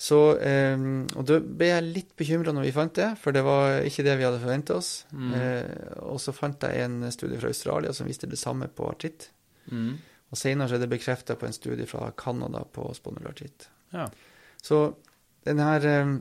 Så, 0.00 0.18
eh, 0.40 0.80
og 1.12 1.26
da 1.28 1.36
ble 1.44 1.66
jeg 1.68 1.88
litt 1.90 2.12
bekymra 2.16 2.54
når 2.56 2.64
vi 2.64 2.72
fant 2.72 2.94
det, 2.96 3.10
for 3.20 3.36
det 3.36 3.42
var 3.44 3.82
ikke 3.84 4.04
det 4.06 4.14
vi 4.16 4.24
hadde 4.24 4.40
forventa 4.40 4.78
oss. 4.78 4.92
Mm. 5.12 5.34
Eh, 5.36 5.98
og 6.08 6.16
så 6.24 6.32
fant 6.32 6.64
jeg 6.64 6.86
en 6.86 7.02
studie 7.12 7.40
fra 7.40 7.50
Australia 7.52 7.92
som 7.92 8.08
viste 8.08 8.30
det 8.30 8.40
samme 8.40 8.70
på 8.72 8.88
artritt. 8.88 9.28
Mm. 9.68 9.98
Og 10.30 10.40
senere 10.40 10.78
er 10.78 10.80
det 10.80 10.88
bekrefta 10.88 11.36
på 11.36 11.48
en 11.48 11.56
studie 11.56 11.88
fra 11.90 12.08
Canada 12.16 12.62
på 12.64 12.86
spondylartritt. 12.96 13.68
Ja. 13.92 14.06
Så 14.62 14.80
den 15.44 15.60
her 15.60 15.84
eh, 15.90 16.14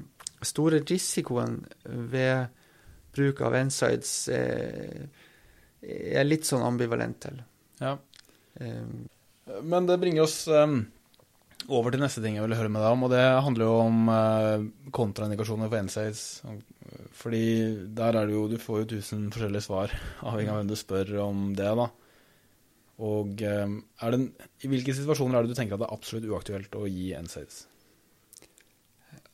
store 0.43 0.81
risikoen 0.83 1.61
ved 1.85 2.49
bruk 3.15 3.39
av 3.47 3.55
NSIDES 3.63 4.13
eh, 4.35 5.07
er 5.87 6.27
litt 6.27 6.47
sånn 6.47 6.65
ambivalent 6.67 7.23
til. 7.29 7.39
ja. 7.79 7.95
Eh, 8.59 8.83
Men 9.63 9.87
det 9.89 9.99
bringer 10.01 10.25
oss 10.25 10.43
over 11.69 11.93
til 11.93 12.01
neste 12.01 12.21
ting 12.23 12.37
jeg 12.37 12.45
ville 12.45 12.57
høre 12.57 12.71
med 12.71 12.81
deg 12.81 12.95
om, 12.95 13.05
og 13.05 13.11
det 13.13 13.23
handler 13.45 13.65
jo 13.67 13.77
om 13.83 14.11
eh, 14.13 14.67
kontraindikasjoner 14.95 15.69
for 15.71 15.85
NSAIDs. 15.85 16.21
Fordi 17.19 17.43
der 17.97 18.17
er 18.17 18.29
det 18.29 18.33
jo 18.33 18.47
Du 18.49 18.57
får 18.61 18.83
jo 18.83 18.91
tusen 18.95 19.27
forskjellige 19.33 19.65
svar, 19.67 19.93
avhengig 20.25 20.53
av 20.53 20.61
hvem 20.61 20.71
du 20.71 20.77
spør 20.79 21.11
om 21.27 21.49
det, 21.57 21.71
da. 21.81 21.89
Og 22.99 23.35
det, 23.39 24.21
i 24.65 24.71
hvilke 24.71 24.95
situasjoner 24.95 25.39
er 25.39 25.45
det 25.47 25.53
du 25.53 25.59
tenker 25.59 25.77
at 25.77 25.83
det 25.83 25.87
er 25.87 25.95
absolutt 25.95 26.27
uaktuelt 26.27 26.79
å 26.79 26.87
gi 26.89 27.11
NSAIDs? 27.15 27.65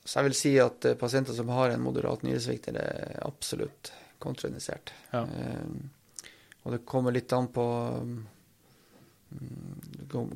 så 0.05 0.19
jeg 0.19 0.27
vil 0.27 0.35
si 0.37 0.51
at 0.61 0.85
eh, 0.85 0.97
pasienter 1.01 1.33
som 1.33 1.49
har 1.49 1.71
en 1.73 1.81
moderat 1.81 2.21
nyresvikt, 2.21 2.67
er 2.69 3.15
absolutt 3.25 3.89
kontraindisert. 4.21 4.91
Ja. 5.09 5.23
Eh, 5.25 6.27
og 6.61 6.75
det 6.75 6.83
kommer 6.85 7.13
litt 7.15 7.33
an 7.33 7.47
på 7.53 7.65
kom- 7.65 8.27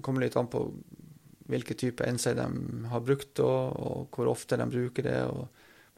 kommer 0.06 0.24
litt 0.26 0.36
an 0.40 0.48
på 0.52 0.64
hvilke 1.50 1.74
type 1.80 2.06
NSAID 2.06 2.38
de 2.38 2.90
har 2.92 3.02
brukt, 3.02 3.40
og, 3.42 3.80
og 3.80 4.10
hvor 4.14 4.30
ofte 4.30 4.58
de 4.60 4.68
bruker 4.70 5.08
det. 5.08 5.18
Og, 5.32 5.48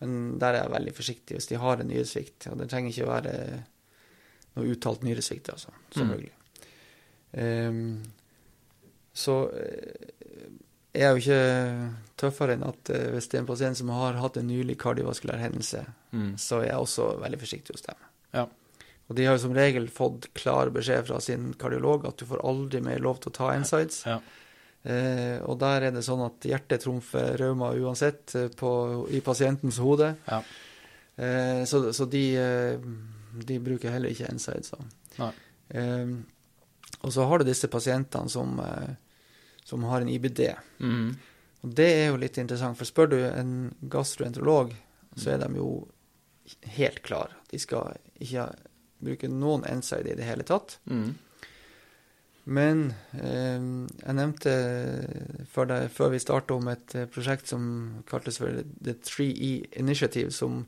men 0.02 0.38
der 0.40 0.56
er 0.56 0.64
jeg 0.66 0.76
veldig 0.78 0.94
forsiktig 0.98 1.36
hvis 1.38 1.50
de 1.52 1.60
har 1.60 1.82
en 1.84 1.92
nyresvikt. 1.92 2.48
Og 2.52 2.58
det 2.62 2.70
trenger 2.72 2.94
ikke 2.94 3.10
være 3.10 3.34
noe 4.56 4.72
uttalt 4.74 5.04
nyresvikt, 5.08 5.50
altså. 5.54 5.74
Selvfølgelig. 5.96 6.32
Ehm, 7.42 7.84
så 9.16 9.36
jeg 10.92 11.04
er 11.08 11.12
jo 11.16 11.22
ikke 11.22 11.44
tøffere 12.20 12.56
enn 12.58 12.66
at 12.68 12.90
eh, 12.92 13.10
hvis 13.14 13.30
det 13.32 13.38
er 13.40 13.44
en 13.46 13.50
pasient 13.52 13.80
som 13.80 13.92
har 13.96 14.18
hatt 14.20 14.40
en 14.42 14.50
nylig 14.52 14.78
kardiovaskulær 14.82 15.40
hendelse, 15.44 15.86
Mm. 16.12 16.34
så 16.36 16.58
er 16.60 16.66
jeg 16.74 16.76
også 16.84 17.06
veldig 17.22 17.38
forsiktig 17.40 17.72
hos 17.78 17.86
dem. 17.86 18.00
Ja. 18.36 18.42
Og 19.12 19.16
de 19.18 19.26
har 19.28 19.36
jo 19.36 19.44
som 19.44 19.56
regel 19.56 19.90
fått 19.92 20.30
klar 20.40 20.70
beskjed 20.72 21.10
fra 21.10 21.18
sin 21.20 21.50
kardiolog 21.60 22.06
at 22.08 22.22
du 22.22 22.24
får 22.30 22.46
aldri 22.48 22.80
mer 22.86 23.02
lov 23.04 23.20
til 23.20 23.34
å 23.34 23.36
ta 23.36 23.50
NSIDES. 23.60 23.98
Ja. 24.08 24.22
Eh, 24.88 25.38
og 25.44 25.58
der 25.60 25.90
er 25.90 25.92
det 25.92 26.06
sånn 26.08 26.24
at 26.24 26.48
hjertet 26.48 26.86
trumfer 26.86 27.36
rauma 27.42 27.74
uansett 27.76 28.32
eh, 28.40 28.48
på, 28.56 28.72
i 29.12 29.20
pasientens 29.26 29.82
hode. 29.84 30.14
Ja. 30.30 30.40
Eh, 31.20 31.60
så 31.68 31.84
så 31.92 32.08
de, 32.08 32.24
eh, 32.40 32.88
de 33.52 33.60
bruker 33.60 33.92
heller 33.92 34.16
ikke 34.16 34.32
NSIDES. 34.32 34.80
Eh, 35.20 36.16
og 37.02 37.12
så 37.12 37.28
har 37.28 37.42
du 37.42 37.50
disse 37.52 37.68
pasientene 37.68 38.32
som, 38.32 38.56
eh, 38.64 38.96
som 39.68 39.84
har 39.92 40.06
en 40.06 40.16
IBD. 40.16 40.46
Mm. 40.80 41.18
Og 41.62 41.78
det 41.78 41.92
er 42.00 42.08
jo 42.14 42.24
litt 42.24 42.40
interessant, 42.40 42.80
for 42.80 42.88
spør 42.88 43.12
du 43.12 43.20
en 43.28 43.56
gastroenterolog, 43.92 44.72
så 45.20 45.36
er 45.36 45.44
de 45.44 45.60
jo 45.60 45.72
helt 46.80 47.04
klar. 47.04 47.36
De 47.52 47.60
skal 47.60 48.00
ikke 48.24 48.48
bruke 49.04 49.30
noen 49.32 49.66
NSAID 49.66 50.14
i 50.14 50.18
det 50.20 50.28
hele 50.28 50.46
tatt. 50.48 50.78
Mm. 50.90 51.12
Men 52.52 52.88
eh, 53.14 53.60
jeg 53.62 54.18
nevnte 54.18 54.54
før, 55.52 55.68
det, 55.70 55.80
før 55.94 56.14
vi 56.16 56.22
startet 56.22 56.56
om 56.56 56.72
et 56.72 56.96
eh, 56.98 57.10
prosjekt 57.12 57.52
som 57.52 57.66
kaltes 58.10 58.42
for 58.42 58.64
The 58.82 58.96
3E 58.98 59.52
Initiative, 59.82 60.34
som, 60.34 60.64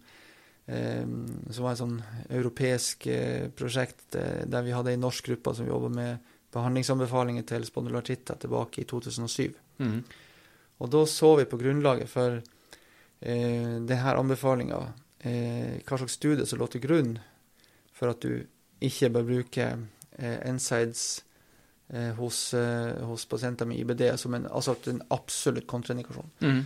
eh, 0.67 1.01
som 1.49 1.65
var 1.65 1.73
et 1.73 1.81
sånn 1.81 1.97
europeisk 2.29 3.07
eh, 3.09 3.49
prosjekt 3.57 4.19
eh, 4.19 4.45
der 4.45 4.67
vi 4.67 4.75
hadde 4.75 4.93
en 4.93 5.05
norsk 5.07 5.31
gruppe 5.31 5.55
som 5.57 5.69
jobba 5.69 5.89
med 5.97 6.31
behandlingsanbefalinger 6.53 7.47
til 7.49 7.65
spondylartitter 7.65 8.37
tilbake 8.43 8.83
i 8.83 8.87
2007. 8.89 9.57
Mm. 9.81 10.03
Og 10.83 10.91
da 10.93 11.05
så 11.09 11.33
vi 11.39 11.49
på 11.49 11.57
grunnlaget 11.57 12.11
for 12.11 12.37
eh, 12.37 13.75
denne 13.81 14.17
anbefalinga 14.19 14.81
eh, 15.25 15.79
hva 15.81 15.97
slags 15.97 16.19
studie 16.19 16.45
som 16.45 16.61
lå 16.61 16.69
til 16.69 16.83
grunn 16.85 17.15
for 18.03 18.11
at 18.11 18.23
du 18.23 18.43
ikke 18.83 19.09
bør 19.15 19.27
bruke 19.29 19.67
eh, 19.71 20.51
NSIDES 20.51 21.03
eh, 21.95 22.11
hos, 22.17 22.39
eh, 22.59 22.99
hos 23.07 23.23
pasienter 23.31 23.69
med 23.69 23.79
IBD 23.79 24.09
som 24.19 24.35
en, 24.35 24.49
altså 24.51 24.75
en 24.91 24.99
absolutt 25.15 25.69
kontraindikasjon. 25.71 26.33
Mm. 26.43 26.59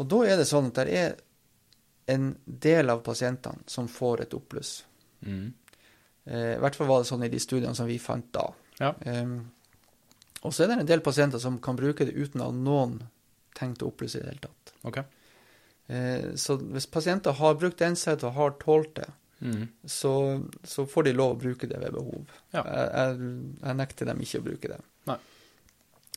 Og 0.00 0.08
da 0.10 0.22
er 0.26 0.40
det 0.40 0.48
sånn 0.48 0.70
at 0.72 0.80
det 0.80 0.96
er 1.02 1.18
en 2.14 2.30
del 2.44 2.92
av 2.92 3.04
pasientene 3.04 3.64
som 3.70 3.88
får 3.88 4.24
et 4.24 4.36
oppbluss. 4.36 4.78
Mm. 5.24 5.52
Eh, 6.24 6.54
I 6.54 6.62
hvert 6.62 6.78
fall 6.78 6.88
var 6.88 7.02
det 7.02 7.10
sånn 7.10 7.26
i 7.26 7.32
de 7.32 7.40
studiene 7.42 7.76
som 7.76 7.88
vi 7.88 8.00
fant 8.00 8.30
da. 8.34 8.46
Ja. 8.80 8.94
Em, 9.08 9.36
og 10.44 10.52
så 10.52 10.64
er 10.64 10.72
det 10.72 10.78
en 10.80 10.88
del 10.88 11.04
pasienter 11.04 11.40
som 11.40 11.60
kan 11.62 11.76
bruke 11.76 12.08
det 12.08 12.16
uten 12.16 12.42
at 12.44 12.56
noen 12.56 12.98
tenkte 13.56 13.86
å 13.86 13.92
oppbluss 13.92 14.16
i 14.16 14.22
det 14.22 14.32
hele 14.32 14.48
tatt. 14.48 14.74
Okay. 14.88 15.04
Eh, 15.86 16.32
så 16.40 16.56
hvis 16.58 16.88
pasienter 16.90 17.36
har 17.38 17.60
brukt 17.60 17.84
NSAID 17.84 18.24
og 18.24 18.36
har 18.38 18.56
tålt 18.60 18.96
det, 18.98 19.08
Mhm. 19.44 19.68
så, 19.84 20.14
så 20.64 20.86
får 20.88 21.04
de 21.04 21.12
lov 21.12 21.34
å 21.34 21.40
bruke 21.40 21.68
det 21.68 21.78
ved 21.82 21.92
behov. 21.92 22.30
Ja. 22.54 22.62
Jeg, 22.64 22.90
jeg, 22.94 23.30
jeg 23.60 23.78
nekter 23.80 24.08
dem 24.08 24.22
ikke 24.24 24.40
å 24.40 24.46
bruke 24.48 24.70
det. 24.72 24.80
Nei. 25.10 25.18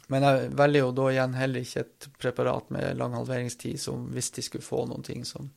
Men 0.08 0.24
jeg 0.24 0.52
velger 0.56 0.86
jo 0.86 0.92
da 0.96 1.08
igjen 1.12 1.36
heller 1.36 1.66
ikke 1.66 1.84
et 1.84 2.08
preparat 2.22 2.70
med 2.72 2.96
lang 3.00 3.16
halveringstid 3.18 3.80
som 3.84 4.06
hvis 4.16 4.32
de 4.38 4.46
skulle 4.46 4.64
få 4.64 4.86
noen 4.88 5.04
ting 5.04 5.26
som, 5.28 5.50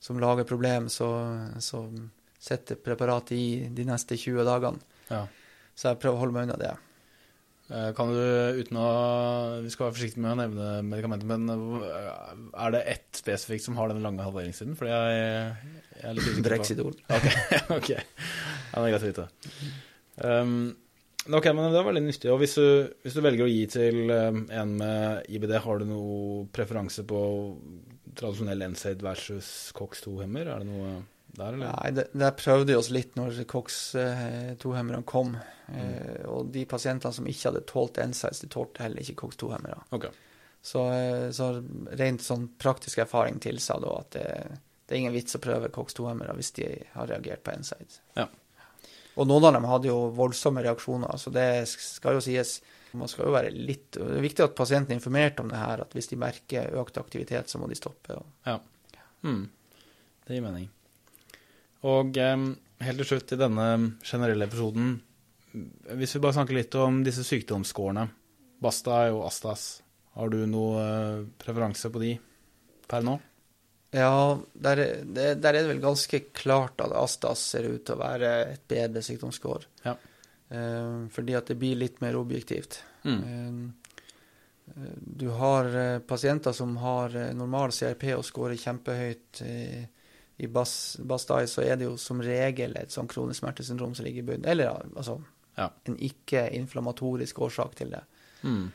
som 0.00 0.20
lager 0.20 0.48
problem, 0.48 0.88
så, 0.88 1.10
så 1.60 1.84
setter 2.40 2.80
preparatet 2.80 3.36
i 3.36 3.68
de 3.68 3.84
neste 3.88 4.16
20 4.16 4.48
dagene. 4.48 4.80
Ja. 5.10 5.26
Så 5.76 5.90
jeg 5.90 6.00
prøver 6.00 6.16
å 6.16 6.22
holde 6.24 6.36
meg 6.38 6.48
unna 6.48 6.56
det. 6.60 6.72
Eh, 7.72 7.90
Kan 7.96 8.12
du, 8.12 8.20
uten 8.60 8.76
å 8.76 8.88
Vi 9.64 9.72
skal 9.72 9.86
være 9.86 9.96
forsiktige 9.96 10.20
med 10.24 10.34
å 10.34 10.40
nevne 10.42 10.68
medikamenter, 10.84 11.28
men 11.30 11.48
eh, 11.80 12.30
er 12.60 12.74
det 12.74 12.82
ett 12.92 13.20
spesifikt 13.22 13.64
som 13.64 13.78
har 13.80 13.88
den 13.92 14.04
lange 14.04 14.24
halveringstiden? 14.26 14.76
Fordi 14.76 14.92
jeg, 14.92 15.74
jeg 15.96 16.08
er 16.10 16.18
litt 16.18 16.28
usikker 16.28 16.42
på 16.42 16.48
Brexidol. 16.50 16.96
Ok, 17.08 17.28
ok. 17.78 17.90
Ja, 17.94 18.76
det 18.76 18.84
er 18.84 18.92
greit 18.92 19.06
å 19.06 19.12
vite. 19.12 19.28
Um, 20.20 20.56
ok, 21.30 21.48
men 21.56 21.70
det 21.70 21.80
var 21.80 21.88
veldig 21.88 22.04
nyttig. 22.04 22.30
Og 22.34 22.42
hvis 22.42 22.58
du, 22.60 22.68
hvis 23.06 23.16
du 23.16 23.24
velger 23.24 23.46
å 23.46 23.50
gi 23.52 23.64
til 23.72 24.12
um, 24.12 24.44
en 24.52 24.76
med 24.82 25.32
IBD, 25.32 25.56
har 25.64 25.80
du 25.80 25.88
noe 25.88 26.44
preferanse 26.52 27.06
på 27.08 27.24
tradisjonell 28.14 28.68
NSAID 28.74 29.00
versus 29.02 29.48
COX-2-hemmer? 29.74 30.52
Er 30.52 30.62
det 30.62 30.68
noe 30.68 30.94
der, 31.38 31.52
eller? 31.56 31.72
Nei, 31.72 31.90
det, 31.96 32.04
der 32.12 32.34
prøvde 32.38 32.72
vi 32.72 32.76
oss 32.78 32.90
litt 32.94 33.16
når 33.18 33.40
COX-2-hemmerne 33.50 35.02
kom. 35.08 35.34
Eh, 35.68 36.22
og 36.30 36.50
de 36.54 36.66
pasientene 36.68 37.14
som 37.16 37.26
ikke 37.30 37.50
hadde 37.50 37.64
tålt 37.70 37.98
NSAIDs, 38.02 38.42
de 38.44 38.50
tålte 38.52 38.84
heller 38.84 39.02
ikke 39.04 39.16
COX-2-hemmere. 39.22 39.80
Ok. 39.96 40.06
Så, 40.64 40.84
eh, 40.92 41.26
så 41.36 41.50
rent 42.00 42.24
sånn 42.24 42.46
praktisk 42.60 43.02
erfaring 43.04 43.40
tilsa 43.42 43.76
da 43.82 43.98
at 44.00 44.14
det, 44.16 44.28
det 44.84 44.96
er 44.96 45.02
ingen 45.02 45.16
vits 45.16 45.36
å 45.36 45.42
prøve 45.44 45.72
COX-2-hemmere 45.74 46.36
hvis 46.38 46.54
de 46.60 46.70
har 46.94 47.10
reagert 47.10 47.44
på 47.44 47.56
NSAID. 47.60 47.98
Ja. 48.20 48.28
Og 49.14 49.28
noen 49.30 49.44
av 49.46 49.52
dem 49.54 49.66
hadde 49.70 49.90
jo 49.92 49.98
voldsomme 50.16 50.64
reaksjoner, 50.64 51.18
så 51.22 51.30
det 51.34 51.48
skal 51.70 52.16
jo 52.16 52.22
sies. 52.24 52.56
Man 52.94 53.10
skal 53.10 53.26
jo 53.26 53.34
være 53.34 53.50
litt 53.54 53.96
Det 53.96 54.18
er 54.18 54.22
viktig 54.22 54.44
at 54.44 54.56
pasienten 54.58 54.94
er 54.94 54.98
informert 55.00 55.40
om 55.42 55.48
det 55.50 55.58
her, 55.58 55.82
at 55.82 55.94
hvis 55.94 56.10
de 56.12 56.18
merker 56.18 56.74
økt 56.78 56.98
aktivitet, 56.98 57.50
så 57.50 57.58
må 57.62 57.68
de 57.70 57.78
stoppe. 57.78 58.14
Og, 58.18 58.26
Hmm. 59.24 59.46
Det 60.26 60.36
gir 60.36 60.42
mening. 60.44 60.66
Og 61.84 62.16
helt 62.16 63.00
til 63.02 63.08
slutt 63.08 63.34
i 63.36 63.40
denne 63.40 63.66
generelle 64.04 64.46
episoden, 64.48 64.94
hvis 65.94 66.16
vi 66.16 66.22
bare 66.24 66.34
snakker 66.38 66.56
litt 66.56 66.74
om 66.80 67.02
disse 67.06 67.24
sykdomsskårene, 67.26 68.08
Basta 68.64 69.02
og 69.12 69.26
Astas, 69.28 69.82
har 70.16 70.30
du 70.32 70.40
noe 70.48 70.80
eh, 70.80 71.22
preferanse 71.42 71.90
på 71.92 72.00
de 72.00 72.14
per 72.88 73.04
nå? 73.04 73.18
Ja, 73.94 74.38
der, 74.54 74.80
er- 74.82 75.04
der 75.36 75.36
er 75.52 75.60
det 75.60 75.68
vel 75.68 75.82
ganske 75.84 76.22
klart 76.34 76.80
at 76.82 76.94
Astas 76.98 77.42
ser 77.52 77.68
ut 77.68 77.84
til 77.86 77.94
å 77.94 78.00
være 78.00 78.30
et 78.54 78.64
bedre 78.70 79.02
sykdomsskår. 79.06 79.66
Ja. 79.84 79.94
Eh, 80.48 81.04
fordi 81.14 81.36
at 81.38 81.50
det 81.52 81.58
blir 81.60 81.76
litt 81.78 82.00
mer 82.02 82.16
objektivt. 82.18 82.80
Mm. 83.04 83.20
Eh, 84.72 84.88
du 85.22 85.28
har 85.36 85.68
pasienter 86.08 86.56
som 86.56 86.74
har 86.80 87.12
normal 87.36 87.70
CRP 87.76 88.14
og 88.16 88.24
scorer 88.26 88.56
kjempehøyt. 88.58 89.42
eh, 89.44 89.84
I 90.42 90.48
Bastai 90.50 91.44
så 91.46 91.62
er 91.62 91.76
det 91.78 91.86
jo 91.86 91.96
som 92.00 92.22
regel 92.24 92.74
et 92.78 92.90
sånn 92.94 93.08
kronisk 93.10 93.42
smertesyndrom 93.42 93.94
som 93.94 94.06
ligger 94.06 94.24
i 94.24 94.28
bunnen. 94.32 94.48
Eller 94.50 94.80
altså 94.96 95.20
Ja. 95.56 95.68
en 95.86 95.96
ikke-inflammatorisk 95.96 97.38
årsak 97.38 97.76
til 97.78 97.90
det. 97.90 98.02
Mm. 98.42 98.72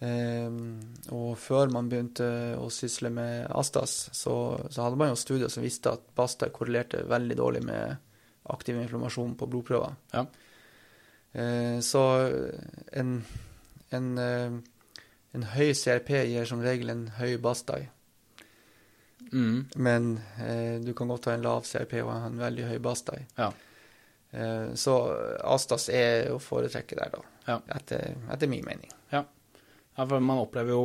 Um, 0.00 0.80
og 1.10 1.38
før 1.42 1.72
man 1.74 1.88
begynte 1.90 2.54
å 2.60 2.68
sysle 2.70 3.10
med 3.10 3.48
Astas, 3.50 4.10
så, 4.12 4.34
så 4.70 4.84
hadde 4.84 4.98
man 5.00 5.08
jo 5.10 5.16
studier 5.18 5.50
som 5.50 5.64
viste 5.64 5.90
at 5.90 6.04
Bastai 6.14 6.52
korrelerte 6.54 7.00
veldig 7.08 7.36
dårlig 7.40 7.64
med 7.66 7.96
aktiv 8.52 8.78
inflammasjon 8.78 9.34
på 9.40 9.48
blodprøver. 9.50 9.96
Ja. 10.12 10.26
Uh, 11.34 11.80
så 11.80 12.04
en, 12.92 13.24
en, 13.90 14.06
uh, 14.18 15.02
en 15.34 15.48
høy 15.56 15.72
CRP 15.72 16.12
gir 16.28 16.46
som 16.48 16.62
regel 16.62 16.92
en 16.92 17.08
høy 17.18 17.38
Bastay. 17.42 17.88
Mm. 19.32 19.64
Men 19.76 20.12
eh, 20.40 20.76
du 20.84 20.92
kan 20.96 21.10
godt 21.10 21.30
ha 21.30 21.36
en 21.36 21.44
lav 21.44 21.66
CRP 21.68 21.98
og 22.02 22.12
en 22.14 22.38
veldig 22.40 22.68
høy 22.70 22.78
Bastay. 22.84 23.26
Ja. 23.38 23.50
Eh, 24.30 24.70
så 24.78 24.94
Astas 25.44 25.88
er 25.92 26.32
å 26.34 26.38
foretrekke 26.42 26.98
der, 26.98 27.12
da. 27.16 27.24
Ja. 27.48 27.58
Etter, 27.78 28.16
etter 28.32 28.50
min 28.50 28.66
mening. 28.66 28.92
Ja, 29.98 30.06
for 30.06 30.22
man 30.22 30.38
opplever 30.38 30.70
jo 30.70 30.82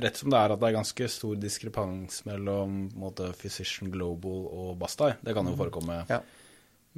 rett 0.00 0.16
som 0.18 0.30
det 0.32 0.38
er 0.40 0.50
at 0.50 0.58
det 0.58 0.70
er 0.70 0.74
ganske 0.74 1.06
stor 1.12 1.36
diskrepans 1.38 2.24
mellom 2.26 2.84
måte, 2.98 3.28
Physician 3.38 3.92
Global 3.92 4.46
og 4.48 4.72
Bastai. 4.80 5.12
Det 5.22 5.34
kan 5.36 5.46
jo 5.46 5.54
forekomme. 5.58 6.00
Ja. 6.10 6.20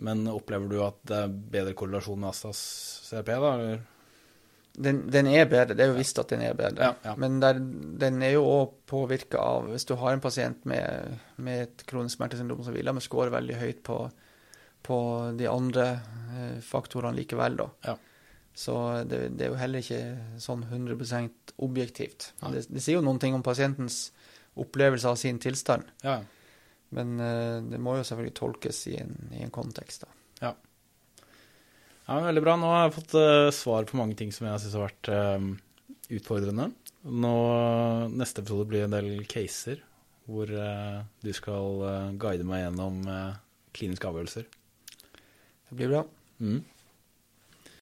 Men 0.01 0.24
opplever 0.33 0.70
du 0.70 0.78
at 0.80 1.01
det 1.09 1.18
er 1.26 1.35
bedre 1.57 1.74
korrelasjon 1.76 2.20
med 2.22 2.30
Astas 2.30 2.62
CRP, 3.11 3.35
da? 3.35 3.53
Eller? 3.59 3.83
Den, 4.72 5.02
den 5.12 5.26
er 5.28 5.44
bedre, 5.50 5.74
det 5.76 5.84
er 5.84 5.90
jo 5.90 5.98
visst 5.98 6.16
at 6.22 6.30
den 6.32 6.40
er 6.46 6.54
bedre. 6.56 6.86
Ja, 6.86 6.92
ja. 7.04 7.12
Men 7.20 7.40
der, 7.42 7.58
den 8.00 8.22
er 8.24 8.30
jo 8.38 8.44
òg 8.48 8.70
påvirka 8.88 9.36
av 9.44 9.66
Hvis 9.68 9.84
du 9.84 9.94
har 10.00 10.14
en 10.14 10.22
pasient 10.24 10.62
med, 10.64 11.18
med 11.36 11.66
et 11.66 11.84
kronisk 11.90 12.16
smertesyndrom, 12.16 12.62
så 12.64 12.72
hviler, 12.72 12.94
men 12.96 13.04
scorer 13.04 13.34
veldig 13.34 13.58
høyt 13.60 13.82
på, 13.84 13.98
på 14.88 14.98
de 15.36 15.48
andre 15.50 15.84
eh, 15.92 16.56
faktorene 16.64 17.12
likevel, 17.20 17.58
da. 17.60 17.68
Ja. 17.90 17.96
Så 18.54 18.78
det, 19.08 19.20
det 19.36 19.46
er 19.46 19.52
jo 19.52 19.60
heller 19.60 19.84
ikke 19.84 20.00
sånn 20.40 20.64
100% 20.68 21.52
objektivt. 21.64 22.30
Det, 22.52 22.64
det 22.72 22.82
sier 22.84 22.98
jo 22.98 23.04
noen 23.04 23.20
ting 23.20 23.36
om 23.36 23.44
pasientens 23.44 24.06
opplevelse 24.60 25.08
av 25.08 25.16
sin 25.20 25.38
tilstand, 25.40 25.84
Ja. 26.04 26.18
men 26.96 27.14
eh, 27.20 27.60
det 27.72 27.78
må 27.80 27.98
jo 28.00 28.04
selvfølgelig 28.08 28.34
tolkes 28.40 28.82
i 28.92 28.96
en, 29.00 29.14
i 29.36 29.44
en 29.44 29.52
kontekst, 29.52 30.04
da. 30.08 30.16
Ja. 32.07 32.18
Veldig 32.28 32.42
bra. 32.44 32.57
Nå 32.61 32.70
har 32.72 32.86
jeg 32.86 32.96
fått 32.98 33.14
uh, 33.18 33.50
svar 33.55 33.86
på 33.88 33.98
mange 34.00 34.16
ting 34.18 34.32
som 34.34 34.48
jeg 34.48 34.62
syns 34.62 34.76
har 34.78 34.86
vært 34.88 35.12
uh, 35.12 35.46
utfordrende. 36.18 36.70
Nå, 37.03 37.34
neste 38.14 38.44
episode 38.44 38.68
blir 38.70 38.86
en 38.86 38.94
del 38.94 39.24
caser 39.30 39.82
hvor 40.30 40.50
uh, 40.55 41.03
du 41.24 41.32
skal 41.34 42.14
guide 42.20 42.46
meg 42.46 42.66
gjennom 42.66 43.00
kliniske 43.74 44.07
avgjørelser. 44.07 44.46
Det 45.72 45.78
blir 45.78 45.90
bra. 45.94 46.05
Mm. 46.42 46.61